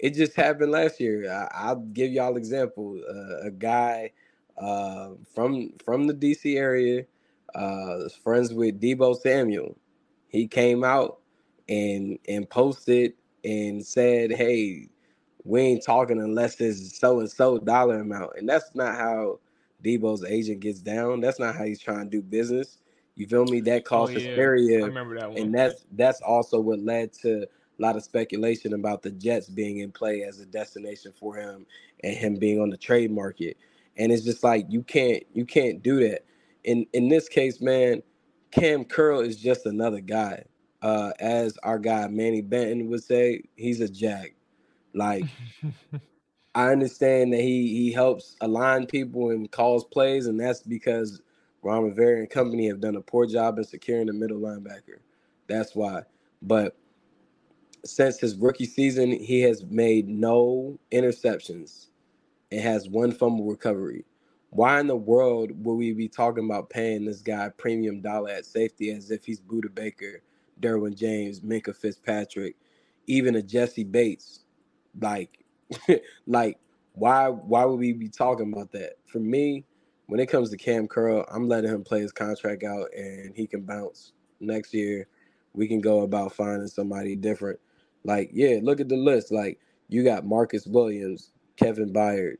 it 0.00 0.14
just 0.14 0.36
happened 0.36 0.72
last 0.72 1.00
year. 1.00 1.30
I, 1.54 1.74
will 1.74 1.82
give 1.82 2.12
y'all 2.12 2.38
example. 2.38 3.00
Uh, 3.10 3.48
a 3.48 3.52
guy 3.52 4.12
uh, 4.58 5.12
from 5.34 5.72
from 5.84 6.08
the 6.08 6.14
DC 6.14 6.58
area, 6.58 7.06
uh, 7.56 8.10
friends 8.24 8.54
with 8.54 8.80
Deebo 8.80 9.20
Samuel. 9.20 9.78
He 10.28 10.48
came 10.48 10.84
out 10.84 11.20
and 11.68 12.18
and 12.28 12.50
posted 12.50 13.14
and 13.44 13.86
said, 13.86 14.32
"Hey, 14.32 14.90
we 15.44 15.62
ain't 15.62 15.84
talking 15.84 16.20
unless 16.20 16.62
it's 16.62 17.00
so 17.00 17.20
and 17.20 17.30
so 17.32 17.58
dollar 17.58 18.00
amount." 18.02 18.34
And 18.38 18.48
that's 18.48 18.76
not 18.76 18.96
how 18.96 19.40
Deebo's 19.82 20.24
agent 20.24 20.60
gets 20.60 20.80
down. 20.80 21.20
That's 21.20 21.38
not 21.38 21.56
how 21.56 21.64
he's 21.64 21.80
trying 21.80 22.04
to 22.04 22.10
do 22.10 22.22
business. 22.22 22.78
You 23.16 23.26
feel 23.26 23.44
me? 23.44 23.60
That 23.60 23.84
caused 23.84 24.14
oh, 24.14 24.18
yeah. 24.18 24.28
hysteria. 24.28 24.82
I 24.82 24.86
remember 24.86 25.18
that 25.18 25.30
one. 25.30 25.38
And 25.38 25.54
that's 25.54 25.84
that's 25.92 26.20
also 26.20 26.60
what 26.60 26.80
led 26.80 27.12
to 27.22 27.42
a 27.42 27.46
lot 27.78 27.96
of 27.96 28.02
speculation 28.02 28.74
about 28.74 29.02
the 29.02 29.10
Jets 29.10 29.48
being 29.48 29.78
in 29.78 29.90
play 29.90 30.22
as 30.22 30.40
a 30.40 30.46
destination 30.46 31.12
for 31.18 31.34
him 31.36 31.66
and 32.02 32.16
him 32.16 32.36
being 32.36 32.60
on 32.60 32.70
the 32.70 32.76
trade 32.76 33.10
market 33.10 33.56
and 34.00 34.10
it's 34.10 34.24
just 34.24 34.42
like 34.42 34.66
you 34.68 34.82
can't 34.82 35.22
you 35.34 35.44
can't 35.44 35.82
do 35.82 36.08
that. 36.08 36.24
In 36.64 36.86
in 36.92 37.08
this 37.08 37.28
case, 37.28 37.60
man, 37.60 38.02
Kam 38.50 38.84
Curl 38.84 39.20
is 39.20 39.36
just 39.36 39.66
another 39.66 40.00
guy. 40.00 40.44
Uh, 40.82 41.12
as 41.20 41.58
our 41.62 41.78
guy 41.78 42.08
Manny 42.08 42.40
Benton 42.40 42.88
would 42.88 43.04
say, 43.04 43.42
he's 43.56 43.80
a 43.82 43.88
jack. 43.88 44.34
Like 44.94 45.24
I 46.54 46.70
understand 46.72 47.32
that 47.32 47.40
he 47.40 47.68
he 47.76 47.92
helps 47.92 48.36
align 48.40 48.86
people 48.86 49.30
and 49.30 49.50
calls 49.50 49.84
plays, 49.84 50.26
and 50.26 50.40
that's 50.40 50.62
because 50.62 51.22
Ron 51.62 51.84
Rivera 51.84 52.18
and 52.20 52.30
company 52.30 52.68
have 52.68 52.80
done 52.80 52.96
a 52.96 53.02
poor 53.02 53.26
job 53.26 53.58
in 53.58 53.64
securing 53.64 54.08
the 54.08 54.14
middle 54.14 54.40
linebacker. 54.40 55.00
That's 55.48 55.74
why. 55.74 56.02
But 56.42 56.76
since 57.84 58.20
his 58.20 58.36
rookie 58.36 58.66
season, 58.66 59.12
he 59.12 59.42
has 59.42 59.64
made 59.64 60.08
no 60.08 60.78
interceptions 60.92 61.88
and 62.52 62.60
has 62.60 62.88
one 62.88 63.12
fumble 63.12 63.46
recovery. 63.46 64.04
Why 64.50 64.80
in 64.80 64.88
the 64.88 64.96
world 64.96 65.52
would 65.64 65.74
we 65.74 65.92
be 65.92 66.08
talking 66.08 66.46
about 66.46 66.70
paying 66.70 67.04
this 67.04 67.22
guy 67.22 67.50
premium 67.50 68.00
dollar 68.00 68.30
at 68.30 68.46
safety 68.46 68.90
as 68.92 69.10
if 69.10 69.24
he's 69.24 69.40
Budda 69.40 69.74
Baker, 69.74 70.22
Derwin 70.60 70.96
James, 70.96 71.40
Minkah 71.40 71.76
Fitzpatrick, 71.76 72.56
even 73.06 73.36
a 73.36 73.42
Jessie 73.42 73.84
Bates? 73.84 74.40
Like, 75.00 75.39
like 76.26 76.58
why 76.94 77.28
why 77.28 77.64
would 77.64 77.78
we 77.78 77.92
be 77.92 78.08
talking 78.08 78.52
about 78.52 78.72
that? 78.72 78.94
For 79.06 79.18
me, 79.18 79.64
when 80.06 80.20
it 80.20 80.26
comes 80.26 80.50
to 80.50 80.56
Kam 80.56 80.88
Curl, 80.88 81.24
I'm 81.32 81.48
letting 81.48 81.70
him 81.70 81.84
play 81.84 82.00
his 82.00 82.12
contract 82.12 82.64
out 82.64 82.88
and 82.96 83.34
he 83.34 83.46
can 83.46 83.62
bounce 83.62 84.12
next 84.40 84.74
year. 84.74 85.06
We 85.54 85.68
can 85.68 85.80
go 85.80 86.02
about 86.02 86.32
finding 86.32 86.68
somebody 86.68 87.16
different. 87.16 87.58
Like, 88.04 88.30
yeah, 88.32 88.58
look 88.62 88.80
at 88.80 88.88
the 88.88 88.96
list. 88.96 89.30
Like, 89.30 89.58
you 89.88 90.02
got 90.04 90.24
Marcus 90.24 90.66
Williams, 90.66 91.32
Kevin 91.56 91.92
Byard, 91.92 92.36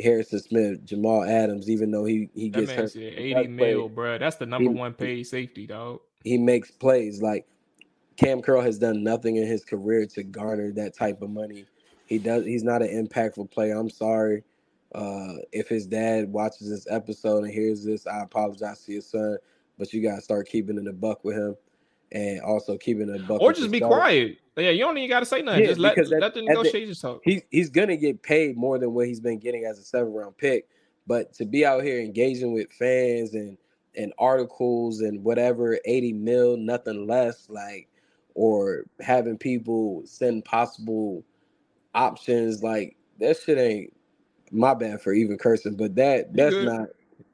Harrison 0.00 0.40
Smith, 0.40 0.84
Jamal 0.84 1.24
Adams, 1.24 1.70
even 1.70 1.90
though 1.90 2.04
he 2.04 2.28
he 2.34 2.48
gets 2.48 2.72
hurt. 2.72 2.94
80 2.96 3.48
mil, 3.48 3.88
bro. 3.88 4.18
That's 4.18 4.36
the 4.36 4.46
number 4.46 4.70
he, 4.70 4.76
one 4.76 4.92
paid 4.92 5.26
safety, 5.26 5.66
dog. 5.66 6.00
He 6.24 6.38
makes 6.38 6.70
plays. 6.70 7.22
Like 7.22 7.46
Kam 8.16 8.42
Curl 8.42 8.60
has 8.60 8.78
done 8.78 9.02
nothing 9.02 9.36
in 9.36 9.46
his 9.46 9.64
career 9.64 10.06
to 10.06 10.22
garner 10.22 10.72
that 10.72 10.94
type 10.94 11.22
of 11.22 11.30
money. 11.30 11.64
He 12.06 12.18
does 12.18 12.44
he's 12.44 12.64
not 12.64 12.82
an 12.82 13.06
impactful 13.06 13.50
player. 13.50 13.76
I'm 13.76 13.90
sorry. 13.90 14.42
Uh, 14.94 15.34
if 15.52 15.68
his 15.68 15.86
dad 15.86 16.32
watches 16.32 16.70
this 16.70 16.86
episode 16.88 17.44
and 17.44 17.52
hears 17.52 17.84
this, 17.84 18.06
I 18.06 18.22
apologize 18.22 18.84
to 18.84 18.92
your 18.92 19.02
son, 19.02 19.36
but 19.78 19.92
you 19.92 20.02
gotta 20.02 20.22
start 20.22 20.48
keeping 20.48 20.78
in 20.78 20.86
a 20.86 20.92
buck 20.92 21.24
with 21.24 21.36
him 21.36 21.56
and 22.12 22.40
also 22.40 22.76
keeping 22.78 23.12
a 23.14 23.18
buck. 23.18 23.40
Or 23.40 23.52
just 23.52 23.70
be 23.70 23.80
quiet. 23.80 24.38
Yeah, 24.56 24.70
you 24.70 24.84
don't 24.84 24.96
even 24.96 25.10
got 25.10 25.20
to 25.20 25.26
say 25.26 25.42
nothing. 25.42 25.62
Yeah, 25.62 25.68
just 25.68 25.80
let, 25.80 25.98
at, 25.98 26.08
let 26.08 26.32
the 26.32 26.42
negotiations 26.42 27.00
talk. 27.00 27.20
He's 27.24 27.42
he's 27.50 27.68
gonna 27.68 27.96
get 27.96 28.22
paid 28.22 28.56
more 28.56 28.78
than 28.78 28.94
what 28.94 29.06
he's 29.06 29.20
been 29.20 29.38
getting 29.38 29.64
as 29.64 29.78
a 29.78 29.82
seven 29.82 30.12
round 30.12 30.38
pick. 30.38 30.68
But 31.06 31.32
to 31.34 31.44
be 31.44 31.66
out 31.66 31.84
here 31.84 32.00
engaging 32.00 32.52
with 32.52 32.72
fans 32.72 33.34
and 33.34 33.58
and 33.96 34.12
articles 34.18 35.00
and 35.00 35.22
whatever, 35.24 35.78
80 35.84 36.12
mil, 36.12 36.56
nothing 36.56 37.06
less, 37.06 37.48
like, 37.48 37.88
or 38.34 38.84
having 39.00 39.38
people 39.38 40.02
send 40.04 40.44
possible 40.44 41.24
options, 41.96 42.62
like 42.62 42.96
that 43.18 43.36
shit 43.38 43.58
ain't 43.58 43.92
my 44.52 44.74
bad 44.74 45.00
for 45.00 45.12
even 45.12 45.38
cursing, 45.38 45.74
but 45.76 45.94
that 45.96 46.32
that's 46.34 46.56
not 46.56 46.88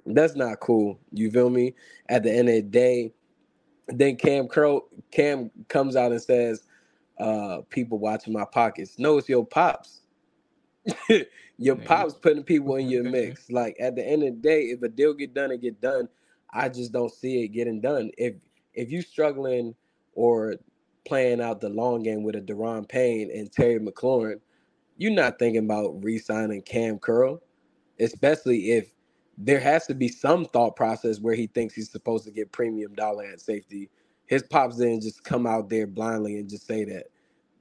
that's 0.07 0.35
not 0.35 0.61
cool. 0.61 0.99
You 1.13 1.31
feel 1.31 1.51
me? 1.51 1.75
At 2.09 2.23
the 2.23 2.33
end 2.33 2.49
of 2.49 2.55
the 2.55 2.63
day, 2.63 3.13
then 3.89 4.17
Kam 4.17 4.49
Curl 4.49 4.89
Kam 5.11 5.51
comes 5.69 5.97
out 5.97 6.13
and 6.13 6.23
says, 6.23 6.65
uh, 7.19 7.61
people 7.69 7.99
watching 7.99 8.33
my 8.33 8.45
pockets. 8.45 8.99
No, 8.99 9.19
it's 9.19 9.29
your 9.29 9.45
pops. 9.45 10.01
your 11.59 11.77
pops 11.77 12.15
putting 12.15 12.43
people 12.43 12.77
in 12.77 12.89
your 12.89 13.05
mix. 13.05 13.47
Like 13.51 13.77
at 13.81 13.95
the 13.97 14.07
end 14.07 14.23
of 14.23 14.35
the 14.35 14.41
day, 14.41 14.63
if 14.65 14.83
a 14.83 14.89
deal 14.89 15.15
get 15.15 15.35
done 15.35 15.51
and 15.51 15.61
get 15.61 15.81
done, 15.81 16.09
I 16.51 16.69
just 16.69 16.93
don't 16.93 17.13
see 17.13 17.43
it 17.43 17.49
getting 17.49 17.81
done. 17.81 18.11
If 18.19 18.35
if 18.75 18.91
you 18.91 19.03
struggling 19.03 19.75
or 20.15 20.57
playing 21.05 21.41
out 21.41 21.61
the 21.61 21.69
long 21.69 22.03
game 22.03 22.23
with 22.23 22.37
a 22.37 22.41
Daron 22.41 22.89
Payne 22.89 23.31
and 23.31 23.51
Terry 23.51 23.79
McLaurin, 23.79 24.41
you're 25.03 25.13
not 25.13 25.39
thinking 25.39 25.65
about 25.65 26.03
re-signing 26.05 26.63
Kam 26.63 26.99
Curl, 26.99 27.43
especially 27.99 28.71
if 28.73 28.93
there 29.37 29.61
has 29.61 29.87
to 29.89 29.95
be 29.95 30.09
some 30.09 30.45
thought 30.47 30.77
process 30.77 31.21
where 31.21 31.35
he 31.35 31.49
thinks 31.49 31.75
he's 31.75 31.91
supposed 31.91 32.25
to 32.25 32.31
get 32.31 32.53
premium 32.53 32.95
dollar 32.95 33.25
at 33.25 33.41
safety. 33.41 33.91
His 34.27 34.45
pops 34.45 34.77
didn't 34.77 35.03
just 35.03 35.25
come 35.25 35.47
out 35.47 35.69
there 35.69 35.89
blindly 35.89 36.37
and 36.39 36.49
just 36.49 36.67
say 36.67 36.85
that. 36.85 37.07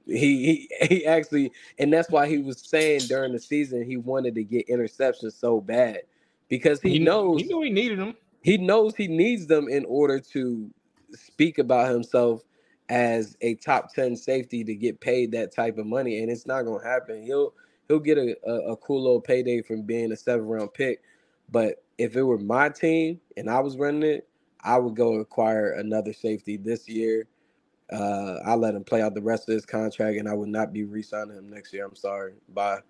He 0.06 0.68
he 0.78 0.86
he 0.86 1.06
actually, 1.06 1.52
and 1.78 1.92
that's 1.92 2.10
why 2.10 2.28
he 2.28 2.38
was 2.38 2.60
saying 2.60 3.00
during 3.08 3.32
the 3.32 3.40
season 3.40 3.84
he 3.84 3.96
wanted 3.96 4.36
to 4.36 4.44
get 4.44 4.68
interceptions 4.68 5.32
so 5.32 5.60
bad 5.60 6.02
because 6.48 6.80
he, 6.80 6.90
he 6.90 6.98
knows 7.00 7.40
he 7.40 7.48
knew 7.48 7.62
he 7.62 7.70
needed 7.70 7.98
them. 7.98 8.14
He 8.42 8.56
knows 8.58 8.94
he 8.94 9.08
needs 9.08 9.46
them 9.48 9.68
in 9.68 9.84
order 9.86 10.20
to 10.32 10.70
speak 11.12 11.58
about 11.58 11.90
himself 11.90 12.42
as 12.92 13.36
a 13.40 13.54
top 13.54 13.92
10 13.94 14.14
safety 14.16 14.62
to 14.62 14.74
get 14.74 15.00
paid 15.00 15.32
that 15.32 15.54
type 15.54 15.78
of 15.78 15.86
money 15.86 16.20
and 16.20 16.30
it's 16.30 16.46
not 16.46 16.62
going 16.62 16.82
to 16.82 16.86
happen 16.86 17.22
he'll 17.22 17.54
he'll 17.88 17.98
get 17.98 18.18
a, 18.18 18.36
a, 18.46 18.72
a, 18.72 18.76
cool 18.76 19.02
little 19.02 19.20
payday 19.20 19.62
from 19.62 19.82
being 19.82 20.12
a 20.12 20.16
seven 20.16 20.46
round 20.46 20.72
pick 20.74 21.02
but 21.50 21.82
if 21.98 22.16
it 22.16 22.22
were 22.22 22.38
my 22.38 22.68
team 22.68 23.20
and 23.36 23.48
I 23.48 23.60
was 23.60 23.76
running 23.76 24.02
it, 24.02 24.28
I 24.60 24.78
would 24.78 24.96
go 24.96 25.14
acquire 25.14 25.72
another 25.72 26.12
safety 26.12 26.56
this 26.56 26.88
year. 26.88 27.26
Uh, 27.92 28.38
I 28.44 28.54
let 28.54 28.74
him 28.74 28.84
play 28.84 29.02
out 29.02 29.14
the 29.14 29.20
rest 29.20 29.48
of 29.48 29.54
his 29.54 29.66
contract, 29.66 30.18
and 30.18 30.28
I 30.28 30.34
would 30.34 30.48
not 30.48 30.72
be 30.72 30.84
re-signing 30.84 31.36
him 31.36 31.50
next 31.50 31.72
year. 31.72 31.84
I'm 31.84 31.94
sorry. 31.94 32.34
Bye. 32.48 32.80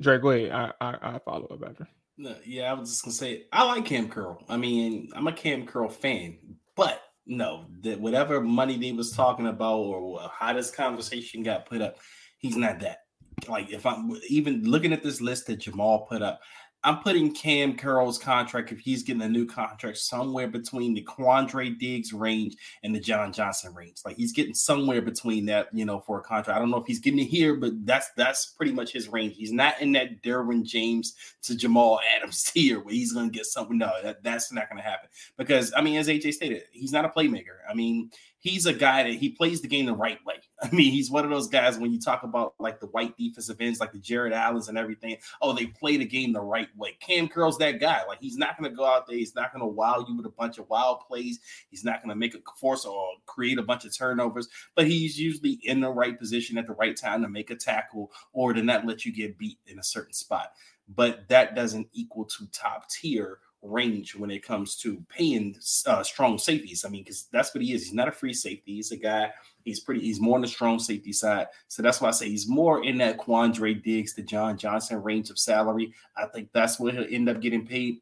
Drake, 0.00 0.22
wait, 0.22 0.50
I 0.50 0.72
I, 0.80 0.96
I 1.00 1.18
follow 1.24 1.46
up 1.46 1.62
after. 1.64 1.88
No, 2.18 2.36
yeah, 2.44 2.70
I 2.70 2.74
was 2.74 2.90
just 2.90 3.04
gonna 3.04 3.14
say 3.14 3.46
I 3.52 3.64
like 3.64 3.86
Kam 3.86 4.08
Curl. 4.08 4.44
I 4.48 4.56
mean, 4.56 5.08
I'm 5.14 5.26
a 5.26 5.32
Kam 5.32 5.64
Curl 5.64 5.88
fan, 5.88 6.36
but 6.76 7.00
no, 7.28 7.66
that 7.82 8.00
whatever 8.00 8.40
money 8.40 8.76
they 8.76 8.92
was 8.92 9.12
talking 9.12 9.46
about 9.46 9.76
or 9.76 10.30
how 10.32 10.54
this 10.54 10.70
conversation 10.70 11.42
got 11.42 11.66
put 11.66 11.82
up, 11.82 11.98
he's 12.38 12.56
not 12.56 12.80
that. 12.80 13.02
Like 13.46 13.70
if 13.70 13.86
I'm 13.86 14.18
even 14.28 14.64
looking 14.64 14.92
at 14.92 15.02
this 15.02 15.20
list 15.20 15.46
that 15.46 15.58
Jamal 15.58 16.06
put 16.08 16.22
up, 16.22 16.40
I'm 16.84 17.00
putting 17.00 17.34
Kam 17.34 17.76
Curl's 17.76 18.18
contract, 18.18 18.70
if 18.70 18.78
he's 18.78 19.02
getting 19.02 19.22
a 19.22 19.28
new 19.28 19.46
contract, 19.46 19.98
somewhere 19.98 20.46
between 20.46 20.94
the 20.94 21.02
Quandre 21.02 21.76
Diggs 21.76 22.12
range 22.12 22.56
and 22.84 22.94
the 22.94 23.00
John 23.00 23.32
Johnson 23.32 23.74
range. 23.74 23.98
Like 24.04 24.16
he's 24.16 24.32
getting 24.32 24.54
somewhere 24.54 25.02
between 25.02 25.46
that, 25.46 25.68
you 25.72 25.84
know, 25.84 25.98
for 26.00 26.20
a 26.20 26.22
contract. 26.22 26.56
I 26.56 26.60
don't 26.60 26.70
know 26.70 26.76
if 26.76 26.86
he's 26.86 27.00
getting 27.00 27.18
it 27.18 27.24
here, 27.24 27.56
but 27.56 27.72
that's 27.84 28.10
that's 28.16 28.46
pretty 28.46 28.72
much 28.72 28.92
his 28.92 29.08
range. 29.08 29.34
He's 29.36 29.52
not 29.52 29.80
in 29.80 29.90
that 29.92 30.22
Derwin 30.22 30.62
James 30.64 31.16
to 31.42 31.56
Jamal 31.56 31.98
Adams 32.16 32.42
tier 32.52 32.80
where 32.80 32.94
he's 32.94 33.12
gonna 33.12 33.30
get 33.30 33.46
something. 33.46 33.76
No, 33.76 33.90
that, 34.04 34.22
that's 34.22 34.52
not 34.52 34.68
gonna 34.68 34.82
happen. 34.82 35.08
Because 35.36 35.72
I 35.76 35.82
mean, 35.82 35.96
as 35.96 36.06
AJ 36.06 36.34
stated, 36.34 36.62
he's 36.70 36.92
not 36.92 37.04
a 37.04 37.08
playmaker. 37.08 37.58
I 37.68 37.74
mean, 37.74 38.10
he's 38.40 38.66
a 38.66 38.72
guy 38.72 39.02
that 39.02 39.14
he 39.14 39.30
plays 39.30 39.60
the 39.60 39.68
game 39.68 39.86
the 39.86 39.94
right 39.94 40.18
way. 40.24 40.34
I 40.62 40.70
mean, 40.70 40.92
he's 40.92 41.10
one 41.10 41.24
of 41.24 41.30
those 41.30 41.48
guys 41.48 41.78
when 41.78 41.92
you 41.92 42.00
talk 42.00 42.22
about 42.22 42.54
like 42.58 42.80
the 42.80 42.86
white 42.86 43.16
defensive 43.16 43.60
ends, 43.60 43.80
like 43.80 43.92
the 43.92 43.98
Jared 43.98 44.32
Allens 44.32 44.68
and 44.68 44.78
everything. 44.78 45.16
Oh, 45.40 45.52
they 45.52 45.66
play 45.66 45.96
the 45.96 46.04
game 46.04 46.32
the 46.32 46.40
right 46.40 46.68
way. 46.76 46.96
Kam 47.00 47.28
Curl's 47.28 47.58
that 47.58 47.80
guy. 47.80 48.02
Like 48.06 48.20
he's 48.20 48.36
not 48.36 48.58
going 48.58 48.70
to 48.70 48.76
go 48.76 48.84
out 48.84 49.06
there. 49.06 49.16
He's 49.16 49.34
not 49.34 49.52
going 49.52 49.60
to 49.60 49.66
wow 49.66 50.04
you 50.08 50.16
with 50.16 50.26
a 50.26 50.30
bunch 50.30 50.58
of 50.58 50.68
wild 50.68 51.00
plays. 51.00 51.40
He's 51.70 51.84
not 51.84 52.02
going 52.02 52.10
to 52.10 52.16
make 52.16 52.34
a 52.34 52.38
force 52.58 52.84
or 52.84 53.12
create 53.26 53.58
a 53.58 53.62
bunch 53.62 53.84
of 53.84 53.96
turnovers. 53.96 54.48
But 54.74 54.86
he's 54.86 55.18
usually 55.18 55.60
in 55.62 55.80
the 55.80 55.90
right 55.90 56.18
position 56.18 56.58
at 56.58 56.66
the 56.66 56.74
right 56.74 56.96
time 56.96 57.22
to 57.22 57.28
make 57.28 57.50
a 57.50 57.56
tackle 57.56 58.10
or 58.32 58.52
to 58.52 58.62
not 58.62 58.86
let 58.86 59.04
you 59.04 59.12
get 59.12 59.38
beat 59.38 59.58
in 59.66 59.78
a 59.78 59.84
certain 59.84 60.12
spot. 60.12 60.52
But 60.88 61.28
that 61.28 61.54
doesn't 61.54 61.88
equal 61.92 62.24
to 62.24 62.46
top 62.50 62.88
tier 62.88 63.40
range 63.62 64.14
when 64.14 64.30
it 64.30 64.44
comes 64.44 64.76
to 64.76 65.04
paying 65.08 65.56
uh, 65.86 66.02
strong 66.02 66.38
safeties. 66.38 66.84
I 66.84 66.88
mean, 66.88 67.02
because 67.02 67.24
that's 67.32 67.54
what 67.54 67.62
he 67.62 67.72
is. 67.72 67.84
He's 67.84 67.94
not 67.94 68.08
a 68.08 68.12
free 68.12 68.32
safety. 68.32 68.76
He's 68.76 68.92
a 68.92 68.96
guy. 68.96 69.30
He's 69.64 69.80
pretty. 69.80 70.00
He's 70.00 70.20
more 70.20 70.36
on 70.36 70.42
the 70.42 70.48
strong 70.48 70.78
safety 70.78 71.12
side. 71.12 71.48
So 71.68 71.82
that's 71.82 72.00
why 72.00 72.08
I 72.08 72.12
say 72.12 72.28
he's 72.28 72.48
more 72.48 72.84
in 72.84 72.98
that 72.98 73.18
Quandre 73.18 73.82
Diggs 73.82 74.14
to 74.14 74.22
John 74.22 74.56
Johnson 74.56 75.02
range 75.02 75.30
of 75.30 75.38
salary. 75.38 75.92
I 76.16 76.26
think 76.26 76.50
that's 76.52 76.78
what 76.78 76.94
he'll 76.94 77.06
end 77.10 77.28
up 77.28 77.40
getting 77.40 77.66
paid, 77.66 78.00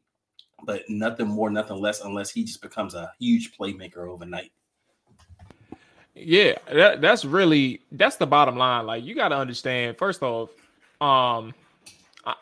but 0.65 0.83
nothing 0.89 1.27
more, 1.27 1.49
nothing 1.49 1.77
less, 1.77 2.01
unless 2.01 2.31
he 2.31 2.43
just 2.43 2.61
becomes 2.61 2.93
a 2.93 3.11
huge 3.19 3.57
playmaker 3.57 4.07
overnight. 4.07 4.51
Yeah, 6.13 6.53
that, 6.73 7.01
that's 7.01 7.25
really 7.25 7.81
that's 7.91 8.15
the 8.15 8.27
bottom 8.27 8.57
line. 8.57 8.85
Like 8.85 9.03
you 9.03 9.15
got 9.15 9.29
to 9.29 9.37
understand. 9.37 9.97
First 9.97 10.23
off, 10.23 10.49
um, 11.01 11.53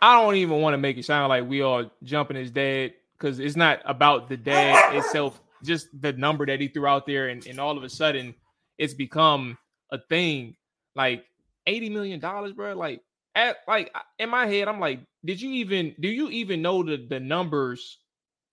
I 0.01 0.21
don't 0.21 0.35
even 0.35 0.61
want 0.61 0.73
to 0.73 0.77
make 0.77 0.97
it 0.97 1.05
sound 1.05 1.29
like 1.29 1.47
we 1.47 1.61
are 1.61 1.89
jumping 2.03 2.37
his 2.37 2.51
dad 2.51 2.93
because 3.17 3.39
it's 3.39 3.55
not 3.55 3.81
about 3.85 4.29
the 4.29 4.37
dad 4.37 4.95
itself, 4.95 5.41
just 5.63 5.87
the 6.01 6.13
number 6.13 6.45
that 6.45 6.61
he 6.61 6.67
threw 6.67 6.87
out 6.87 7.05
there, 7.05 7.29
and, 7.29 7.45
and 7.47 7.59
all 7.59 7.77
of 7.77 7.83
a 7.83 7.89
sudden 7.89 8.35
it's 8.77 8.93
become 8.93 9.57
a 9.91 9.99
thing. 10.09 10.55
Like 10.95 11.25
eighty 11.67 11.89
million 11.89 12.19
dollars, 12.19 12.53
bro. 12.53 12.73
Like 12.75 13.01
at 13.35 13.57
like 13.67 13.93
in 14.19 14.29
my 14.29 14.47
head, 14.47 14.67
I'm 14.67 14.79
like, 14.79 14.99
did 15.23 15.41
you 15.41 15.51
even 15.51 15.95
do 15.99 16.07
you 16.07 16.29
even 16.29 16.61
know 16.61 16.83
the 16.83 17.05
the 17.09 17.19
numbers 17.19 17.99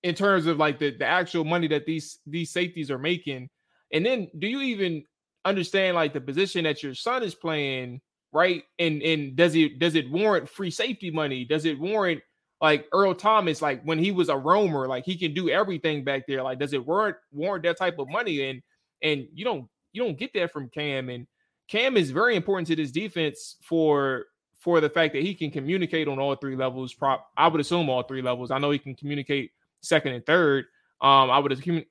in 0.03 0.15
terms 0.15 0.47
of 0.47 0.59
like 0.59 0.79
the 0.79 0.91
the 0.97 1.07
actual 1.07 1.45
money 1.45 1.69
that 1.69 1.87
these 1.87 2.19
these 2.27 2.51
safeties 2.51 2.91
are 2.91 2.99
making? 2.99 3.49
And 3.93 4.05
then 4.05 4.29
do 4.39 4.47
you 4.47 4.61
even 4.61 5.05
understand 5.45 5.95
like 5.95 6.13
the 6.13 6.21
position 6.21 6.65
that 6.65 6.83
your 6.83 6.95
son 6.95 7.23
is 7.23 7.35
playing, 7.35 8.01
right? 8.33 8.65
And 8.79 9.03
and 9.03 9.37
does 9.37 9.55
it 9.55 9.79
does 9.79 9.95
it 9.95 10.11
warrant 10.11 10.49
free 10.49 10.71
safety 10.71 11.11
money? 11.11 11.45
Does 11.45 11.65
it 11.65 11.79
warrant 11.79 12.23
like 12.63 12.87
Earl 12.93 13.15
Thomas, 13.15 13.61
like 13.61 13.83
when 13.83 13.99
he 13.99 14.13
was 14.13 14.29
a 14.29 14.37
roamer, 14.37 14.87
like 14.87 15.05
he 15.05 15.19
can 15.19 15.35
do 15.35 15.51
everything 15.51 16.05
back 16.05 16.23
there. 16.29 16.43
Like, 16.45 16.61
does 16.61 16.73
it 16.73 16.87
warrant 16.87 17.17
warrant 17.33 17.65
that 17.65 17.77
type 17.77 17.99
of 17.99 18.09
money? 18.09 18.49
And 18.49 18.63
and 19.03 19.27
you 19.35 19.45
don't 19.45 19.69
you 19.93 20.03
don't 20.03 20.17
get 20.17 20.33
that 20.35 20.53
from 20.53 20.71
Kam. 20.71 21.11
And 21.11 21.27
Kam 21.69 21.97
is 21.97 22.13
very 22.13 22.37
important 22.37 22.69
to 22.69 22.77
this 22.77 22.93
defense 22.93 23.57
for 23.63 24.27
for 24.61 24.81
the 24.81 24.89
fact 24.89 25.13
that 25.15 25.25
he 25.25 25.35
can 25.35 25.51
communicate 25.51 26.07
on 26.07 26.21
all 26.21 26.37
three 26.37 26.55
levels. 26.55 26.95
Prop, 26.95 27.29
I 27.37 27.49
would 27.49 27.61
assume 27.61 27.91
all 27.91 28.05
three 28.05 28.23
levels. 28.23 28.53
I 28.53 28.59
know 28.59 28.71
he 28.71 28.79
can 28.79 28.95
communicate 28.95 29.51
second 29.81 30.13
and 30.13 30.25
third. 30.25 30.67
Um, 31.01 31.33
I 31.33 31.41
would 31.41 31.51
assume, 31.51 31.83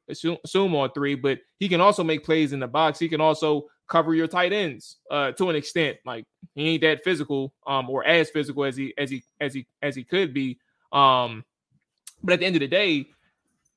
assume 0.45 0.73
on 0.73 0.91
three, 0.93 1.15
but 1.15 1.39
he 1.59 1.67
can 1.67 1.81
also 1.81 2.01
make 2.01 2.23
plays 2.23 2.53
in 2.53 2.61
the 2.61 2.67
box. 2.67 2.97
He 2.97 3.09
can 3.09 3.19
also 3.19 3.67
cover 3.91 4.15
your 4.15 4.27
tight 4.27 4.53
ends 4.53 4.97
uh, 5.11 5.33
to 5.33 5.49
an 5.49 5.55
extent. 5.55 5.97
Like 6.05 6.25
he 6.55 6.69
ain't 6.69 6.81
that 6.81 7.03
physical, 7.03 7.53
um, 7.67 7.89
or 7.89 8.05
as 8.05 8.29
physical 8.29 8.63
as 8.63 8.77
he 8.77 8.93
as 8.97 9.11
he 9.11 9.23
as 9.39 9.53
he 9.53 9.67
as 9.81 9.95
he 9.95 10.03
could 10.03 10.33
be. 10.33 10.59
Um, 10.93 11.43
but 12.23 12.33
at 12.33 12.39
the 12.39 12.45
end 12.45 12.55
of 12.55 12.61
the 12.61 12.67
day, 12.67 13.07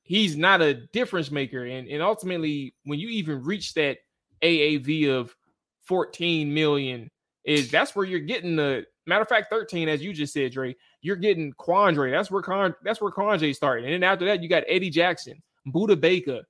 he's 0.03 0.37
not 0.37 0.61
a 0.61 0.73
difference 0.73 1.29
maker. 1.29 1.65
And 1.65 1.87
and 1.89 2.01
ultimately, 2.01 2.73
when 2.85 2.97
you 2.97 3.09
even 3.09 3.43
reach 3.43 3.73
that 3.73 3.97
AAV 4.41 5.09
of 5.09 5.35
14 5.81 6.51
million, 6.53 7.11
is 7.43 7.69
that's 7.69 7.95
where 7.95 8.05
you're 8.05 8.19
getting 8.21 8.55
the 8.55 8.85
matter 9.05 9.21
of 9.21 9.27
fact 9.27 9.49
13, 9.49 9.89
as 9.89 10.01
you 10.01 10.13
just 10.13 10.33
said, 10.33 10.51
Dre. 10.51 10.75
You're 11.01 11.15
getting 11.15 11.53
Quandre. 11.53 12.09
That's 12.09 12.31
where 12.31 12.41
Con, 12.41 12.73
that's 12.83 13.01
where 13.01 13.11
Quandre 13.11 13.53
started. 13.53 13.85
And 13.85 13.93
then 13.93 14.03
after 14.03 14.25
that, 14.25 14.41
you 14.41 14.49
got 14.49 14.63
Eddie 14.67 14.89
Jackson, 14.89 15.43
Budda 15.67 15.99
Baker, 15.99 16.41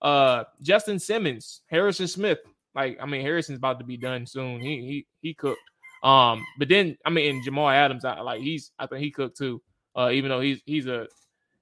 uh, 0.00 0.44
Justin 0.62 0.98
Simmons, 0.98 1.60
Harrison 1.68 2.08
Smith, 2.08 2.38
like, 2.74 2.98
I 3.00 3.06
mean, 3.06 3.22
Harrison's 3.22 3.58
about 3.58 3.78
to 3.80 3.84
be 3.84 3.96
done 3.96 4.26
soon. 4.26 4.60
He 4.60 4.76
he 4.80 5.06
he 5.20 5.34
cooked. 5.34 5.60
Um, 6.02 6.44
but 6.58 6.68
then 6.68 6.96
I 7.04 7.10
mean, 7.10 7.42
Jamal 7.44 7.68
Adams, 7.68 8.04
I 8.04 8.20
like 8.20 8.40
he's 8.40 8.72
I 8.78 8.86
think 8.86 9.02
he 9.02 9.10
cooked 9.10 9.36
too. 9.36 9.62
Uh, 9.96 10.10
even 10.12 10.30
though 10.30 10.40
he's 10.40 10.60
he's 10.64 10.86
a 10.86 11.06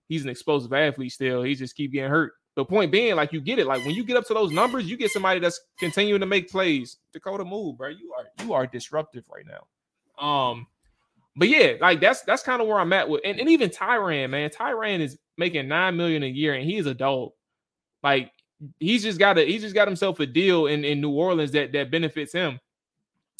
he's 0.08 0.24
an 0.24 0.30
explosive 0.30 0.72
athlete 0.72 1.12
still, 1.12 1.42
he 1.42 1.54
just 1.54 1.76
keep 1.76 1.92
getting 1.92 2.10
hurt. 2.10 2.32
The 2.56 2.64
point 2.64 2.90
being, 2.90 3.14
like 3.16 3.32
you 3.32 3.40
get 3.40 3.58
it, 3.58 3.66
like 3.66 3.84
when 3.84 3.94
you 3.94 4.04
get 4.04 4.16
up 4.16 4.26
to 4.26 4.34
those 4.34 4.50
numbers, 4.50 4.88
you 4.88 4.96
get 4.96 5.10
somebody 5.10 5.40
that's 5.40 5.60
continuing 5.78 6.20
to 6.20 6.26
make 6.26 6.50
plays. 6.50 6.98
Dakota 7.12 7.44
move, 7.44 7.78
bro. 7.78 7.88
You 7.88 8.12
are 8.16 8.44
you 8.44 8.52
are 8.52 8.66
disruptive 8.66 9.24
right 9.32 9.46
now. 9.46 10.24
Um, 10.24 10.66
but 11.36 11.48
yeah, 11.48 11.74
like 11.80 12.00
that's 12.00 12.22
that's 12.22 12.42
kind 12.42 12.60
of 12.60 12.68
where 12.68 12.78
I'm 12.78 12.92
at 12.92 13.08
with, 13.08 13.22
and, 13.24 13.38
and 13.38 13.48
even 13.48 13.70
Tyrann, 13.70 14.30
man. 14.30 14.50
Tyrann 14.50 15.00
is 15.00 15.16
making 15.38 15.68
nine 15.68 15.96
million 15.96 16.22
a 16.22 16.26
year, 16.26 16.54
and 16.54 16.64
he 16.64 16.76
is 16.76 16.86
a 16.86 16.94
dog. 16.94 17.30
Like 18.02 18.32
he's 18.78 19.02
just 19.02 19.18
got 19.18 19.38
a 19.38 19.44
he's 19.44 19.62
just 19.62 19.74
got 19.74 19.88
himself 19.88 20.20
a 20.20 20.26
deal 20.26 20.66
in, 20.66 20.84
in 20.84 21.00
New 21.00 21.10
Orleans 21.10 21.52
that 21.52 21.72
that 21.72 21.90
benefits 21.90 22.32
him. 22.32 22.60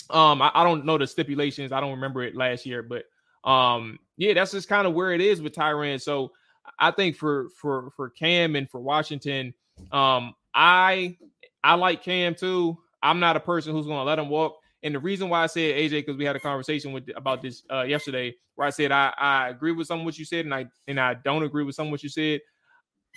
Um, 0.08 0.42
I, 0.42 0.50
I 0.54 0.64
don't 0.64 0.84
know 0.84 0.98
the 0.98 1.06
stipulations. 1.06 1.72
I 1.72 1.80
don't 1.80 1.92
remember 1.92 2.22
it 2.22 2.34
last 2.34 2.66
year, 2.66 2.82
but 2.82 3.04
um, 3.48 3.98
yeah, 4.16 4.34
that's 4.34 4.52
just 4.52 4.68
kind 4.68 4.86
of 4.86 4.94
where 4.94 5.12
it 5.12 5.20
is 5.20 5.40
with 5.40 5.54
Tyrann. 5.54 6.00
So 6.00 6.32
I 6.78 6.90
think 6.90 7.16
for 7.16 7.48
for 7.50 7.90
for 7.96 8.10
Kam 8.10 8.56
and 8.56 8.68
for 8.68 8.80
Washington, 8.80 9.54
um, 9.92 10.34
I 10.54 11.16
I 11.62 11.74
like 11.74 12.02
Kam 12.02 12.34
too. 12.34 12.78
I'm 13.02 13.20
not 13.20 13.36
a 13.36 13.40
person 13.40 13.72
who's 13.72 13.86
going 13.86 13.98
to 13.98 14.04
let 14.04 14.18
him 14.18 14.28
walk. 14.28 14.56
And 14.82 14.94
the 14.94 14.98
reason 14.98 15.28
why 15.28 15.42
I 15.42 15.46
said 15.46 15.74
AJ 15.74 15.90
because 15.90 16.16
we 16.16 16.24
had 16.24 16.36
a 16.36 16.40
conversation 16.40 16.92
with 16.92 17.08
about 17.14 17.42
this 17.42 17.62
uh, 17.70 17.82
yesterday, 17.82 18.34
where 18.54 18.66
I 18.66 18.70
said 18.70 18.92
I, 18.92 19.12
I 19.16 19.48
agree 19.48 19.72
with 19.72 19.86
some 19.86 20.00
of 20.00 20.04
what 20.06 20.18
you 20.18 20.24
said, 20.24 20.46
and 20.46 20.54
I 20.54 20.66
and 20.88 20.98
I 20.98 21.14
don't 21.14 21.42
agree 21.42 21.64
with 21.64 21.74
some 21.74 21.88
of 21.88 21.90
what 21.90 22.02
you 22.02 22.08
said. 22.08 22.40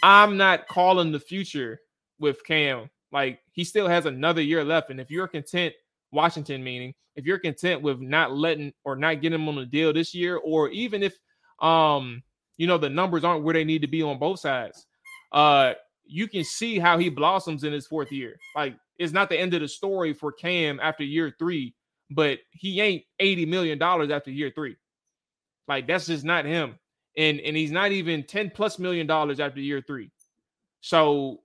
I'm 0.01 0.37
not 0.37 0.67
calling 0.67 1.11
the 1.11 1.19
future 1.19 1.79
with 2.19 2.43
Kam. 2.45 2.89
Like 3.11 3.39
he 3.51 3.63
still 3.63 3.87
has 3.87 4.05
another 4.05 4.41
year 4.41 4.63
left. 4.63 4.89
And 4.89 4.99
if 4.99 5.11
you're 5.11 5.27
content, 5.27 5.73
Washington 6.11 6.63
meaning, 6.63 6.93
if 7.15 7.25
you're 7.25 7.39
content 7.39 7.81
with 7.81 7.99
not 7.99 8.35
letting 8.35 8.73
or 8.85 8.95
not 8.95 9.21
getting 9.21 9.39
him 9.39 9.47
on 9.47 9.55
the 9.55 9.65
deal 9.65 9.93
this 9.93 10.15
year, 10.15 10.37
or 10.37 10.69
even 10.69 11.03
if 11.03 11.17
um, 11.59 12.23
you 12.57 12.67
know, 12.67 12.77
the 12.77 12.89
numbers 12.89 13.23
aren't 13.23 13.43
where 13.43 13.53
they 13.53 13.63
need 13.63 13.81
to 13.81 13.87
be 13.87 14.01
on 14.01 14.19
both 14.19 14.39
sides, 14.39 14.85
uh, 15.31 15.73
you 16.05 16.27
can 16.27 16.43
see 16.43 16.79
how 16.79 16.97
he 16.97 17.09
blossoms 17.09 17.63
in 17.63 17.73
his 17.73 17.87
fourth 17.87 18.11
year. 18.11 18.37
Like 18.55 18.75
it's 18.97 19.13
not 19.13 19.29
the 19.29 19.39
end 19.39 19.53
of 19.53 19.61
the 19.61 19.67
story 19.67 20.13
for 20.13 20.31
Kam 20.31 20.79
after 20.81 21.03
year 21.03 21.33
three, 21.39 21.73
but 22.11 22.39
he 22.51 22.81
ain't 22.81 23.03
$80 23.21 23.47
million 23.47 23.81
after 23.81 24.31
year 24.31 24.51
three. 24.53 24.75
Like 25.67 25.87
that's 25.87 26.07
just 26.07 26.25
not 26.25 26.45
him. 26.45 26.77
And 27.15 27.39
and 27.39 27.55
he's 27.55 27.71
not 27.71 27.91
even 27.91 28.23
10 28.23 28.51
plus 28.53 28.79
million 28.79 29.07
dollars 29.07 29.39
after 29.39 29.59
year 29.59 29.81
three. 29.85 30.11
So 30.81 31.41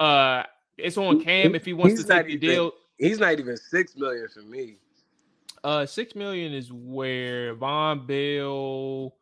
uh, 0.00 0.44
it's 0.78 0.96
on 0.96 1.22
Kam 1.22 1.54
if 1.54 1.64
he 1.64 1.74
wants 1.74 1.92
he's 1.92 2.04
to 2.04 2.12
take 2.12 2.26
the 2.26 2.32
even, 2.32 2.48
deal. 2.48 2.72
He's 2.98 3.20
not 3.20 3.38
even 3.38 3.56
six 3.56 3.96
million 3.96 4.26
for 4.28 4.40
me. 4.40 4.76
Uh, 5.62 5.84
six 5.84 6.14
million 6.14 6.52
is 6.54 6.72
where 6.72 7.54
Vonn 7.54 8.06
Bell. 8.06 9.14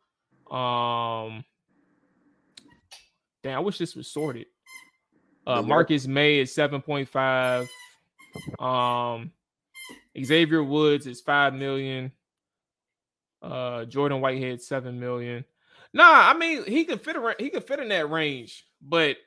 Um, 0.49 1.43
damn, 3.43 3.57
I 3.57 3.59
wish 3.59 3.77
this 3.77 3.95
was 3.95 4.07
sorted. 4.07 4.47
Uh, 5.45 5.61
Marcus 5.61 6.07
Maye 6.07 6.39
is 6.39 6.53
seven 6.53 6.81
point 6.81 7.09
five. 7.09 7.69
Um, 8.57 9.31
Xavier 10.23 10.63
Woods 10.63 11.07
is 11.07 11.21
five 11.21 11.53
million. 11.53 12.11
Uh, 13.41 13.85
Jordan 13.85 14.21
Whitehead 14.21 14.61
seven 14.61 14.99
million. 14.99 15.43
Nah, 15.93 16.29
I 16.29 16.37
mean 16.37 16.63
he 16.65 16.85
could 16.85 17.01
fit 17.01 17.15
around, 17.15 17.35
he 17.39 17.49
could 17.49 17.65
fit 17.65 17.79
in 17.79 17.89
that 17.89 18.09
range, 18.09 18.65
but 18.81 19.17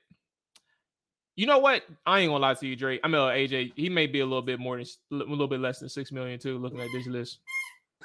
you 1.37 1.47
know 1.47 1.59
what? 1.59 1.83
I 2.05 2.21
ain't 2.21 2.31
gonna 2.31 2.43
lie 2.43 2.55
to 2.55 2.67
you, 2.67 2.77
Drake. 2.77 3.01
I 3.03 3.09
mean, 3.09 3.21
AJ. 3.21 3.73
He 3.77 3.89
may 3.89 4.07
be 4.07 4.21
a 4.21 4.27
little 4.27 4.43
bit 4.43 4.61
more 4.61 4.77
than 4.77 4.87
a 5.13 5.17
little 5.17 5.49
bit 5.49 5.61
less 5.61 5.79
than 5.79 5.89
six 5.89 6.13
million 6.13 6.39
too. 6.39 6.59
Looking 6.59 6.81
at 6.81 6.89
this 6.93 7.07
list, 7.07 7.39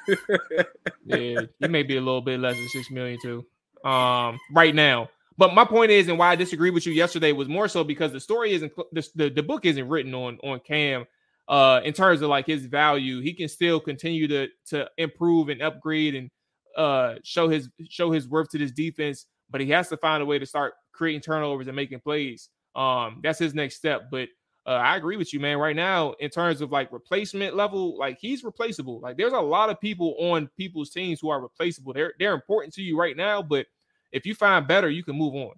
yeah, 1.05 1.41
he 1.59 1.67
may 1.67 1.83
be 1.83 1.97
a 1.97 2.01
little 2.01 2.21
bit 2.21 2.39
less 2.39 2.55
than 2.55 2.67
six 2.69 2.89
million 2.89 3.19
too. 3.21 3.45
Um, 3.87 4.39
right 4.53 4.73
now. 4.73 5.09
But 5.37 5.53
my 5.53 5.65
point 5.65 5.91
is, 5.91 6.07
and 6.07 6.17
why 6.17 6.29
I 6.29 6.35
disagree 6.35 6.71
with 6.71 6.87
you 6.87 6.93
yesterday 6.93 7.31
was 7.31 7.47
more 7.47 7.67
so 7.67 7.83
because 7.83 8.11
the 8.11 8.19
story 8.19 8.53
isn't 8.53 8.71
the, 8.91 9.07
the, 9.15 9.29
the 9.29 9.43
book 9.43 9.65
isn't 9.65 9.87
written 9.87 10.13
on 10.13 10.37
on 10.43 10.59
Kam. 10.65 11.05
Uh, 11.47 11.79
in 11.85 11.93
terms 11.93 12.21
of 12.21 12.29
like 12.29 12.45
his 12.45 12.65
value, 12.65 13.21
he 13.21 13.33
can 13.33 13.47
still 13.47 13.79
continue 13.79 14.27
to 14.27 14.47
to 14.67 14.89
improve 14.97 15.49
and 15.49 15.61
upgrade 15.61 16.15
and 16.15 16.29
uh, 16.77 17.15
show 17.23 17.49
his 17.49 17.69
show 17.89 18.11
his 18.11 18.27
worth 18.27 18.49
to 18.49 18.57
this 18.57 18.71
defense, 18.71 19.25
but 19.49 19.61
he 19.61 19.69
has 19.69 19.89
to 19.89 19.97
find 19.97 20.23
a 20.23 20.25
way 20.25 20.39
to 20.39 20.45
start 20.45 20.73
creating 20.93 21.21
turnovers 21.21 21.67
and 21.67 21.75
making 21.75 21.99
plays. 21.99 22.49
Um, 22.77 23.19
that's 23.23 23.39
his 23.39 23.53
next 23.53 23.75
step. 23.75 24.03
But 24.09 24.29
uh, 24.65 24.71
I 24.71 24.97
agree 24.97 25.17
with 25.17 25.33
you, 25.33 25.39
man. 25.39 25.57
Right 25.57 25.75
now, 25.75 26.13
in 26.19 26.29
terms 26.29 26.61
of 26.61 26.71
like 26.71 26.91
replacement 26.91 27.55
level, 27.55 27.97
like 27.97 28.19
he's 28.21 28.43
replaceable. 28.43 28.99
Like 28.99 29.17
there's 29.17 29.33
a 29.33 29.39
lot 29.39 29.69
of 29.69 29.81
people 29.81 30.15
on 30.19 30.49
people's 30.55 30.91
teams 30.91 31.19
who 31.19 31.29
are 31.29 31.41
replaceable. 31.41 31.93
They're 31.93 32.13
they're 32.19 32.33
important 32.33 32.73
to 32.75 32.81
you 32.81 32.97
right 32.97 33.17
now, 33.17 33.41
but 33.41 33.65
if 34.11 34.25
you 34.25 34.35
find 34.35 34.67
better, 34.67 34.89
you 34.89 35.03
can 35.03 35.15
move 35.15 35.33
on. 35.35 35.53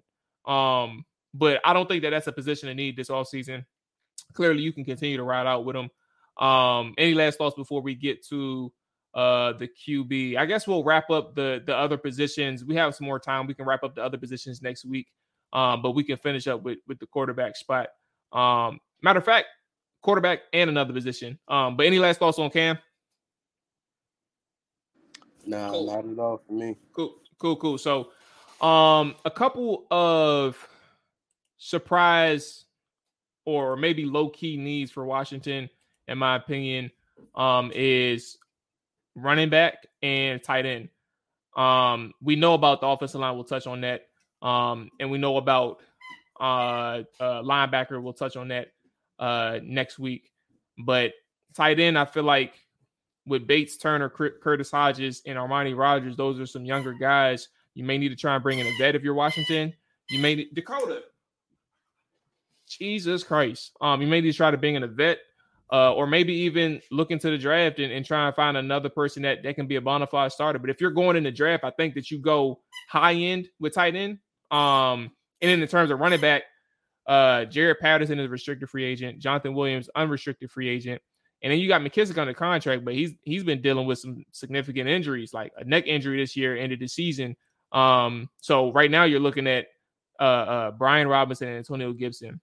Um, 0.46 1.04
but 1.34 1.60
I 1.64 1.72
don't 1.72 1.88
think 1.88 2.02
that 2.02 2.10
that's 2.10 2.26
a 2.26 2.32
position 2.32 2.68
of 2.68 2.76
need 2.76 2.96
this 2.96 3.10
all 3.10 3.24
season. 3.24 3.66
Clearly, 4.32 4.62
you 4.62 4.72
can 4.72 4.84
continue 4.84 5.16
to 5.16 5.22
ride 5.22 5.46
out 5.46 5.64
with 5.64 5.76
him. 5.76 5.90
Um, 6.44 6.94
any 6.96 7.14
last 7.14 7.38
thoughts 7.38 7.56
before 7.56 7.82
we 7.82 7.94
get 7.94 8.24
to 8.28 8.72
uh 9.14 9.52
the 9.54 9.68
QB? 9.68 10.36
I 10.36 10.46
guess 10.46 10.68
we'll 10.68 10.84
wrap 10.84 11.10
up 11.10 11.34
the 11.34 11.62
the 11.66 11.76
other 11.76 11.96
positions. 11.96 12.64
We 12.64 12.76
have 12.76 12.94
some 12.94 13.06
more 13.06 13.18
time. 13.18 13.48
We 13.48 13.54
can 13.54 13.66
wrap 13.66 13.82
up 13.82 13.96
the 13.96 14.04
other 14.04 14.18
positions 14.18 14.62
next 14.62 14.84
week. 14.84 15.08
Um, 15.52 15.82
but 15.82 15.92
we 15.92 16.04
can 16.04 16.16
finish 16.16 16.46
up 16.46 16.62
with 16.62 16.78
with 16.86 16.98
the 16.98 17.06
quarterback 17.06 17.56
spot. 17.56 17.88
Um, 18.32 18.80
matter 19.02 19.18
of 19.18 19.24
fact, 19.24 19.46
quarterback 20.02 20.40
and 20.52 20.70
another 20.70 20.92
position. 20.92 21.38
Um, 21.48 21.76
but 21.76 21.86
any 21.86 21.98
last 21.98 22.20
thoughts 22.20 22.38
on 22.38 22.50
Kam? 22.50 22.78
No, 25.46 25.70
cool. 25.70 25.86
not 25.86 26.04
at 26.06 26.18
all 26.18 26.42
for 26.46 26.52
me. 26.52 26.76
Cool, 26.92 27.14
cool, 27.38 27.56
cool. 27.56 27.78
So, 27.78 28.10
um, 28.64 29.14
a 29.24 29.30
couple 29.30 29.86
of 29.90 30.56
surprise 31.56 32.64
or 33.44 33.76
maybe 33.76 34.04
low 34.04 34.28
key 34.28 34.56
needs 34.56 34.90
for 34.90 35.04
Washington, 35.04 35.68
in 36.08 36.18
my 36.18 36.36
opinion, 36.36 36.90
um, 37.34 37.72
is 37.74 38.38
running 39.14 39.48
back 39.48 39.86
and 40.02 40.42
tight 40.42 40.66
end. 40.66 40.88
Um, 41.56 42.12
we 42.22 42.36
know 42.36 42.54
about 42.54 42.80
the 42.80 42.86
offensive 42.86 43.20
line. 43.20 43.34
We'll 43.34 43.44
touch 43.44 43.66
on 43.66 43.80
that. 43.80 44.09
Um, 44.42 44.90
and 44.98 45.10
we 45.10 45.18
know 45.18 45.36
about 45.36 45.80
uh, 46.40 47.02
uh, 47.20 47.42
linebacker. 47.42 48.02
We'll 48.02 48.12
touch 48.12 48.36
on 48.36 48.48
that 48.48 48.68
uh, 49.18 49.60
next 49.62 49.98
week. 49.98 50.30
But 50.78 51.12
tight 51.54 51.78
end, 51.78 51.98
I 51.98 52.04
feel 52.04 52.24
like 52.24 52.54
with 53.26 53.46
Bates, 53.46 53.76
Turner, 53.76 54.08
Curtis 54.08 54.70
Hodges, 54.70 55.22
and 55.26 55.38
Armani 55.38 55.76
Rogers, 55.76 56.16
those 56.16 56.40
are 56.40 56.46
some 56.46 56.64
younger 56.64 56.94
guys. 56.94 57.48
You 57.74 57.84
may 57.84 57.98
need 57.98 58.08
to 58.08 58.16
try 58.16 58.34
and 58.34 58.42
bring 58.42 58.58
in 58.58 58.66
a 58.66 58.72
vet 58.78 58.94
if 58.94 59.02
you're 59.02 59.14
Washington. 59.14 59.74
You 60.08 60.18
may 60.18 60.34
need 60.34 60.54
Dakota. 60.54 61.02
Jesus 62.66 63.22
Christ. 63.22 63.72
Um, 63.80 64.00
you 64.00 64.08
may 64.08 64.20
need 64.20 64.32
to 64.32 64.36
try 64.36 64.50
to 64.50 64.56
bring 64.56 64.74
in 64.74 64.82
a 64.82 64.88
vet, 64.88 65.18
uh, 65.72 65.92
or 65.94 66.06
maybe 66.06 66.32
even 66.32 66.80
look 66.90 67.10
into 67.10 67.30
the 67.30 67.38
draft 67.38 67.78
and, 67.78 67.92
and 67.92 68.04
try 68.04 68.26
and 68.26 68.34
find 68.34 68.56
another 68.56 68.88
person 68.88 69.22
that, 69.22 69.42
that 69.42 69.54
can 69.54 69.66
be 69.66 69.76
a 69.76 69.80
bona 69.80 70.06
fide 70.06 70.32
starter. 70.32 70.58
But 70.58 70.70
if 70.70 70.80
you're 70.80 70.90
going 70.90 71.16
in 71.16 71.24
the 71.24 71.30
draft, 71.30 71.64
I 71.64 71.70
think 71.70 71.94
that 71.94 72.10
you 72.10 72.18
go 72.18 72.60
high 72.88 73.14
end 73.14 73.48
with 73.58 73.74
tight 73.74 73.94
end. 73.94 74.18
Um, 74.50 75.10
and 75.40 75.50
then 75.50 75.62
in 75.62 75.68
terms 75.68 75.90
of 75.90 76.00
running 76.00 76.20
back, 76.20 76.42
uh, 77.06 77.44
Jaret 77.46 77.78
Patterson 77.80 78.18
is 78.18 78.26
a 78.26 78.28
restricted 78.28 78.68
free 78.68 78.84
agent. 78.84 79.18
Jonathan 79.18 79.54
Williams, 79.54 79.88
unrestricted 79.94 80.50
free 80.50 80.68
agent. 80.68 81.00
And 81.42 81.50
then 81.50 81.58
you 81.58 81.68
got 81.68 81.80
McKissic 81.80 82.18
under 82.18 82.34
contract, 82.34 82.84
but 82.84 82.94
he's 82.94 83.12
he's 83.22 83.42
been 83.42 83.62
dealing 83.62 83.86
with 83.86 83.98
some 83.98 84.24
significant 84.30 84.88
injuries, 84.88 85.32
like 85.32 85.52
a 85.56 85.64
neck 85.64 85.86
injury 85.86 86.18
this 86.18 86.36
year, 86.36 86.56
ended 86.56 86.80
the 86.80 86.86
season. 86.86 87.34
Um, 87.72 88.28
so 88.40 88.72
right 88.72 88.90
now 88.90 89.04
you're 89.04 89.20
looking 89.20 89.46
at 89.46 89.68
uh, 90.18 90.22
uh 90.22 90.70
Brian 90.72 91.08
Robinson 91.08 91.48
and 91.48 91.56
Antonio 91.56 91.92
Gibson. 91.94 92.40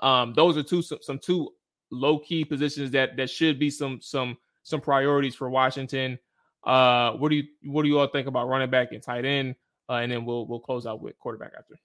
Um, 0.00 0.32
those 0.34 0.56
are 0.56 0.62
two 0.62 0.80
some, 0.80 0.98
some 1.02 1.18
two 1.18 1.50
low 1.90 2.18
key 2.18 2.44
positions 2.44 2.92
that 2.92 3.16
that 3.16 3.30
should 3.30 3.58
be 3.58 3.68
some 3.68 4.00
some 4.00 4.36
some 4.62 4.80
priorities 4.80 5.34
for 5.34 5.50
Washington. 5.50 6.18
Uh, 6.62 7.12
what 7.12 7.30
do 7.30 7.36
you 7.36 7.44
what 7.64 7.82
do 7.82 7.88
you 7.88 7.98
all 7.98 8.06
think 8.06 8.28
about 8.28 8.48
running 8.48 8.70
back 8.70 8.92
and 8.92 9.02
tight 9.02 9.24
end? 9.24 9.56
Uh, 9.88 9.94
and 9.94 10.10
then 10.10 10.24
we'll 10.24 10.46
we'll 10.46 10.60
close 10.60 10.86
out 10.86 11.00
with 11.00 11.18
quarterback 11.18 11.52
after. 11.58 11.78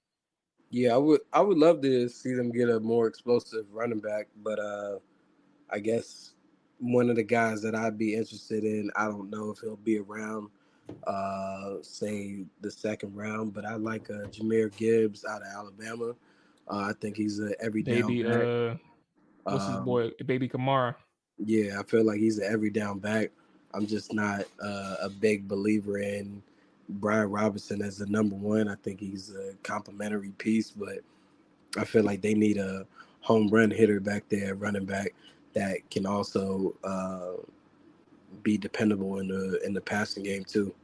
Yeah, 0.70 0.94
I 0.94 0.98
would 0.98 1.20
I 1.32 1.40
would 1.40 1.58
love 1.58 1.82
to 1.82 2.08
see 2.08 2.34
them 2.34 2.52
get 2.52 2.68
a 2.68 2.80
more 2.80 3.06
explosive 3.06 3.66
running 3.72 4.00
back, 4.00 4.28
but 4.42 4.58
uh, 4.58 4.98
I 5.70 5.80
guess 5.80 6.34
one 6.78 7.10
of 7.10 7.16
the 7.16 7.22
guys 7.22 7.60
that 7.62 7.74
I'd 7.74 7.98
be 7.98 8.14
interested 8.14 8.64
in, 8.64 8.90
I 8.96 9.04
don't 9.06 9.30
know 9.30 9.50
if 9.50 9.58
he'll 9.58 9.76
be 9.76 9.98
around, 9.98 10.48
uh, 11.06 11.74
say 11.82 12.44
the 12.60 12.70
second 12.70 13.14
round, 13.14 13.52
but 13.52 13.66
I 13.66 13.74
like 13.74 14.08
uh, 14.10 14.28
Jahmyr 14.28 14.74
Gibbs 14.76 15.24
out 15.24 15.42
of 15.42 15.48
Alabama. 15.48 16.14
Uh, 16.68 16.90
I 16.90 16.92
think 17.00 17.16
he's 17.16 17.40
a 17.40 17.52
every 17.60 17.82
baby. 17.82 18.22
Down 18.22 18.32
back. 18.32 18.42
Uh, 18.42 18.74
what's 19.42 19.64
um, 19.64 19.72
his 19.72 19.80
boy? 19.82 20.10
Baby 20.24 20.48
Kamara. 20.48 20.94
Yeah, 21.38 21.80
I 21.80 21.82
feel 21.82 22.04
like 22.04 22.18
he's 22.18 22.38
an 22.38 22.50
every 22.50 22.70
down 22.70 22.98
back. 22.98 23.30
I'm 23.72 23.86
just 23.86 24.12
not 24.12 24.44
uh, 24.62 24.96
a 25.02 25.08
big 25.08 25.48
believer 25.48 25.98
in 25.98 26.42
Brian 26.94 27.30
Robinson 27.30 27.82
as 27.82 27.98
the 27.98 28.06
number 28.06 28.36
one. 28.36 28.68
I 28.68 28.74
think 28.76 29.00
he's 29.00 29.34
a 29.34 29.54
complementary 29.62 30.30
piece, 30.38 30.70
but 30.70 30.98
I 31.76 31.84
feel 31.84 32.02
like 32.02 32.22
they 32.22 32.34
need 32.34 32.58
a 32.58 32.86
home 33.20 33.48
run 33.48 33.70
hitter 33.70 34.00
back 34.00 34.24
there, 34.28 34.54
running 34.54 34.84
back 34.84 35.14
that 35.54 35.88
can 35.90 36.06
also 36.06 36.74
uh, 36.84 37.32
be 38.42 38.56
dependable 38.56 39.18
in 39.18 39.28
the 39.28 39.60
in 39.64 39.72
the 39.72 39.80
passing 39.80 40.24
game 40.24 40.44
too. 40.44 40.74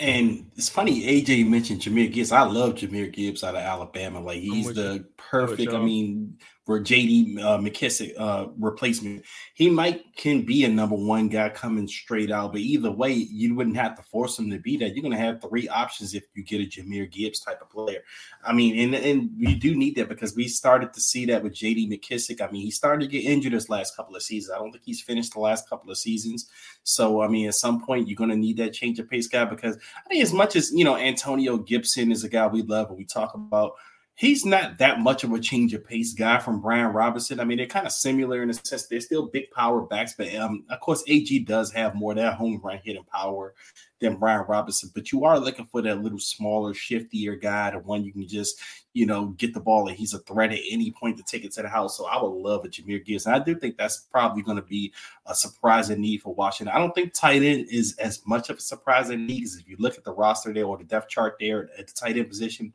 And 0.00 0.48
it's 0.56 0.68
funny, 0.68 1.02
AJ 1.02 1.48
mentioned 1.48 1.80
Jahmyr 1.80 2.12
Gibbs. 2.12 2.30
I 2.30 2.42
love 2.42 2.76
Jahmyr 2.76 3.12
Gibbs 3.12 3.42
out 3.42 3.56
of 3.56 3.62
Alabama. 3.62 4.20
Like 4.20 4.40
he's 4.40 4.72
the 4.72 4.94
you. 4.94 5.04
perfect. 5.16 5.72
I 5.72 5.80
mean, 5.80 6.38
for 6.68 6.78
JD 6.78 7.38
uh, 7.38 7.56
McKissic 7.56 8.12
uh, 8.18 8.48
replacement. 8.58 9.24
He 9.54 9.70
might 9.70 10.14
can 10.16 10.42
be 10.42 10.66
a 10.66 10.68
number 10.68 10.96
one 10.96 11.28
guy 11.28 11.48
coming 11.48 11.88
straight 11.88 12.30
out, 12.30 12.52
but 12.52 12.60
either 12.60 12.90
way, 12.90 13.10
you 13.10 13.54
wouldn't 13.54 13.78
have 13.78 13.96
to 13.96 14.02
force 14.02 14.38
him 14.38 14.50
to 14.50 14.58
be 14.58 14.76
that. 14.76 14.94
You're 14.94 15.00
going 15.00 15.16
to 15.16 15.18
have 15.18 15.40
three 15.40 15.66
options 15.70 16.12
if 16.12 16.24
you 16.34 16.44
get 16.44 16.60
a 16.60 16.64
Jahmyr 16.64 17.10
Gibbs 17.10 17.40
type 17.40 17.62
of 17.62 17.70
player. 17.70 18.00
I 18.44 18.52
mean, 18.52 18.78
and 18.78 18.94
and 18.94 19.30
we 19.38 19.54
do 19.54 19.74
need 19.74 19.96
that 19.96 20.10
because 20.10 20.36
we 20.36 20.46
started 20.46 20.92
to 20.92 21.00
see 21.00 21.24
that 21.24 21.42
with 21.42 21.54
JD 21.54 21.90
McKissic. 21.90 22.46
I 22.46 22.50
mean, 22.50 22.60
he 22.60 22.70
started 22.70 23.06
to 23.06 23.10
get 23.10 23.24
injured 23.24 23.54
this 23.54 23.70
last 23.70 23.96
couple 23.96 24.14
of 24.14 24.22
seasons. 24.22 24.54
I 24.54 24.58
don't 24.58 24.70
think 24.70 24.84
he's 24.84 25.00
finished 25.00 25.32
the 25.32 25.40
last 25.40 25.70
couple 25.70 25.90
of 25.90 25.96
seasons. 25.96 26.50
So 26.82 27.22
I 27.22 27.28
mean, 27.28 27.48
at 27.48 27.54
some 27.54 27.82
point, 27.82 28.08
you're 28.08 28.16
going 28.16 28.28
to 28.28 28.36
need 28.36 28.58
that 28.58 28.74
change 28.74 28.98
of 28.98 29.08
pace 29.08 29.26
guy 29.26 29.46
because 29.46 29.78
I 30.04 30.08
think 30.10 30.22
as 30.22 30.34
much 30.34 30.54
as 30.54 30.70
you 30.74 30.84
know, 30.84 30.98
Antonio 30.98 31.56
Gibson 31.56 32.12
is 32.12 32.24
a 32.24 32.28
guy 32.28 32.46
we 32.46 32.60
love 32.60 32.90
and 32.90 32.98
we 32.98 33.06
talk 33.06 33.32
about 33.32 33.72
he's 34.18 34.44
not 34.44 34.78
that 34.78 34.98
much 34.98 35.22
of 35.22 35.32
a 35.32 35.38
change 35.38 35.72
of 35.74 35.86
pace 35.86 36.12
guy 36.12 36.40
from 36.40 36.60
Brian 36.60 36.92
Robinson. 36.92 37.38
I 37.38 37.44
mean, 37.44 37.56
they're 37.58 37.68
kind 37.68 37.86
of 37.86 37.92
similar 37.92 38.42
in 38.42 38.50
a 38.50 38.54
sense. 38.54 38.86
They're 38.86 39.00
still 39.00 39.26
big 39.26 39.48
power 39.52 39.80
backs, 39.82 40.14
but 40.18 40.34
um, 40.34 40.64
of 40.70 40.80
course, 40.80 41.04
AG 41.06 41.38
does 41.40 41.72
have 41.72 41.94
more 41.94 42.14
that 42.14 42.34
home 42.34 42.60
run 42.62 42.80
hitting 42.82 43.04
power 43.04 43.54
than 44.00 44.16
Brian 44.16 44.44
Robinson. 44.48 44.90
But 44.92 45.12
you 45.12 45.24
are 45.24 45.38
looking 45.38 45.66
for 45.66 45.82
that 45.82 46.02
little 46.02 46.18
smaller, 46.18 46.74
shiftier 46.74 47.40
guy, 47.40 47.70
the 47.70 47.78
one 47.78 48.04
you 48.04 48.12
can 48.12 48.26
just, 48.26 48.60
you 48.92 49.06
know, 49.06 49.26
get 49.38 49.54
the 49.54 49.60
ball 49.60 49.86
and 49.86 49.96
he's 49.96 50.14
a 50.14 50.18
threat 50.18 50.52
at 50.52 50.58
any 50.68 50.90
point 50.90 51.16
to 51.18 51.22
take 51.22 51.44
it 51.44 51.52
to 51.52 51.62
the 51.62 51.68
house. 51.68 51.96
So 51.96 52.06
I 52.06 52.20
would 52.20 52.42
love 52.42 52.64
a 52.64 52.68
Jahmyr 52.68 53.04
Gibbs. 53.04 53.26
And 53.26 53.36
I 53.36 53.38
do 53.38 53.54
think 53.54 53.76
that's 53.76 54.00
probably 54.10 54.42
going 54.42 54.56
to 54.56 54.62
be 54.62 54.92
a 55.26 55.34
surprising 55.34 56.00
need 56.00 56.22
for 56.22 56.34
Washington. 56.34 56.74
I 56.74 56.80
don't 56.80 56.94
think 56.94 57.14
tight 57.14 57.42
end 57.42 57.68
is 57.70 57.96
as 57.98 58.20
much 58.26 58.50
of 58.50 58.58
a 58.58 58.60
surprising 58.60 59.26
need 59.26 59.44
as 59.44 59.56
if 59.56 59.68
you 59.68 59.76
look 59.78 59.96
at 59.96 60.02
the 60.02 60.12
roster 60.12 60.52
there 60.52 60.66
or 60.66 60.76
the 60.76 60.84
depth 60.84 61.08
chart 61.08 61.36
there 61.38 61.70
at 61.78 61.86
the 61.86 61.92
tight 61.92 62.16
end 62.16 62.28
position 62.28 62.72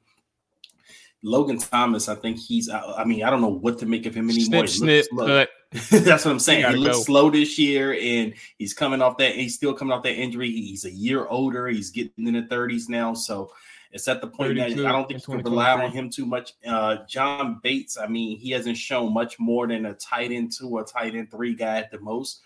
Logan 1.24 1.57
Thomas, 1.57 2.09
I 2.09 2.15
think 2.15 2.38
he's. 2.38 2.69
I 2.69 3.03
mean, 3.05 3.24
I 3.24 3.30
don't 3.30 3.41
know 3.41 3.47
what 3.47 3.80
to 3.80 3.86
make 3.86 4.05
of 4.05 4.13
him 4.13 4.30
anymore. 4.30 4.67
Snip, 4.67 5.05
snip, 5.05 5.49
That's 5.89 6.26
what 6.26 6.32
I'm 6.32 6.39
saying. 6.39 6.69
He 6.69 6.76
looks 6.78 6.97
go. 6.97 7.03
slow 7.03 7.30
this 7.32 7.57
year, 7.57 7.97
and 7.99 8.34
he's 8.57 8.74
coming 8.74 9.01
off 9.01 9.17
that. 9.17 9.36
He's 9.36 9.55
still 9.55 9.74
coming 9.74 9.93
off 9.93 10.03
that 10.03 10.15
injury. 10.15 10.51
He's 10.51 10.86
a 10.86 10.91
year 10.91 11.26
older. 11.28 11.67
He's 11.67 11.89
getting 11.89 12.28
in 12.28 12.34
the 12.34 12.43
30s 12.43 12.89
now, 12.89 13.13
so 13.13 13.51
it's 13.93 14.07
at 14.07 14.21
the 14.21 14.28
point 14.28 14.57
that 14.57 14.71
I 14.71 14.91
don't 14.91 15.07
think 15.07 15.26
you 15.26 15.36
can 15.36 15.43
rely 15.43 15.71
on 15.71 15.91
him 15.91 16.09
too 16.09 16.26
much. 16.26 16.53
Uh, 16.67 16.97
John 17.07 17.59
Bates, 17.63 17.97
I 17.97 18.07
mean, 18.07 18.38
he 18.38 18.51
hasn't 18.51 18.78
shown 18.78 19.13
much 19.13 19.39
more 19.39 19.67
than 19.67 19.86
a 19.86 19.93
tight 19.93 20.32
end 20.32 20.51
two 20.51 20.69
or 20.69 20.84
tight 20.84 21.15
end 21.15 21.32
three 21.32 21.55
guy 21.55 21.78
at 21.78 21.91
the 21.91 21.99
most. 21.99 22.41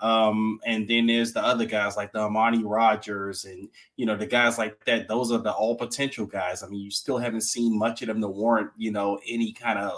Um, 0.00 0.60
and 0.66 0.86
then 0.86 1.06
there's 1.06 1.32
the 1.32 1.44
other 1.44 1.64
guys 1.64 1.96
like 1.96 2.12
the 2.12 2.18
Armani 2.18 2.62
Rogers 2.64 3.44
and 3.44 3.68
you 3.96 4.06
know 4.06 4.16
the 4.16 4.26
guys 4.26 4.58
like 4.58 4.84
that. 4.84 5.08
Those 5.08 5.32
are 5.32 5.38
the 5.38 5.52
all 5.52 5.76
potential 5.76 6.26
guys. 6.26 6.62
I 6.62 6.68
mean, 6.68 6.80
you 6.80 6.90
still 6.90 7.18
haven't 7.18 7.42
seen 7.42 7.78
much 7.78 8.02
of 8.02 8.08
them 8.08 8.20
to 8.20 8.28
warrant 8.28 8.70
you 8.76 8.92
know 8.92 9.18
any 9.26 9.52
kind 9.52 9.78
of 9.78 9.92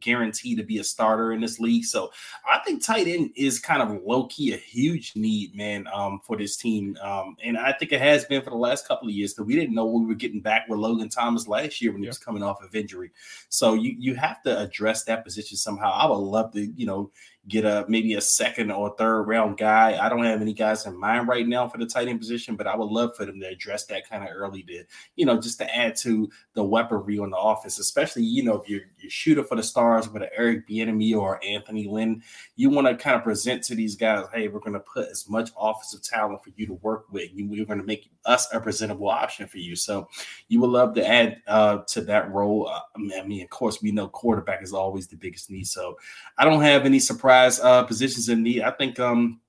guarantee 0.00 0.54
to 0.56 0.62
be 0.62 0.78
a 0.78 0.84
starter 0.84 1.32
in 1.32 1.40
this 1.40 1.58
league. 1.58 1.84
So 1.84 2.10
I 2.48 2.58
think 2.64 2.84
tight 2.84 3.06
end 3.06 3.30
is 3.36 3.58
kind 3.58 3.82
of 3.82 4.02
low 4.04 4.26
key 4.26 4.52
a 4.52 4.56
huge 4.56 5.12
need, 5.14 5.54
man, 5.54 5.86
um, 5.92 6.20
for 6.24 6.36
this 6.36 6.56
team. 6.56 6.96
Um, 7.00 7.36
and 7.42 7.56
I 7.56 7.72
think 7.72 7.92
it 7.92 8.00
has 8.00 8.24
been 8.24 8.42
for 8.42 8.50
the 8.50 8.56
last 8.56 8.86
couple 8.86 9.08
of 9.08 9.14
years 9.14 9.34
because 9.34 9.46
we 9.46 9.54
didn't 9.54 9.74
know 9.74 9.86
we 9.86 10.06
were 10.06 10.14
getting 10.14 10.40
back 10.40 10.68
with 10.68 10.78
Logan 10.78 11.08
Thomas 11.08 11.48
last 11.48 11.80
year 11.80 11.92
when 11.92 12.02
yeah. 12.02 12.06
he 12.06 12.10
was 12.10 12.18
coming 12.18 12.42
off 12.42 12.62
of 12.62 12.74
injury. 12.74 13.10
So 13.48 13.74
you 13.74 13.94
you 13.98 14.14
have 14.14 14.42
to 14.42 14.58
address 14.58 15.04
that 15.04 15.24
position 15.24 15.56
somehow. 15.56 15.92
I 15.92 16.06
would 16.06 16.16
love 16.16 16.52
to, 16.52 16.66
you 16.76 16.86
know, 16.86 17.10
get 17.48 17.64
a 17.64 17.84
maybe 17.88 18.14
a 18.14 18.20
second 18.20 18.70
or 18.70 18.94
third 18.96 19.24
round 19.24 19.58
guy. 19.58 19.98
I 20.00 20.08
don't 20.08 20.24
have 20.24 20.40
any 20.40 20.54
guys 20.54 20.86
in 20.86 20.98
mind 20.98 21.28
right 21.28 21.46
now 21.46 21.68
for 21.68 21.76
the 21.76 21.86
tight 21.86 22.08
end 22.08 22.18
position, 22.18 22.56
but 22.56 22.66
I 22.66 22.74
would 22.74 22.88
love 22.88 23.14
for 23.16 23.26
them 23.26 23.38
to 23.40 23.46
address 23.46 23.84
that 23.86 24.08
kind 24.08 24.24
of 24.24 24.30
early 24.34 24.62
to, 24.62 24.84
you 25.16 25.26
know, 25.26 25.38
just 25.38 25.58
to 25.58 25.76
add 25.76 25.94
to 25.96 26.30
the 26.54 26.64
weaponry 26.64 27.18
on 27.18 27.30
the 27.30 27.36
offense, 27.36 27.78
especially, 27.78 28.22
you 28.24 28.44
know, 28.44 28.62
if 28.62 28.68
you're, 28.68 28.82
you're 28.98 29.10
shooting 29.10 29.44
for 29.44 29.56
the 29.56 29.62
stars 29.62 30.08
with 30.08 30.22
an 30.22 30.30
Eric 30.34 30.66
Bieniemy 30.66 31.14
or 31.14 31.42
Anthony 31.44 31.86
Lynn, 31.86 32.22
you 32.56 32.70
want 32.70 32.86
to 32.86 32.96
kind 32.96 33.16
of 33.16 33.22
present 33.22 33.62
to 33.64 33.74
these 33.74 33.94
guys, 33.94 34.24
hey, 34.32 34.48
we're 34.48 34.60
going 34.60 34.72
to 34.72 34.80
put 34.80 35.08
as 35.08 35.28
much 35.28 35.50
offensive 35.58 36.02
talent 36.02 36.42
for 36.42 36.50
you 36.56 36.66
to 36.66 36.74
work 36.74 37.06
with. 37.12 37.28
You, 37.34 37.46
we're 37.46 37.66
going 37.66 37.80
to 37.80 37.86
make 37.86 38.10
us 38.24 38.48
a 38.54 38.60
presentable 38.60 39.10
option 39.10 39.46
for 39.46 39.58
you. 39.58 39.76
So 39.76 40.08
you 40.48 40.60
would 40.60 40.70
love 40.70 40.94
to 40.94 41.06
add 41.06 41.42
uh, 41.46 41.78
to 41.88 42.00
that 42.02 42.30
role. 42.32 42.68
Uh, 42.68 42.80
I 42.96 43.22
mean, 43.26 43.42
of 43.42 43.50
course, 43.50 43.82
we 43.82 43.92
know 43.92 44.08
quarterback 44.08 44.62
is 44.62 44.72
always 44.72 45.08
the 45.08 45.16
biggest 45.16 45.50
need. 45.50 45.66
So 45.66 45.98
I 46.38 46.44
don't 46.44 46.62
have 46.62 46.86
any 46.86 46.98
surprise 46.98 47.33
uh, 47.62 47.84
positions 47.84 48.28
in 48.28 48.42
need. 48.42 48.62
I 48.62 48.70
think 48.70 48.98
um, 48.98 49.40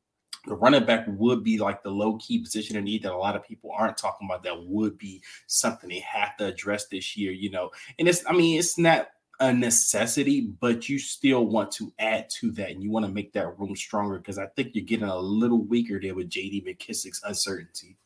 the 0.46 0.56
running 0.56 0.86
back 0.86 1.06
would 1.08 1.44
be 1.44 1.58
like 1.58 1.84
the 1.84 1.90
low 1.90 2.18
key 2.18 2.40
position 2.40 2.78
in 2.78 2.84
need 2.84 3.04
that 3.04 3.14
a 3.14 3.18
lot 3.18 3.36
of 3.36 3.44
people 3.44 3.72
aren't 3.76 3.98
talking 3.98 4.28
about. 4.28 4.44
That 4.44 4.66
would 4.66 4.98
be 4.98 5.22
something 5.48 5.90
they 5.90 6.00
have 6.00 6.38
to 6.38 6.46
address 6.46 6.88
this 6.88 7.18
year, 7.18 7.32
you 7.32 7.50
know. 7.50 7.72
And 8.00 8.08
it's, 8.08 8.24
I 8.28 8.34
mean, 8.34 8.60
it's 8.60 8.78
not 8.78 9.10
a 9.40 9.52
necessity, 9.52 10.42
but 10.42 10.88
you 10.88 10.98
still 10.98 11.46
want 11.46 11.72
to 11.72 11.92
add 12.00 12.30
to 12.30 12.52
that 12.52 12.72
and 12.72 12.82
you 12.82 12.90
want 12.90 13.06
to 13.06 13.12
make 13.12 13.34
that 13.34 13.58
room 13.60 13.76
stronger 13.76 14.18
because 14.18 14.38
I 14.38 14.48
think 14.48 14.72
you're 14.74 14.86
getting 14.86 15.08
a 15.08 15.18
little 15.18 15.62
weaker 15.62 16.00
there 16.00 16.16
with 16.16 16.30
JD 16.30 16.66
McKissic's 16.66 17.22
uncertainty. 17.24 17.98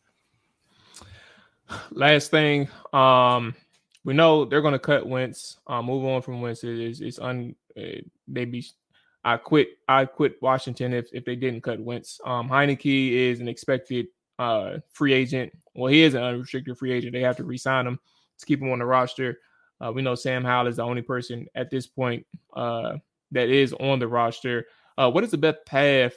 Last 1.91 2.31
thing, 2.31 2.67
um, 2.93 3.55
we 4.03 4.13
know 4.13 4.45
they're 4.45 4.61
going 4.61 4.73
to 4.73 4.79
cut 4.79 5.07
Wentz. 5.07 5.57
Uh, 5.67 5.81
move 5.81 6.05
on 6.05 6.21
from 6.21 6.41
Wentz. 6.41 6.63
It's, 6.63 6.99
it's 6.99 7.19
un. 7.19 7.55
Uh, 7.77 8.01
they 8.27 8.45
be. 8.45 8.65
I 9.23 9.37
quit. 9.37 9.69
I 9.87 10.05
quit 10.05 10.41
Washington 10.41 10.93
if 10.93 11.09
if 11.13 11.25
they 11.25 11.35
didn't 11.35 11.61
cut 11.61 11.79
Wentz. 11.79 12.19
Um, 12.25 12.49
Heinicke 12.49 13.11
is 13.11 13.39
an 13.39 13.47
expected 13.47 14.07
uh 14.37 14.77
free 14.91 15.13
agent. 15.13 15.51
Well, 15.75 15.91
he 15.91 16.01
is 16.01 16.13
an 16.13 16.23
unrestricted 16.23 16.77
free 16.77 16.91
agent. 16.91 17.13
They 17.13 17.21
have 17.21 17.37
to 17.37 17.43
re-sign 17.43 17.87
him 17.87 17.99
to 18.39 18.45
keep 18.45 18.61
him 18.61 18.71
on 18.71 18.79
the 18.79 18.85
roster. 18.85 19.39
Uh, 19.81 19.91
we 19.93 20.01
know 20.01 20.15
Sam 20.15 20.43
Howell 20.43 20.67
is 20.67 20.77
the 20.77 20.83
only 20.83 21.01
person 21.01 21.47
at 21.55 21.69
this 21.69 21.87
point 21.87 22.25
uh, 22.55 22.97
that 23.31 23.49
is 23.49 23.73
on 23.73 23.99
the 23.99 24.07
roster. 24.07 24.65
Uh, 24.97 25.09
what 25.09 25.23
is 25.23 25.31
the 25.31 25.37
best 25.37 25.65
path 25.65 26.15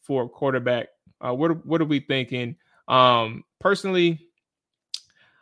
for 0.00 0.24
a 0.24 0.28
quarterback? 0.28 0.88
Uh, 1.20 1.34
what 1.34 1.64
what 1.66 1.80
are 1.80 1.86
we 1.86 2.00
thinking? 2.00 2.56
Um, 2.88 3.44
personally, 3.60 4.26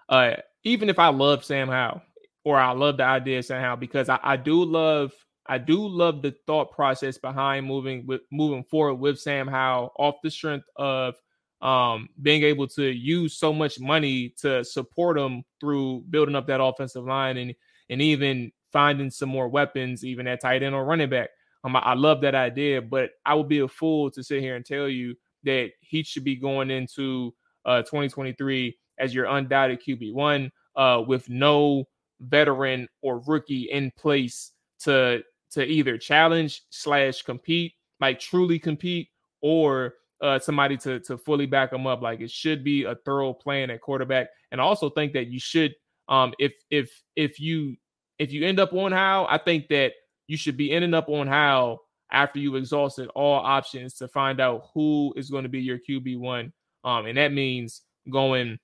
uh, 0.09 0.37
even 0.65 0.89
if 0.89 0.99
I 0.99 1.09
love 1.09 1.45
Sam 1.45 1.69
Howell 1.69 2.03
or 2.45 2.59
I 2.59 2.73
love 2.73 2.97
the 2.97 3.05
idea 3.05 3.39
of 3.39 3.45
Sam 3.45 3.63
Howell 3.63 3.77
because 3.77 4.09
I, 4.09 4.19
I 4.23 4.37
do 4.37 4.65
love 4.65 5.13
I 5.51 5.59
do 5.59 5.85
love 5.85 6.23
the 6.23 6.33
thought 6.47 6.71
process 6.71 7.19
behind 7.19 7.67
moving 7.67 8.07
with 8.07 8.21
moving 8.31 8.63
forward 8.63 8.95
with 8.95 9.19
Sam 9.19 9.49
Howell 9.49 9.93
off 9.99 10.15
the 10.23 10.31
strength 10.31 10.67
of 10.77 11.17
um, 11.61 12.09
being 12.23 12.45
able 12.45 12.69
to 12.69 12.85
use 12.85 13.37
so 13.37 13.53
much 13.53 13.81
money 13.81 14.33
to 14.43 14.65
support 14.65 15.19
him 15.19 15.43
through 15.61 16.05
building 16.09 16.37
up 16.37 16.47
that 16.47 16.63
offensive 16.63 17.05
line 17.05 17.37
and 17.37 17.53
and 17.91 18.01
even 18.01 18.53
finding 18.73 19.11
some 19.11 19.29
more 19.29 19.49
weapons, 19.49 20.05
even 20.05 20.29
at 20.29 20.41
tight 20.41 20.63
end 20.63 20.73
or 20.73 20.85
running 20.85 21.11
back. 21.11 21.31
Um, 21.65 21.75
I, 21.75 21.81
I 21.81 21.95
love 21.95 22.21
that 22.21 22.37
idea, 22.37 22.81
but 22.81 23.11
I 23.27 23.35
would 23.35 23.49
be 23.49 23.59
a 23.59 23.67
fool 23.67 24.09
to 24.13 24.23
sit 24.23 24.41
here 24.41 24.55
and 24.55 24.65
tell 24.65 24.89
you 24.89 25.17
that 25.43 25.71
he 25.81 26.05
should 26.05 26.23
be 26.23 26.37
going 26.37 26.71
into 26.71 27.35
uh, 27.65 27.83
2023 27.83 28.79
as 29.01 29.13
your 29.13 29.27
undoubted 29.27 29.83
QB 29.83 30.15
one 30.15 30.53
uh, 30.77 31.03
with 31.05 31.29
no 31.29 31.87
veteran 32.21 32.87
or 33.03 33.19
rookie 33.27 33.69
in 33.73 33.91
place 33.99 34.53
to 34.81 35.25
to 35.53 35.65
either 35.65 35.99
challenge 35.99 36.63
slash 36.71 37.23
compete, 37.23 37.73
like 38.01 38.21
truly 38.21 38.59
compete, 38.59 39.09
or 39.43 39.95
uh, 40.21 40.39
somebody 40.39 40.77
to 40.79 41.01
to 41.01 41.17
fully 41.17 41.47
back 41.47 41.71
them 41.71 41.87
up. 41.87 42.03
Like 42.03 42.21
it 42.21 42.31
should 42.31 42.63
be 42.63 42.85
a 42.85 42.95
thorough 43.05 43.33
plan 43.33 43.71
at 43.71 43.81
quarterback, 43.81 44.29
and 44.53 44.61
I 44.61 44.65
also 44.65 44.91
think 44.91 45.13
that 45.15 45.29
you 45.29 45.41
should, 45.41 45.75
um, 46.09 46.35
if 46.39 46.55
if 46.71 46.91
if 47.17 47.41
you 47.41 47.77
if 48.19 48.33
you 48.33 48.47
end 48.47 48.61
up 48.61 48.73
on 48.73 48.93
how, 48.93 49.27
I 49.29 49.39
think 49.39 49.69
that 49.69 49.93
you 50.27 50.37
should 50.37 50.57
be 50.57 50.73
ending 50.73 50.95
up 50.95 51.09
on 51.09 51.27
how 51.27 51.81
after 52.13 52.39
you 52.39 52.57
exhausted 52.57 53.09
all 53.15 53.39
options 53.39 53.95
to 53.95 54.09
find 54.09 54.41
out 54.41 54.69
who 54.75 55.13
is 55.17 55.31
going 55.31 55.45
to 55.45 55.49
be 55.49 55.61
your 55.61 55.79
QB 55.79 56.19
one, 56.19 56.53
um, 56.85 57.07
and 57.07 57.17
that 57.17 57.33
means 57.33 57.83
going 58.11 58.59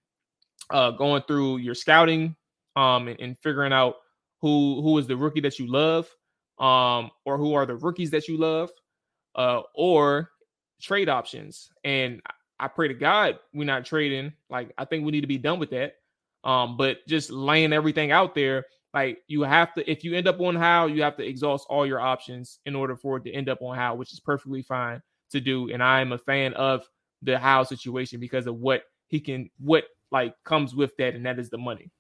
uh 0.71 0.91
going 0.93 1.23
through 1.29 1.59
your 1.59 1.75
scouting 1.75 2.35
um 2.75 3.07
and, 3.07 3.21
and 3.21 3.39
figuring 3.39 3.73
out 3.73 3.97
who 4.41 4.81
who 4.83 4.99
is 4.99 5.07
the 5.07 5.17
rookie 5.17 5.41
that 5.41 5.59
you 5.59 5.71
love 5.71 6.09
um 6.59 7.11
or 7.25 7.37
who 7.37 7.55
are 7.55 7.67
the 7.67 7.77
rookies 7.77 8.11
that 8.11 8.29
you 8.29 8.39
love 8.39 8.71
uh 9.35 9.61
or 9.75 10.31
trade 10.81 11.09
options. 11.09 11.71
And 11.85 12.23
I 12.59 12.69
pray 12.69 12.89
to 12.89 12.95
God 12.95 13.39
we're 13.53 13.65
not 13.65 13.85
trading. 13.85 14.33
Like 14.51 14.73
I 14.79 14.85
think 14.85 15.05
we 15.05 15.13
need 15.13 15.21
to 15.23 15.27
be 15.27 15.39
done 15.39 15.59
with 15.59 15.71
that. 15.71 15.97
Um, 16.45 16.77
but 16.77 16.99
just 17.09 17.31
laying 17.31 17.73
everything 17.73 18.13
out 18.13 18.35
there, 18.35 18.65
like 18.95 19.19
you 19.27 19.43
have 19.43 19.75
to, 19.75 19.91
if 19.91 20.05
you 20.05 20.15
end 20.15 20.29
up 20.29 20.41
on 20.41 20.55
how, 20.55 20.87
you 20.87 21.03
have 21.03 21.17
to 21.17 21.27
exhaust 21.27 21.67
all 21.69 21.85
your 21.85 22.01
options 22.01 22.61
in 22.67 22.77
order 22.77 22.97
for 22.97 23.17
it 23.17 23.25
to 23.25 23.33
end 23.33 23.49
up 23.49 23.61
on 23.61 23.77
how, 23.77 23.97
which 23.97 24.13
is 24.13 24.21
perfectly 24.21 24.63
fine 24.63 25.03
to 25.33 25.41
do. 25.41 25.71
And 25.73 25.83
I 25.83 26.01
am 26.01 26.13
a 26.13 26.19
fan 26.19 26.55
of 26.55 26.89
the 27.21 27.39
how 27.39 27.65
situation 27.65 28.21
because 28.21 28.47
of 28.47 28.57
what 28.57 28.85
he 29.09 29.19
can, 29.19 29.51
what 29.59 29.85
like 30.13 30.35
comes 30.45 30.75
with 30.75 30.97
that, 30.99 31.15
and 31.15 31.27
that 31.27 31.39
is 31.39 31.51
the 31.51 31.59
money. 31.59 31.91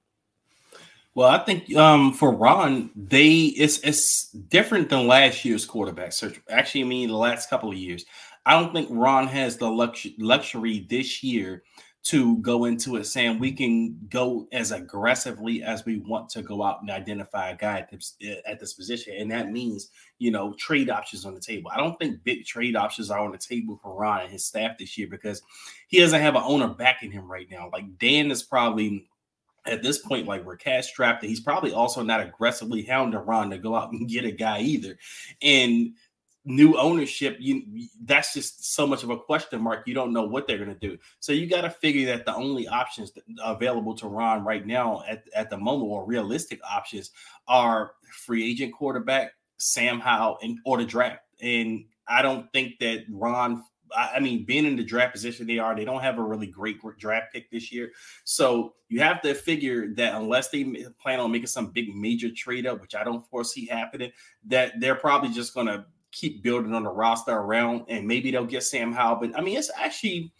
Well, 1.16 1.30
I 1.30 1.38
think 1.38 1.74
um, 1.74 2.12
for 2.12 2.30
Ron, 2.30 2.90
they 2.94 3.46
it's 3.56 3.78
it's 3.78 4.28
different 4.32 4.90
than 4.90 5.06
last 5.06 5.46
year's 5.46 5.64
quarterback 5.64 6.12
search. 6.12 6.38
Actually, 6.50 6.82
I 6.82 6.84
mean 6.84 7.08
the 7.08 7.16
last 7.16 7.48
couple 7.48 7.70
of 7.70 7.76
years. 7.78 8.04
I 8.44 8.52
don't 8.52 8.70
think 8.74 8.88
Ron 8.90 9.26
has 9.28 9.56
the 9.56 9.70
lux- 9.70 10.06
luxury 10.18 10.86
this 10.90 11.22
year 11.22 11.62
to 12.04 12.36
go 12.36 12.66
into 12.66 12.96
it 12.96 13.04
saying 13.04 13.38
we 13.38 13.50
can 13.50 13.98
go 14.10 14.46
as 14.52 14.72
aggressively 14.72 15.62
as 15.62 15.86
we 15.86 16.00
want 16.00 16.28
to 16.28 16.42
go 16.42 16.62
out 16.62 16.82
and 16.82 16.90
identify 16.90 17.48
a 17.48 17.56
guy 17.56 17.78
at 17.78 17.90
this, 17.90 18.16
at 18.46 18.60
this 18.60 18.74
position. 18.74 19.14
And 19.18 19.30
that 19.30 19.50
means, 19.50 19.88
you 20.18 20.30
know, 20.30 20.54
trade 20.58 20.90
options 20.90 21.24
on 21.24 21.34
the 21.34 21.40
table. 21.40 21.70
I 21.74 21.78
don't 21.78 21.98
think 21.98 22.22
big 22.24 22.44
trade 22.44 22.76
options 22.76 23.10
are 23.10 23.20
on 23.20 23.32
the 23.32 23.38
table 23.38 23.80
for 23.82 23.98
Ron 23.98 24.20
and 24.20 24.30
his 24.30 24.44
staff 24.44 24.76
this 24.78 24.98
year 24.98 25.08
because 25.10 25.42
he 25.88 25.98
doesn't 25.98 26.20
have 26.20 26.36
an 26.36 26.44
owner 26.44 26.68
backing 26.68 27.10
him 27.10 27.28
right 27.28 27.50
now. 27.50 27.70
Like 27.72 27.98
Dan 27.98 28.30
is 28.30 28.42
probably 28.42 29.08
at 29.66 29.82
this 29.82 29.98
point, 29.98 30.26
like 30.26 30.44
we're 30.44 30.56
cash 30.56 30.88
strapped, 30.88 31.22
and 31.22 31.30
he's 31.30 31.40
probably 31.40 31.72
also 31.72 32.02
not 32.02 32.20
aggressively 32.20 32.82
hounding 32.82 33.20
Ron 33.20 33.50
to 33.50 33.58
go 33.58 33.74
out 33.74 33.92
and 33.92 34.08
get 34.08 34.24
a 34.24 34.30
guy 34.30 34.60
either. 34.60 34.98
And 35.42 35.94
new 36.44 36.78
ownership, 36.78 37.36
you 37.40 37.88
that's 38.04 38.32
just 38.32 38.74
so 38.74 38.86
much 38.86 39.02
of 39.02 39.10
a 39.10 39.18
question 39.18 39.60
mark. 39.60 39.86
You 39.86 39.94
don't 39.94 40.12
know 40.12 40.24
what 40.24 40.46
they're 40.46 40.64
going 40.64 40.76
to 40.76 40.88
do. 40.88 40.96
So 41.20 41.32
you 41.32 41.46
got 41.46 41.62
to 41.62 41.70
figure 41.70 42.06
that 42.06 42.24
the 42.24 42.34
only 42.34 42.68
options 42.68 43.12
available 43.42 43.94
to 43.96 44.08
Ron 44.08 44.44
right 44.44 44.64
now 44.64 45.02
at, 45.08 45.24
at 45.34 45.50
the 45.50 45.58
moment, 45.58 45.90
or 45.90 46.04
realistic 46.04 46.60
options, 46.68 47.10
are 47.48 47.92
free 48.24 48.48
agent 48.48 48.72
quarterback 48.72 49.32
Sam 49.58 50.00
Howell 50.00 50.38
and 50.42 50.58
or 50.64 50.78
the 50.78 50.84
draft. 50.84 51.22
And 51.40 51.84
I 52.08 52.22
don't 52.22 52.50
think 52.52 52.78
that 52.80 53.04
Ron. 53.10 53.64
I 53.94 54.20
mean, 54.20 54.44
being 54.44 54.64
in 54.64 54.76
the 54.76 54.82
draft 54.82 55.12
position 55.12 55.46
they 55.46 55.58
are, 55.58 55.74
they 55.74 55.84
don't 55.84 56.02
have 56.02 56.18
a 56.18 56.22
really 56.22 56.46
great 56.46 56.78
draft 56.98 57.32
pick 57.32 57.50
this 57.50 57.70
year. 57.70 57.92
So 58.24 58.74
you 58.88 59.00
have 59.00 59.20
to 59.22 59.34
figure 59.34 59.94
that 59.94 60.14
unless 60.14 60.48
they 60.48 60.86
plan 61.00 61.20
on 61.20 61.30
making 61.30 61.48
some 61.48 61.70
big 61.72 61.94
major 61.94 62.30
trade 62.30 62.66
up, 62.66 62.80
which 62.80 62.94
I 62.94 63.04
don't 63.04 63.26
foresee 63.28 63.66
happening, 63.66 64.12
that 64.46 64.80
they're 64.80 64.94
probably 64.94 65.30
just 65.30 65.54
going 65.54 65.66
to 65.66 65.84
keep 66.12 66.42
building 66.42 66.74
on 66.74 66.82
the 66.82 66.90
roster 66.90 67.32
around, 67.32 67.84
and 67.88 68.06
maybe 68.06 68.30
they'll 68.30 68.44
get 68.44 68.62
Sam 68.62 68.92
Howell. 68.92 69.16
But 69.20 69.38
I 69.38 69.42
mean, 69.42 69.58
it's 69.58 69.70
actually 69.76 70.32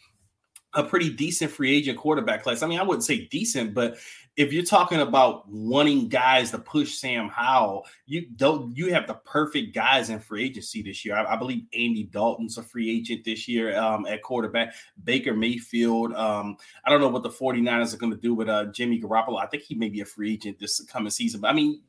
a 0.74 0.82
pretty 0.82 1.11
decent 1.11 1.51
free 1.51 1.76
agent 1.76 1.99
quarterback 1.99 2.42
class. 2.42 2.62
I 2.62 2.66
mean, 2.66 2.78
I 2.78 2.82
wouldn't 2.82 3.05
say 3.05 3.26
decent, 3.26 3.74
but 3.74 3.97
if 4.37 4.53
you're 4.53 4.64
talking 4.64 5.01
about 5.01 5.49
wanting 5.49 6.09
guys 6.09 6.51
to 6.51 6.59
push 6.59 6.95
Sam 6.95 7.28
Howell, 7.28 7.87
you 8.05 8.26
don't 8.37 8.76
you 8.76 8.93
have 8.93 9.07
the 9.07 9.14
perfect 9.14 9.74
guys 9.74 10.11
in 10.11 10.20
free 10.20 10.45
agency 10.45 10.82
this 10.82 11.05
year. 11.05 11.16
I, 11.16 11.34
I 11.34 11.37
believe 11.37 11.64
Andy 11.72 12.05
Dalton's 12.05 12.59
a 12.59 12.62
free 12.62 12.91
agent 12.91 13.24
this 13.24 13.49
year 13.49 13.76
um, 13.78 14.07
at 14.07 14.22
quarterback. 14.22 14.74
Baker 15.03 15.34
Mayfield. 15.34 16.12
Um, 16.12 16.57
I 16.84 16.91
don't 16.91 17.01
know 17.01 17.09
what 17.09 17.22
the 17.22 17.30
49ers 17.30 17.95
are 17.95 17.97
going 17.97 18.12
to 18.12 18.18
do 18.18 18.34
with 18.34 18.49
uh, 18.49 18.66
Jimmy 18.66 19.01
Garoppolo. 19.01 19.43
I 19.43 19.47
think 19.47 19.62
he 19.62 19.74
may 19.74 19.89
be 19.89 20.03
a 20.03 20.07
free 20.07 20.34
agent 20.34 20.59
this 20.59 20.80
coming 20.84 21.11
season. 21.11 21.41
But 21.41 21.49
I 21.49 21.53
mean, 21.55 21.80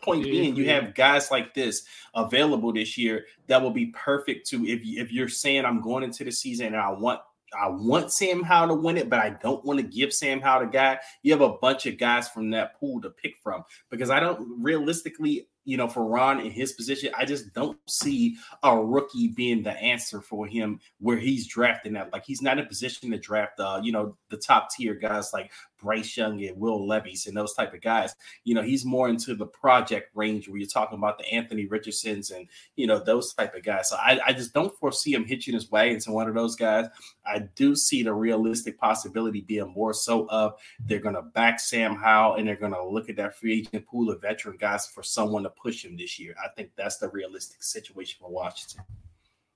point 0.00 0.22
being, 0.22 0.54
you 0.54 0.68
have 0.68 0.94
guys 0.94 1.32
like 1.32 1.54
this 1.54 1.84
available 2.14 2.72
this 2.72 2.96
year 2.96 3.26
that 3.48 3.60
will 3.60 3.70
be 3.72 3.86
perfect 3.86 4.46
to 4.48 4.64
if 4.64 4.84
you, 4.84 5.02
if 5.02 5.10
you're 5.10 5.28
saying 5.28 5.64
I'm 5.64 5.80
going 5.80 6.04
into 6.04 6.22
the 6.22 6.30
season 6.30 6.66
and 6.66 6.76
I 6.76 6.90
want 6.90 7.20
I 7.54 7.68
want 7.68 8.12
Sam 8.12 8.42
Howell 8.42 8.76
to 8.76 8.82
win 8.82 8.96
it, 8.96 9.08
but 9.08 9.20
I 9.20 9.30
don't 9.30 9.64
want 9.64 9.78
to 9.78 9.86
give 9.86 10.12
Sam 10.12 10.40
Howell 10.40 10.66
the 10.66 10.72
guy. 10.72 10.98
You 11.22 11.32
have 11.32 11.42
a 11.42 11.54
bunch 11.58 11.86
of 11.86 11.98
guys 11.98 12.28
from 12.28 12.50
that 12.50 12.78
pool 12.78 13.00
to 13.02 13.10
pick 13.10 13.36
from 13.42 13.64
because 13.90 14.10
I 14.10 14.20
don't 14.20 14.62
realistically 14.62 15.48
you 15.66 15.76
know, 15.76 15.88
for 15.88 16.06
Ron 16.06 16.40
in 16.40 16.50
his 16.50 16.72
position, 16.72 17.12
I 17.18 17.24
just 17.24 17.52
don't 17.52 17.78
see 17.88 18.36
a 18.62 18.78
rookie 18.78 19.28
being 19.28 19.64
the 19.64 19.72
answer 19.72 20.20
for 20.20 20.46
him 20.46 20.80
where 21.00 21.18
he's 21.18 21.46
drafting 21.46 21.96
at. 21.96 22.12
Like 22.12 22.24
he's 22.24 22.40
not 22.40 22.58
in 22.58 22.64
a 22.64 22.68
position 22.68 23.10
to 23.10 23.18
draft, 23.18 23.58
uh, 23.58 23.80
you 23.82 23.92
know, 23.92 24.16
the 24.30 24.36
top 24.36 24.70
tier 24.70 24.94
guys 24.94 25.32
like 25.34 25.50
Bryce 25.78 26.16
Young 26.16 26.42
and 26.44 26.58
Will 26.58 26.86
Levis 26.86 27.26
and 27.26 27.36
those 27.36 27.54
type 27.54 27.74
of 27.74 27.80
guys. 27.80 28.14
You 28.44 28.54
know, 28.54 28.62
he's 28.62 28.84
more 28.84 29.08
into 29.08 29.34
the 29.34 29.46
project 29.46 30.10
range 30.14 30.48
where 30.48 30.58
you're 30.58 30.68
talking 30.68 30.98
about 30.98 31.18
the 31.18 31.26
Anthony 31.32 31.66
Richardsons 31.66 32.30
and 32.30 32.48
you 32.76 32.86
know 32.86 32.98
those 32.98 33.34
type 33.34 33.54
of 33.54 33.64
guys. 33.64 33.90
So 33.90 33.96
I, 33.96 34.20
I 34.26 34.32
just 34.32 34.52
don't 34.52 34.76
foresee 34.78 35.14
him 35.14 35.24
hitching 35.24 35.54
his 35.54 35.70
way 35.70 35.90
into 35.90 36.12
one 36.12 36.28
of 36.28 36.34
those 36.34 36.56
guys. 36.56 36.86
I 37.26 37.40
do 37.54 37.74
see 37.74 38.02
the 38.02 38.14
realistic 38.14 38.78
possibility 38.78 39.40
being 39.40 39.72
more 39.72 39.92
so 39.92 40.28
of 40.28 40.54
they're 40.84 40.98
going 40.98 41.14
to 41.14 41.22
back 41.22 41.60
Sam 41.60 41.96
Howell 41.96 42.36
and 42.36 42.46
they're 42.46 42.56
going 42.56 42.72
to 42.72 42.86
look 42.86 43.08
at 43.08 43.16
that 43.16 43.36
free 43.36 43.60
agent 43.60 43.86
pool 43.86 44.10
of 44.10 44.22
veteran 44.22 44.56
guys 44.56 44.86
for 44.86 45.02
someone 45.02 45.42
to 45.42 45.50
push 45.60 45.84
him 45.84 45.96
this 45.96 46.18
year. 46.18 46.34
I 46.42 46.48
think 46.48 46.70
that's 46.76 46.98
the 46.98 47.08
realistic 47.08 47.62
situation 47.62 48.18
for 48.20 48.30
Washington. 48.30 48.84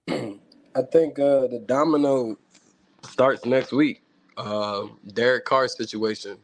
I 0.75 0.83
think 0.83 1.19
uh, 1.19 1.47
the 1.49 1.63
domino 1.67 2.37
starts 3.03 3.45
next 3.45 3.73
week. 3.73 4.03
Uh, 4.37 4.87
Derek 5.13 5.45
Carr's 5.45 5.77
situation. 5.77 6.39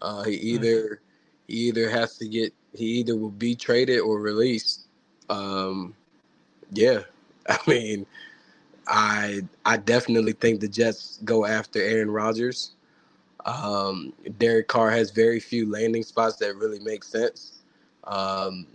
Uh, 0.00 0.22
he 0.24 0.36
mm-hmm. 0.36 0.46
either 0.46 1.02
he 1.48 1.54
either 1.68 1.90
has 1.90 2.16
to 2.18 2.28
get 2.28 2.54
he 2.72 2.84
either 2.84 3.16
will 3.16 3.30
be 3.30 3.54
traded 3.54 4.00
or 4.00 4.20
released. 4.20 4.86
Um, 5.28 5.94
yeah, 6.72 7.00
I 7.48 7.58
mean, 7.66 8.06
I 8.86 9.42
I 9.64 9.76
definitely 9.76 10.32
think 10.32 10.60
the 10.60 10.68
Jets 10.68 11.18
go 11.24 11.44
after 11.44 11.80
Aaron 11.80 12.10
Rodgers. 12.10 12.72
Um, 13.46 14.12
Derek 14.38 14.68
Carr 14.68 14.90
has 14.90 15.10
very 15.10 15.40
few 15.40 15.70
landing 15.70 16.02
spots 16.02 16.36
that 16.36 16.56
really 16.56 16.78
make 16.80 17.02
sense. 17.02 17.59
Um, 18.04 18.66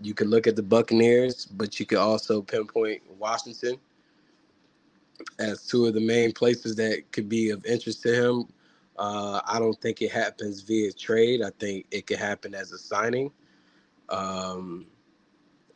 you 0.00 0.14
can 0.14 0.28
look 0.28 0.46
at 0.46 0.56
the 0.56 0.62
Buccaneers, 0.62 1.46
but 1.46 1.80
you 1.80 1.86
can 1.86 1.98
also 1.98 2.42
pinpoint 2.42 3.02
Washington 3.18 3.78
as 5.38 5.66
two 5.66 5.86
of 5.86 5.94
the 5.94 6.00
main 6.00 6.32
places 6.32 6.76
that 6.76 7.10
could 7.12 7.28
be 7.28 7.50
of 7.50 7.64
interest 7.66 8.02
to 8.02 8.14
him. 8.14 8.48
Uh, 8.96 9.40
I 9.46 9.58
don't 9.58 9.80
think 9.80 10.02
it 10.02 10.10
happens 10.10 10.62
via 10.62 10.92
trade. 10.92 11.42
I 11.42 11.50
think 11.58 11.86
it 11.90 12.06
could 12.06 12.18
happen 12.18 12.54
as 12.54 12.72
a 12.72 12.78
signing. 12.78 13.30
Um, 14.08 14.86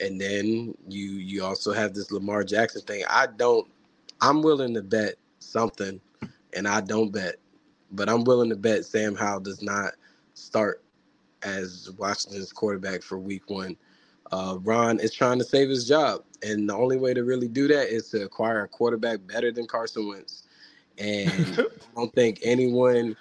and 0.00 0.20
then 0.20 0.74
you 0.88 1.12
you 1.12 1.44
also 1.44 1.72
have 1.72 1.94
this 1.94 2.10
Lamar 2.10 2.44
Jackson 2.44 2.82
thing. 2.82 3.04
I 3.08 3.26
don't. 3.36 3.68
I'm 4.20 4.42
willing 4.42 4.74
to 4.74 4.82
bet 4.82 5.14
something, 5.38 6.00
and 6.54 6.66
I 6.66 6.80
don't 6.80 7.12
bet, 7.12 7.36
but 7.92 8.08
I'm 8.08 8.24
willing 8.24 8.50
to 8.50 8.56
bet 8.56 8.84
Sam 8.84 9.14
Howell 9.14 9.40
does 9.40 9.62
not 9.62 9.92
start 10.34 10.82
as 11.42 11.90
Washington's 11.98 12.52
quarterback 12.52 13.02
for 13.02 13.18
Week 13.18 13.48
One. 13.48 13.76
Uh, 14.30 14.58
Ron 14.62 14.98
is 14.98 15.12
trying 15.12 15.38
to 15.38 15.44
save 15.44 15.68
his 15.68 15.86
job, 15.86 16.24
and 16.42 16.68
the 16.68 16.74
only 16.74 16.96
way 16.96 17.12
to 17.12 17.22
really 17.24 17.48
do 17.48 17.68
that 17.68 17.88
is 17.88 18.08
to 18.10 18.22
acquire 18.22 18.64
a 18.64 18.68
quarterback 18.68 19.20
better 19.26 19.52
than 19.52 19.66
Carson 19.66 20.08
Wentz. 20.08 20.44
And 20.98 21.30
I 21.58 21.94
don't 21.94 22.14
think 22.14 22.40
anyone 22.42 23.16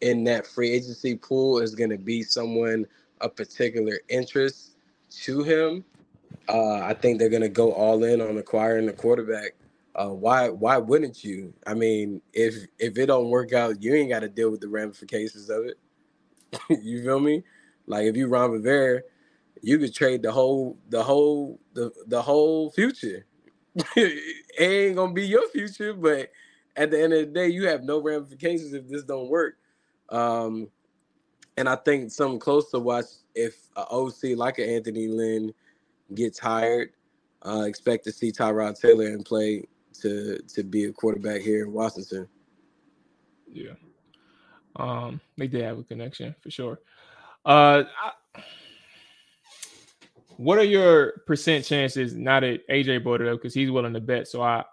in 0.00 0.24
that 0.24 0.46
free 0.46 0.70
agency 0.70 1.16
pool 1.16 1.58
is 1.58 1.74
going 1.74 1.90
to 1.90 1.98
be 1.98 2.22
someone 2.22 2.86
of 3.20 3.36
particular 3.36 4.00
interest 4.08 4.76
to 5.22 5.42
him. 5.42 5.84
Uh, 6.48 6.80
I 6.80 6.94
think 6.94 7.18
they're 7.18 7.28
going 7.28 7.42
to 7.42 7.48
go 7.48 7.72
all 7.72 8.04
in 8.04 8.20
on 8.20 8.36
acquiring 8.38 8.88
a 8.88 8.92
quarterback. 8.92 9.52
Uh, 9.94 10.08
why? 10.08 10.48
Why 10.48 10.76
wouldn't 10.76 11.24
you? 11.24 11.54
I 11.66 11.74
mean, 11.74 12.20
if 12.34 12.54
if 12.78 12.98
it 12.98 13.06
don't 13.06 13.30
work 13.30 13.52
out, 13.54 13.82
you 13.82 13.94
ain't 13.94 14.10
got 14.10 14.20
to 14.20 14.28
deal 14.28 14.50
with 14.50 14.60
the 14.60 14.68
ramifications 14.68 15.48
of 15.48 15.64
it. 15.64 15.78
you 16.82 17.02
feel 17.02 17.20
me? 17.20 17.42
Like 17.86 18.06
if 18.06 18.16
you 18.16 18.28
Ron 18.28 18.50
Rivera 18.50 19.02
you 19.62 19.78
could 19.78 19.94
trade 19.94 20.22
the 20.22 20.30
whole 20.30 20.78
the 20.88 21.02
whole 21.02 21.58
the 21.72 21.90
the 22.06 22.20
whole 22.20 22.70
future. 22.70 23.26
it 23.96 24.36
ain't 24.58 24.96
gonna 24.96 25.12
be 25.12 25.26
your 25.26 25.48
future, 25.48 25.92
but 25.92 26.30
at 26.76 26.90
the 26.90 27.02
end 27.02 27.12
of 27.12 27.20
the 27.20 27.26
day, 27.26 27.48
you 27.48 27.66
have 27.66 27.82
no 27.82 28.00
ramifications 28.00 28.72
if 28.72 28.88
this 28.88 29.02
don't 29.02 29.28
work. 29.28 29.56
Um, 30.08 30.68
and 31.56 31.68
I 31.68 31.76
think 31.76 32.10
something 32.10 32.38
close 32.38 32.70
to 32.70 32.78
watch 32.78 33.06
if 33.34 33.56
a 33.76 33.86
OC 33.90 34.36
like 34.36 34.58
an 34.58 34.68
Anthony 34.68 35.08
Lynn 35.08 35.52
gets 36.14 36.38
hired, 36.38 36.90
uh, 37.44 37.64
expect 37.66 38.04
to 38.04 38.12
see 38.12 38.30
Tyrod 38.30 38.80
Taylor 38.80 39.08
in 39.08 39.22
play 39.22 39.64
to 40.00 40.38
to 40.38 40.62
be 40.62 40.84
a 40.84 40.92
quarterback 40.92 41.40
here 41.40 41.64
in 41.64 41.72
Washington. 41.72 42.28
Yeah, 43.50 43.72
um, 44.76 45.20
they 45.36 45.48
did 45.48 45.62
have 45.62 45.78
a 45.78 45.82
connection 45.82 46.34
for 46.40 46.50
sure. 46.50 46.78
Uh, 47.46 47.84
what 50.36 50.58
are 50.58 50.64
your 50.64 51.22
percent 51.26 51.64
chances 51.64 52.14
now 52.14 52.40
that 52.40 52.66
AJ 52.68 53.04
brought 53.04 53.20
it 53.20 53.28
up 53.28 53.38
because 53.38 53.54
he's 53.54 53.70
willing 53.70 53.94
to 53.94 54.00
bet? 54.00 54.28
So 54.28 54.42
I, 54.42 54.64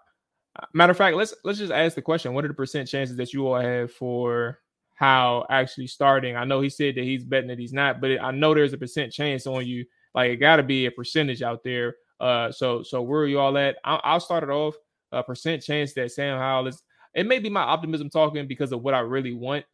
matter 0.72 0.90
of 0.90 0.96
fact, 0.96 1.16
let's 1.16 1.32
let's 1.44 1.58
just 1.58 1.72
ask 1.72 1.94
the 1.94 2.02
question: 2.02 2.34
What 2.34 2.44
are 2.44 2.48
the 2.48 2.54
percent 2.54 2.88
chances 2.88 3.16
that 3.16 3.32
you 3.32 3.46
all 3.46 3.60
have 3.60 3.92
for 3.92 4.58
how 4.94 5.46
actually 5.48 5.86
starting? 5.86 6.36
I 6.36 6.44
know 6.44 6.60
he 6.60 6.68
said 6.68 6.96
that 6.96 7.04
he's 7.04 7.24
betting 7.24 7.48
that 7.48 7.58
he's 7.58 7.72
not, 7.72 8.00
but 8.00 8.20
I 8.20 8.32
know 8.32 8.54
there's 8.54 8.72
a 8.72 8.78
percent 8.78 9.12
chance 9.12 9.46
on 9.46 9.64
you. 9.64 9.86
Like 10.14 10.32
it 10.32 10.36
got 10.36 10.56
to 10.56 10.62
be 10.64 10.86
a 10.86 10.90
percentage 10.90 11.42
out 11.42 11.62
there. 11.62 11.94
Uh, 12.18 12.50
so 12.50 12.82
so 12.82 13.02
where 13.02 13.20
are 13.20 13.26
you 13.26 13.38
all 13.38 13.56
at? 13.56 13.76
I'll, 13.84 14.00
I'll 14.04 14.20
start 14.20 14.42
it 14.42 14.50
off. 14.50 14.74
A 15.12 15.22
percent 15.22 15.62
chance 15.62 15.92
that 15.94 16.10
Sam 16.10 16.38
Howell 16.38 16.66
is. 16.66 16.82
It 17.14 17.26
may 17.26 17.38
be 17.38 17.48
my 17.48 17.62
optimism 17.62 18.10
talking 18.10 18.48
because 18.48 18.72
of 18.72 18.82
what 18.82 18.94
I 18.94 18.98
really 18.98 19.32
want. 19.32 19.64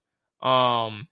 Um, 0.43 1.09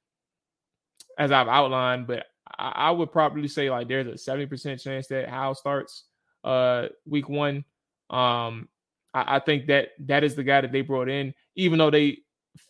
as 1.19 1.33
I've 1.33 1.49
outlined, 1.49 2.07
but 2.07 2.27
I, 2.59 2.73
I 2.77 2.91
would 2.91 3.13
probably 3.13 3.49
say 3.49 3.71
like 3.71 3.89
there's 3.89 4.07
a 4.07 4.31
70% 4.31 4.83
chance 4.83 5.09
that 5.09 5.29
Howell 5.29 5.55
starts 5.55 6.05
uh 6.45 6.87
week 7.07 7.29
one. 7.29 7.65
Um 8.11 8.69
I, 9.15 9.37
I 9.37 9.39
think 9.41 9.67
that 9.67 9.89
that 10.07 10.25
is 10.25 10.35
the 10.35 10.45
guy 10.45 10.61
that 10.61 10.73
they 10.73 10.83
brought 10.83 11.09
in, 11.09 11.35
even 11.57 11.79
though 11.79 11.91
they 11.91 12.19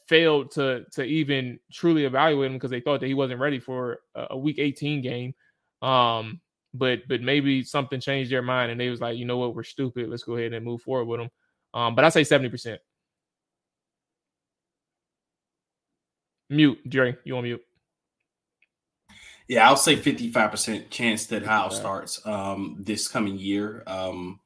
failed 0.09 0.51
to 0.53 0.85
to 0.93 1.05
even 1.05 1.59
truly 1.73 2.05
evaluate 2.05 2.51
him 2.51 2.57
because 2.57 2.71
they 2.71 2.81
thought 2.81 3.01
that 3.01 3.07
he 3.07 3.15
wasn't 3.15 3.41
ready 3.41 3.59
for 3.61 4.01
a, 4.15 4.29
a 4.31 4.39
week 4.39 4.59
18 4.59 5.03
game. 5.03 5.35
Um, 5.83 6.41
but 6.75 7.01
but 7.09 7.21
maybe 7.23 7.63
something 7.63 8.01
changed 8.01 8.31
their 8.33 8.43
mind 8.43 8.71
and 8.71 8.81
they 8.81 8.89
was 8.91 9.01
like, 9.01 9.19
you 9.19 9.25
know 9.25 9.39
what, 9.39 9.55
we're 9.55 9.63
stupid. 9.63 10.09
Let's 10.09 10.25
go 10.25 10.37
ahead 10.37 10.53
and 10.55 10.65
move 10.65 10.83
forward 10.83 11.07
with 11.07 11.21
him. 11.21 11.31
Um, 11.75 11.95
but 11.95 12.05
I 12.05 12.09
say 12.09 12.23
70%. 12.23 12.79
Mute, 16.51 16.79
Jerry. 16.89 17.17
You 17.25 17.37
on 17.37 17.45
mute? 17.45 17.63
Yeah, 19.49 19.67
I'll 19.67 19.77
say 19.77 19.97
55% 19.97 20.91
chance 20.91 21.25
that 21.27 21.45
Howell 21.45 21.71
starts 21.71 22.25
um, 22.27 22.77
this 22.79 23.09
coming 23.09 23.39
year. 23.39 23.83
Um, 23.87 24.41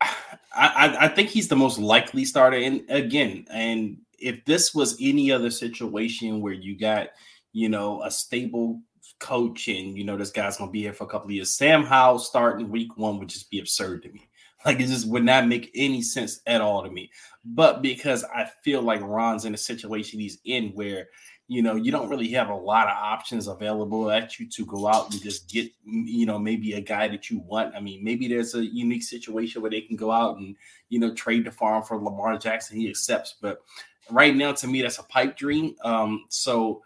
I, 0.00 0.96
I, 1.00 1.08
think 1.08 1.28
he's 1.28 1.48
the 1.48 1.56
most 1.56 1.78
likely 1.78 2.24
starter. 2.24 2.56
And 2.56 2.82
again, 2.88 3.46
and 3.50 3.98
if 4.18 4.42
this 4.46 4.74
was 4.74 4.96
any 5.00 5.30
other 5.30 5.50
situation 5.50 6.40
where 6.40 6.54
you 6.54 6.78
got, 6.78 7.08
you 7.52 7.68
know, 7.68 8.02
a 8.02 8.10
stable 8.10 8.80
coach 9.18 9.68
and 9.68 9.96
you 9.96 10.04
know 10.04 10.16
this 10.16 10.30
guy's 10.30 10.58
gonna 10.58 10.70
be 10.70 10.82
here 10.82 10.92
for 10.92 11.04
a 11.04 11.08
couple 11.08 11.26
of 11.26 11.32
years, 11.32 11.50
Sam 11.50 11.84
Howell 11.84 12.18
starting 12.18 12.70
week 12.70 12.96
one 12.96 13.18
would 13.18 13.28
just 13.28 13.50
be 13.50 13.58
absurd 13.58 14.02
to 14.02 14.08
me. 14.10 14.28
Like 14.64 14.80
it 14.80 14.86
just 14.86 15.08
would 15.08 15.24
not 15.24 15.46
make 15.46 15.70
any 15.76 16.02
sense 16.02 16.40
at 16.46 16.60
all 16.60 16.82
to 16.82 16.90
me. 16.90 17.10
But 17.44 17.82
because 17.82 18.24
I 18.24 18.50
feel 18.64 18.82
like 18.82 19.00
Ron's 19.00 19.44
in 19.44 19.54
a 19.54 19.58
situation 19.58 20.18
he's 20.18 20.38
in 20.44 20.70
where 20.70 21.06
you 21.48 21.62
know, 21.62 21.76
you 21.76 21.92
don't 21.92 22.08
really 22.08 22.28
have 22.30 22.48
a 22.48 22.54
lot 22.54 22.88
of 22.88 22.96
options 22.96 23.46
available 23.46 24.10
at 24.10 24.38
you 24.38 24.48
to 24.50 24.66
go 24.66 24.88
out 24.88 25.12
and 25.12 25.22
just 25.22 25.48
get, 25.48 25.70
you 25.84 26.26
know, 26.26 26.38
maybe 26.38 26.72
a 26.72 26.80
guy 26.80 27.06
that 27.06 27.30
you 27.30 27.38
want. 27.38 27.74
I 27.74 27.80
mean, 27.80 28.02
maybe 28.02 28.26
there's 28.26 28.54
a 28.54 28.64
unique 28.64 29.04
situation 29.04 29.62
where 29.62 29.70
they 29.70 29.80
can 29.80 29.96
go 29.96 30.10
out 30.10 30.38
and, 30.38 30.56
you 30.88 30.98
know, 30.98 31.14
trade 31.14 31.44
the 31.44 31.52
farm 31.52 31.84
for 31.84 31.96
Lamar 31.96 32.36
Jackson. 32.38 32.76
He 32.76 32.88
accepts, 32.88 33.36
but 33.40 33.62
right 34.10 34.34
now, 34.34 34.52
to 34.52 34.66
me, 34.66 34.82
that's 34.82 34.98
a 34.98 35.04
pipe 35.04 35.36
dream. 35.36 35.76
Um, 35.84 36.24
so 36.30 36.82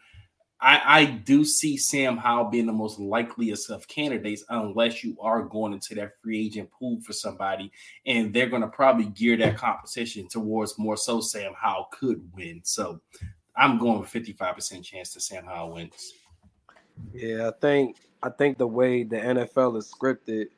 I, 0.60 0.82
I 0.84 1.04
do 1.06 1.42
see 1.42 1.78
Sam 1.78 2.18
Howell 2.18 2.50
being 2.50 2.66
the 2.66 2.72
most 2.72 2.98
likeliest 2.98 3.70
of 3.70 3.88
candidates, 3.88 4.44
unless 4.50 5.02
you 5.02 5.16
are 5.20 5.42
going 5.42 5.72
into 5.72 5.94
that 5.94 6.20
free 6.22 6.46
agent 6.46 6.70
pool 6.70 7.00
for 7.00 7.14
somebody, 7.14 7.72
and 8.04 8.34
they're 8.34 8.50
going 8.50 8.60
to 8.60 8.68
probably 8.68 9.06
gear 9.06 9.38
that 9.38 9.56
competition 9.56 10.28
towards 10.28 10.78
more 10.78 10.98
so 10.98 11.22
Sam 11.22 11.52
Howell 11.56 11.88
could 11.92 12.22
win. 12.34 12.60
So 12.62 13.00
I'm 13.56 13.78
going 13.78 14.00
with 14.00 14.10
55% 14.10 14.84
chance 14.84 15.12
to 15.14 15.20
Sam 15.20 15.44
Howell 15.44 15.72
wins. 15.72 16.12
Yeah, 17.12 17.48
I 17.48 17.52
think 17.60 17.96
I 18.22 18.30
think 18.30 18.58
the 18.58 18.66
way 18.66 19.02
the 19.04 19.16
NFL 19.16 19.78
is 19.78 19.90
scripted, 19.90 20.48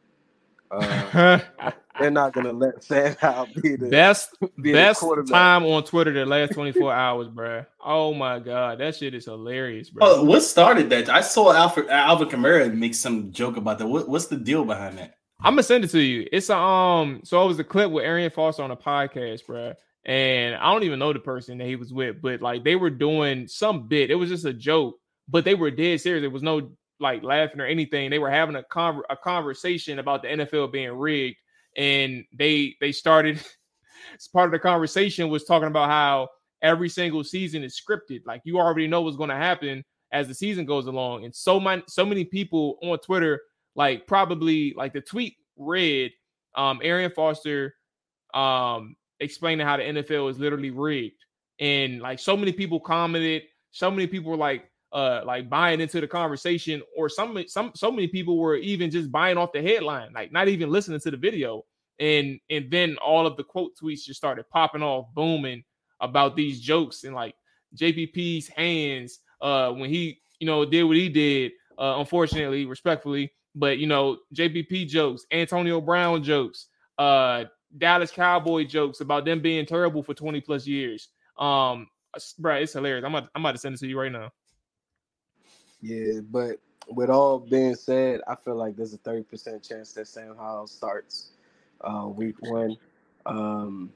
uh, 0.71 1.39
they're 2.01 2.11
not 2.11 2.33
gonna 2.33 2.53
let 2.53 2.83
Sam 2.83 3.17
Howell 3.21 3.49
be 3.63 3.77
the 3.77 3.89
best 3.89 4.37
be 4.61 4.73
best 4.73 5.01
the 5.01 5.27
time 5.31 5.65
on 5.65 5.85
Twitter 5.85 6.13
the 6.13 6.27
last 6.27 6.55
24 6.55 6.93
hours, 6.93 7.29
bro. 7.29 7.65
Oh 7.85 8.13
my 8.15 8.39
god, 8.41 8.79
that 8.79 8.97
shit 8.97 9.15
is 9.15 9.27
hilarious, 9.27 9.91
bro. 9.91 10.07
Oh, 10.07 10.25
what 10.25 10.41
started 10.41 10.91
that? 10.91 11.09
I 11.09 11.21
saw 11.21 11.53
Alfred 11.53 11.89
Alvin 11.89 12.29
Kamara 12.29 12.75
make 12.75 12.95
some 12.95 13.31
joke 13.31 13.57
about 13.57 13.79
that. 13.79 13.87
What, 13.87 14.09
what's 14.09 14.27
the 14.27 14.37
deal 14.37 14.65
behind 14.65 14.99
that? 14.99 15.15
I'm 15.41 15.55
gonna 15.55 15.63
send 15.63 15.85
it 15.85 15.91
to 15.91 16.01
you. 16.01 16.29
It's 16.33 16.51
a, 16.51 16.57
um, 16.57 17.21
so 17.25 17.43
it 17.45 17.47
was 17.47 17.59
a 17.59 17.65
clip 17.65 17.91
with 17.91 18.05
Arian 18.05 18.31
Foster 18.31 18.63
on 18.63 18.71
a 18.71 18.77
podcast, 18.77 19.47
bro 19.47 19.75
and 20.05 20.55
I 20.57 20.73
don't 20.73 20.83
even 20.83 20.99
know 20.99 21.13
the 21.13 21.21
person 21.21 21.59
that 21.59 21.67
he 21.67 21.77
was 21.77 21.93
with, 21.93 22.21
but 22.21 22.41
like 22.43 22.65
they 22.65 22.77
were 22.77 22.91
doing 22.91 23.47
some 23.47 23.87
bit. 23.87 24.11
It 24.11 24.17
was 24.17 24.31
just 24.31 24.45
a 24.45 24.53
joke, 24.53 24.97
but 25.29 25.45
they 25.45 25.55
were 25.55 25.71
dead 25.71 26.01
serious. 26.01 26.23
There 26.23 26.31
was 26.31 26.43
no 26.43 26.73
like 26.99 27.23
laughing 27.23 27.61
or 27.61 27.67
anything. 27.67 28.11
They 28.11 28.19
were 28.19 28.31
having 28.31 28.57
a 28.57 28.65
a 29.11 29.17
conversation 29.17 29.99
about 29.99 30.23
the 30.23 30.29
NFL 30.29 30.73
being 30.73 30.93
rigged, 30.93 31.37
and 31.77 32.25
they 32.33 32.77
they 32.81 32.93
started. 32.93 33.41
part 34.33 34.47
of 34.47 34.53
the 34.53 34.59
conversation 34.59 35.29
was 35.29 35.45
talking 35.45 35.69
about 35.69 35.89
how 35.89 36.29
every 36.61 36.89
single 36.89 37.25
season 37.25 37.63
is 37.63 37.81
scripted. 37.81 38.21
Like 38.27 38.43
you 38.45 38.59
already 38.59 38.87
know 38.87 39.03
what's 39.03 39.17
going 39.17 39.31
to 39.31 39.37
happen 39.37 39.85
as 40.13 40.29
the 40.29 40.35
season 40.35 40.67
goes 40.67 40.87
along. 40.87 41.25
And 41.25 41.35
so 41.35 41.59
many 41.59 41.83
so 41.89 42.05
many 42.05 42.25
people 42.25 42.79
on 42.83 42.99
Twitter, 42.99 43.41
like 43.75 44.07
probably 44.07 44.75
like 44.77 44.93
the 44.93 45.01
tweet 45.01 45.37
read, 45.57 46.13
um, 46.57 46.81
Arian 46.83 47.13
Foster 47.13 47.75
um 48.35 48.97
explaining 49.23 49.67
how 49.67 49.77
the 49.77 49.85
NFL 49.85 50.31
is 50.31 50.39
literally 50.39 50.71
rigged. 50.71 51.25
And 51.61 52.01
like 52.01 52.19
so 52.19 52.37
many 52.37 52.53
people 52.53 52.81
commented, 52.81 53.43
so 53.71 53.91
many 53.91 54.07
people 54.07 54.31
were 54.31 54.37
like 54.37 54.69
uh 54.93 55.23
like 55.25 55.49
buying 55.49 55.81
into 55.81 56.01
the 56.01 56.07
conversation, 56.07 56.83
or 56.97 57.09
some 57.09 57.43
some 57.47 57.73
so 57.75 57.91
many 57.91 58.09
people 58.09 58.39
were 58.39 58.57
even 58.57 58.91
just 58.91 59.11
buying 59.11 59.39
off 59.39 59.53
the 59.53 59.63
headline, 59.63 60.13
like 60.13 60.33
not 60.33 60.49
even 60.49 60.71
listening 60.71 61.01
to 61.01 61.11
the 61.11 61.17
video. 61.17 61.65
And 61.99 62.41
and 62.51 62.71
then 62.71 62.97
all 62.99 63.27
of 63.27 63.37
the 63.37 63.45
quote 63.45 63.73
tweets 63.81 64.05
just 64.05 64.19
started 64.19 64.49
popping 64.51 64.83
off, 64.83 65.07
booming 65.15 65.63
about 66.01 66.37
these 66.37 66.61
jokes 66.61 67.05
and 67.05 67.15
like 67.15 67.35
JPP's 67.77 68.49
hands 68.49 69.21
uh 69.41 69.71
when 69.71 69.89
he 69.89 70.21
you 70.41 70.47
know 70.47 70.65
did 70.65 70.83
what 70.83 70.97
he 70.97 71.09
did, 71.09 71.53
uh 71.79 71.95
unfortunately, 71.99 72.67
respectfully, 72.67 73.33
but 73.55 73.79
you 73.79 73.87
know, 73.87 74.19
JPP 74.35 74.89
jokes, 74.89 75.25
Antonio 75.31 75.81
Brown 75.81 76.23
jokes, 76.23 76.69
uh 76.99 77.45
Dallas 77.79 78.11
Cowboy 78.11 78.65
jokes 78.67 79.01
about 79.01 79.25
them 79.25 79.41
being 79.41 79.67
terrible 79.67 80.03
for 80.03 80.15
20 80.15 80.41
plus 80.41 80.67
years. 80.67 81.09
Um, 81.39 81.89
bro, 82.39 82.57
it's 82.57 82.73
hilarious. 82.73 83.05
I'm 83.05 83.15
about, 83.15 83.31
I'm 83.35 83.43
about 83.43 83.53
to 83.53 83.59
send 83.59 83.75
it 83.75 83.79
to 83.79 83.87
you 83.87 83.99
right 83.99 84.13
now. 84.13 84.31
Yeah, 85.81 86.21
but 86.31 86.59
with 86.89 87.11
all 87.11 87.39
being 87.39 87.75
said, 87.75 88.21
I 88.29 88.37
feel 88.37 88.57
like 88.57 88.77
there's 88.77 88.95
a 88.95 88.99
30% 88.99 89.67
chance 89.67 89.93
that 89.93 90.07
Sam 90.07 90.37
Howell 90.37 90.67
starts 90.67 91.31
uh, 91.81 92.07
week 92.07 92.37
one. 92.41 92.77
Um, 93.27 93.93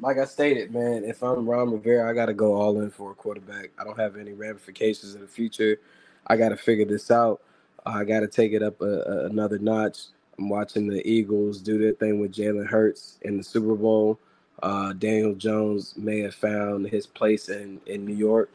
like 0.00 0.18
I 0.18 0.24
stated, 0.24 0.72
man, 0.72 1.04
if 1.04 1.22
I'm 1.22 1.48
Ron 1.48 1.72
Rivera, 1.72 2.08
I 2.08 2.14
got 2.14 2.26
to 2.26 2.34
go 2.34 2.54
all 2.54 2.80
in 2.80 2.90
for 2.90 3.10
a 3.10 3.14
quarterback. 3.14 3.70
I 3.78 3.84
don't 3.84 3.98
have 3.98 4.16
any 4.16 4.32
ramifications 4.32 5.14
in 5.14 5.20
the 5.20 5.26
future. 5.26 5.78
I 6.26 6.36
got 6.36 6.50
to 6.50 6.56
figure 6.56 6.84
this 6.84 7.10
out. 7.10 7.42
I 7.84 8.04
got 8.04 8.20
to 8.20 8.28
take 8.28 8.52
it 8.52 8.62
up 8.62 8.80
a, 8.80 9.02
a, 9.02 9.26
another 9.26 9.58
notch. 9.58 10.06
I'm 10.40 10.48
watching 10.48 10.88
the 10.88 11.06
Eagles 11.06 11.60
do 11.60 11.78
their 11.78 11.92
thing 11.92 12.18
with 12.18 12.32
Jalen 12.32 12.66
Hurts 12.66 13.18
in 13.22 13.36
the 13.36 13.44
Super 13.44 13.74
Bowl. 13.74 14.18
Uh, 14.62 14.94
Daniel 14.94 15.34
Jones 15.34 15.94
may 15.98 16.20
have 16.20 16.34
found 16.34 16.88
his 16.88 17.06
place 17.06 17.50
in, 17.50 17.78
in 17.86 18.06
New 18.06 18.14
York, 18.14 18.50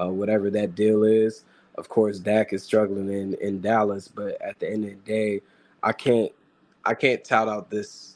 uh, 0.00 0.08
whatever 0.08 0.48
that 0.50 0.74
deal 0.74 1.04
is. 1.04 1.44
Of 1.76 1.90
course, 1.90 2.18
Dak 2.18 2.54
is 2.54 2.62
struggling 2.62 3.12
in, 3.12 3.34
in 3.34 3.60
Dallas, 3.60 4.08
but 4.08 4.40
at 4.40 4.58
the 4.58 4.70
end 4.70 4.84
of 4.84 4.90
the 4.90 4.96
day, 5.12 5.42
I 5.82 5.92
can't 5.92 6.32
I 6.86 6.94
can't 6.94 7.22
tout 7.22 7.48
out 7.48 7.68
this 7.70 8.14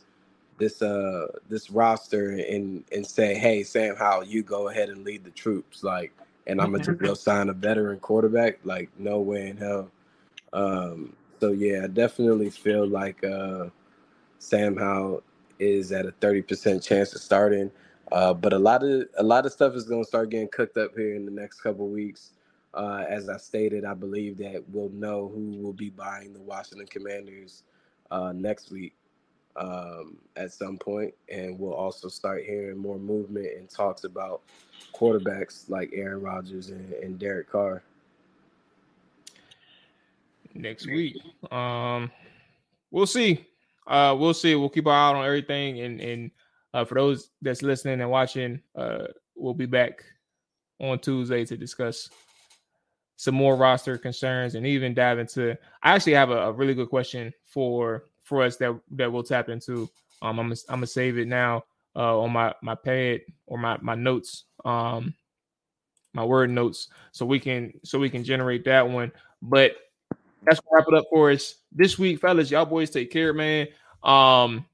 this 0.59 0.81
uh 0.81 1.27
this 1.49 1.71
roster 1.71 2.31
and 2.31 2.85
and 2.91 3.07
say, 3.07 3.35
hey 3.35 3.63
Sam 3.63 3.97
Howell, 3.97 4.25
you 4.25 4.43
go 4.43 4.69
ahead 4.69 4.89
and 4.89 5.05
lead 5.05 5.25
the 5.25 5.31
troops, 5.31 5.85
like, 5.85 6.13
and 6.47 6.59
I'm 6.61 6.73
gonna 6.73 6.95
go 6.95 7.13
sign 7.13 7.51
a 7.51 7.53
veteran 7.53 7.99
quarterback. 8.01 8.61
Like, 8.65 8.89
no 8.99 9.21
way 9.21 9.49
in 9.51 9.59
hell. 9.59 9.91
Um, 10.55 11.15
so 11.41 11.53
yeah, 11.53 11.85
I 11.85 11.87
definitely 11.87 12.51
feel 12.51 12.87
like 12.87 13.25
uh, 13.25 13.67
Sam 14.39 14.77
Howell 14.77 15.23
is 15.59 15.91
at 15.91 16.07
a 16.07 16.13
thirty 16.13 16.43
percent 16.43 16.83
chance 16.83 17.15
of 17.15 17.23
starting. 17.23 17.71
Uh, 18.13 18.35
but 18.35 18.53
a 18.53 18.59
lot 18.59 18.83
of 18.83 19.05
a 19.19 19.23
lot 19.23 19.47
of 19.47 19.53
stuff 19.53 19.75
is 19.75 19.85
going 19.85 20.03
to 20.03 20.09
start 20.09 20.31
getting 20.31 20.49
cooked 20.49 20.77
up 20.77 20.91
here 20.97 21.15
in 21.15 21.25
the 21.25 21.31
next 21.31 21.61
couple 21.61 21.89
weeks. 21.89 22.33
Uh, 22.75 23.05
as 23.09 23.29
I 23.29 23.37
stated, 23.37 23.85
I 23.85 23.95
believe 23.95 24.39
that 24.39 24.63
we'll 24.69 24.91
know 24.91 25.31
who 25.35 25.59
will 25.61 25.73
be 25.73 25.91
buying 25.91 26.33
the 26.33 26.41
Washington 26.41 26.87
Commanders 26.87 27.65
uh, 28.11 28.33
next 28.33 28.71
week 28.71 28.95
um, 29.57 30.19
at 30.37 30.53
some 30.53 30.77
point, 30.77 31.15
and 31.29 31.59
we'll 31.59 31.75
also 31.75 32.09
start 32.09 32.45
hearing 32.45 32.77
more 32.79 32.99
movement 32.99 33.49
and 33.57 33.69
talks 33.69 34.05
about 34.05 34.43
quarterbacks 34.95 35.69
like 35.69 35.91
Aaron 35.93 36.21
Rodgers 36.21 36.71
and, 36.71 36.93
and 36.95 37.19
Derek 37.19 37.51
Carr 37.51 37.83
next 40.55 40.87
week. 40.87 41.17
Um, 41.51 42.11
we'll 42.91 43.07
see. 43.07 43.47
Uh, 43.87 44.17
we'll 44.19 44.35
see. 44.35 44.55
We'll 44.55 44.69
keep 44.69 44.87
our 44.87 44.93
eye 44.93 45.19
on 45.19 45.25
everything, 45.25 45.81
and 45.81 46.01
and 46.01 46.31
uh, 46.75 46.85
for 46.85 46.95
those 46.95 47.31
that's 47.43 47.63
listening 47.63 48.01
and 48.01 48.11
watching, 48.11 48.61
uh, 48.77 49.07
we'll 49.35 49.55
be 49.55 49.67
back 49.67 50.05
on 50.81 50.99
Tuesday 50.99 51.45
to 51.45 51.57
discuss 51.57 52.09
some 53.17 53.35
more 53.35 53.57
roster 53.57 53.99
concerns 53.99 54.55
and 54.55 54.67
even 54.67 54.95
dive 54.95 55.19
into. 55.19 55.51
I 55.83 55.95
actually 55.95 56.15
have 56.15 56.31
a, 56.31 56.49
a 56.49 56.53
really 56.53 56.75
good 56.75 56.89
question 56.89 57.33
for 57.45 58.05
for 58.23 58.43
us 58.43 58.57
that 58.57 58.79
that 58.93 59.13
we'll 59.13 59.23
tap 59.23 59.49
into. 59.49 59.91
Um, 60.23 60.39
I'm 60.39 60.53
I'm 60.53 60.77
gonna 60.77 60.87
save 60.87 61.19
it 61.19 61.29
now 61.29 61.65
uh, 61.97 62.19
on 62.19 62.33
my 62.33 62.55
my 62.63 62.75
pad 62.75 63.21
or 63.47 63.59
my 63.59 63.77
my 63.83 63.95
notes, 63.95 64.45
um, 64.65 65.15
my 66.15 66.25
word 66.25 66.51
notes, 66.51 66.89
so 67.13 67.27
we 67.27 67.41
can 67.41 67.73
so 67.85 67.99
we 67.99 68.11
can 68.11 68.25
generate 68.25 68.65
that 68.65 68.89
one. 68.89 69.13
But 69.43 69.73
that's 70.43 70.61
gonna 70.61 70.77
wrap 70.77 70.87
it 70.89 70.95
up 70.95 71.05
for 71.11 71.31
us 71.31 71.57
this 71.73 71.99
week, 71.99 72.21
fellas. 72.21 72.51
Y'all 72.51 72.65
boys 72.65 72.91
take 72.91 73.11
care, 73.11 73.33
man. 73.33 73.69
Um, 74.03 74.67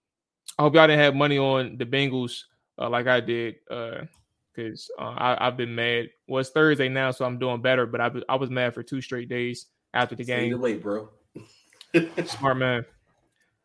I 0.58 0.62
hope 0.62 0.74
y'all 0.74 0.86
didn't 0.86 1.00
have 1.00 1.14
money 1.14 1.38
on 1.38 1.76
the 1.76 1.84
Bengals 1.84 2.42
uh, 2.78 2.88
like 2.88 3.06
I 3.06 3.20
did, 3.20 3.56
because 3.68 4.90
uh, 4.98 5.02
uh, 5.02 5.36
I, 5.40 5.44
have 5.44 5.56
been 5.56 5.74
mad. 5.74 6.10
Well, 6.28 6.40
it's 6.40 6.50
Thursday 6.50 6.88
now, 6.88 7.10
so 7.10 7.24
I'm 7.24 7.38
doing 7.38 7.60
better. 7.60 7.86
But 7.86 8.00
I, 8.00 8.10
I 8.28 8.36
was 8.36 8.50
mad 8.50 8.74
for 8.74 8.82
two 8.82 9.00
straight 9.00 9.28
days 9.28 9.66
after 9.92 10.14
the 10.14 10.24
game. 10.24 10.48
You're 10.48 10.58
late, 10.58 10.82
bro. 10.82 11.10
Smart 12.26 12.58
man, 12.58 12.84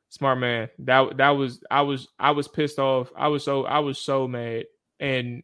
smart 0.10 0.40
man. 0.40 0.70
That 0.80 1.18
that 1.18 1.32
was 1.32 1.64
I 1.70 1.82
was 1.82 2.08
I 2.20 2.32
was 2.32 2.48
pissed 2.48 2.80
off. 2.80 3.12
I 3.16 3.28
was 3.28 3.44
so 3.44 3.66
I 3.66 3.80
was 3.80 4.00
so 4.00 4.28
mad, 4.28 4.66
and 5.00 5.44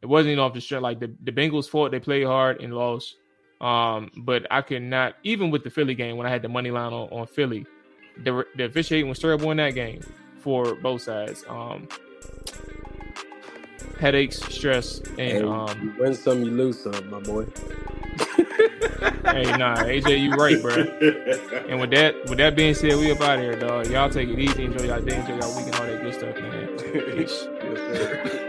it 0.00 0.06
wasn't 0.06 0.32
even 0.32 0.44
off 0.44 0.54
the 0.54 0.60
strength. 0.60 0.82
Like 0.82 1.00
the 1.00 1.14
the 1.22 1.32
Bengals 1.32 1.68
fought, 1.68 1.90
they 1.90 2.00
played 2.00 2.26
hard 2.26 2.60
and 2.62 2.74
lost. 2.74 3.14
Um, 3.62 4.10
but 4.16 4.46
I 4.50 4.60
could 4.60 4.82
not, 4.82 5.14
even 5.22 5.50
with 5.50 5.62
the 5.62 5.70
Philly 5.70 5.94
game 5.94 6.16
when 6.16 6.26
I 6.26 6.30
had 6.30 6.42
the 6.42 6.48
money 6.48 6.70
line 6.70 6.92
on, 6.92 7.08
on 7.10 7.26
Philly, 7.28 7.64
the, 8.24 8.44
the 8.56 8.64
officiating 8.64 9.08
was 9.08 9.20
terrible 9.20 9.50
in 9.52 9.56
that 9.58 9.70
game 9.70 10.00
for 10.40 10.74
both 10.74 11.02
sides. 11.02 11.44
Um, 11.48 11.88
headaches, 14.00 14.40
stress, 14.40 14.98
and 14.98 15.18
hey, 15.18 15.42
um, 15.42 15.80
you 15.80 16.02
win 16.02 16.14
some, 16.14 16.42
you 16.42 16.50
lose 16.50 16.82
some, 16.82 17.08
my 17.08 17.20
boy. 17.20 17.44
hey, 19.32 19.56
nah, 19.56 19.76
AJ, 19.76 20.20
you 20.20 20.32
right, 20.32 20.60
bro. 20.60 20.74
And 21.68 21.80
with 21.80 21.90
that, 21.92 22.16
with 22.28 22.38
that 22.38 22.56
being 22.56 22.74
said, 22.74 22.96
we 22.96 23.12
up 23.12 23.20
out 23.20 23.38
here, 23.38 23.54
dog. 23.54 23.86
Y'all 23.88 24.10
take 24.10 24.28
it 24.28 24.38
easy, 24.38 24.64
enjoy 24.64 24.86
y'all 24.86 25.00
day, 25.00 25.16
enjoy 25.18 25.38
y'all 25.38 25.56
weekend, 25.56 25.76
all 25.76 25.86
that 25.86 26.02
good 26.02 26.14
stuff, 26.14 26.36
man. 26.36 26.76
Peace. 27.16 27.46
yes, 27.62 28.48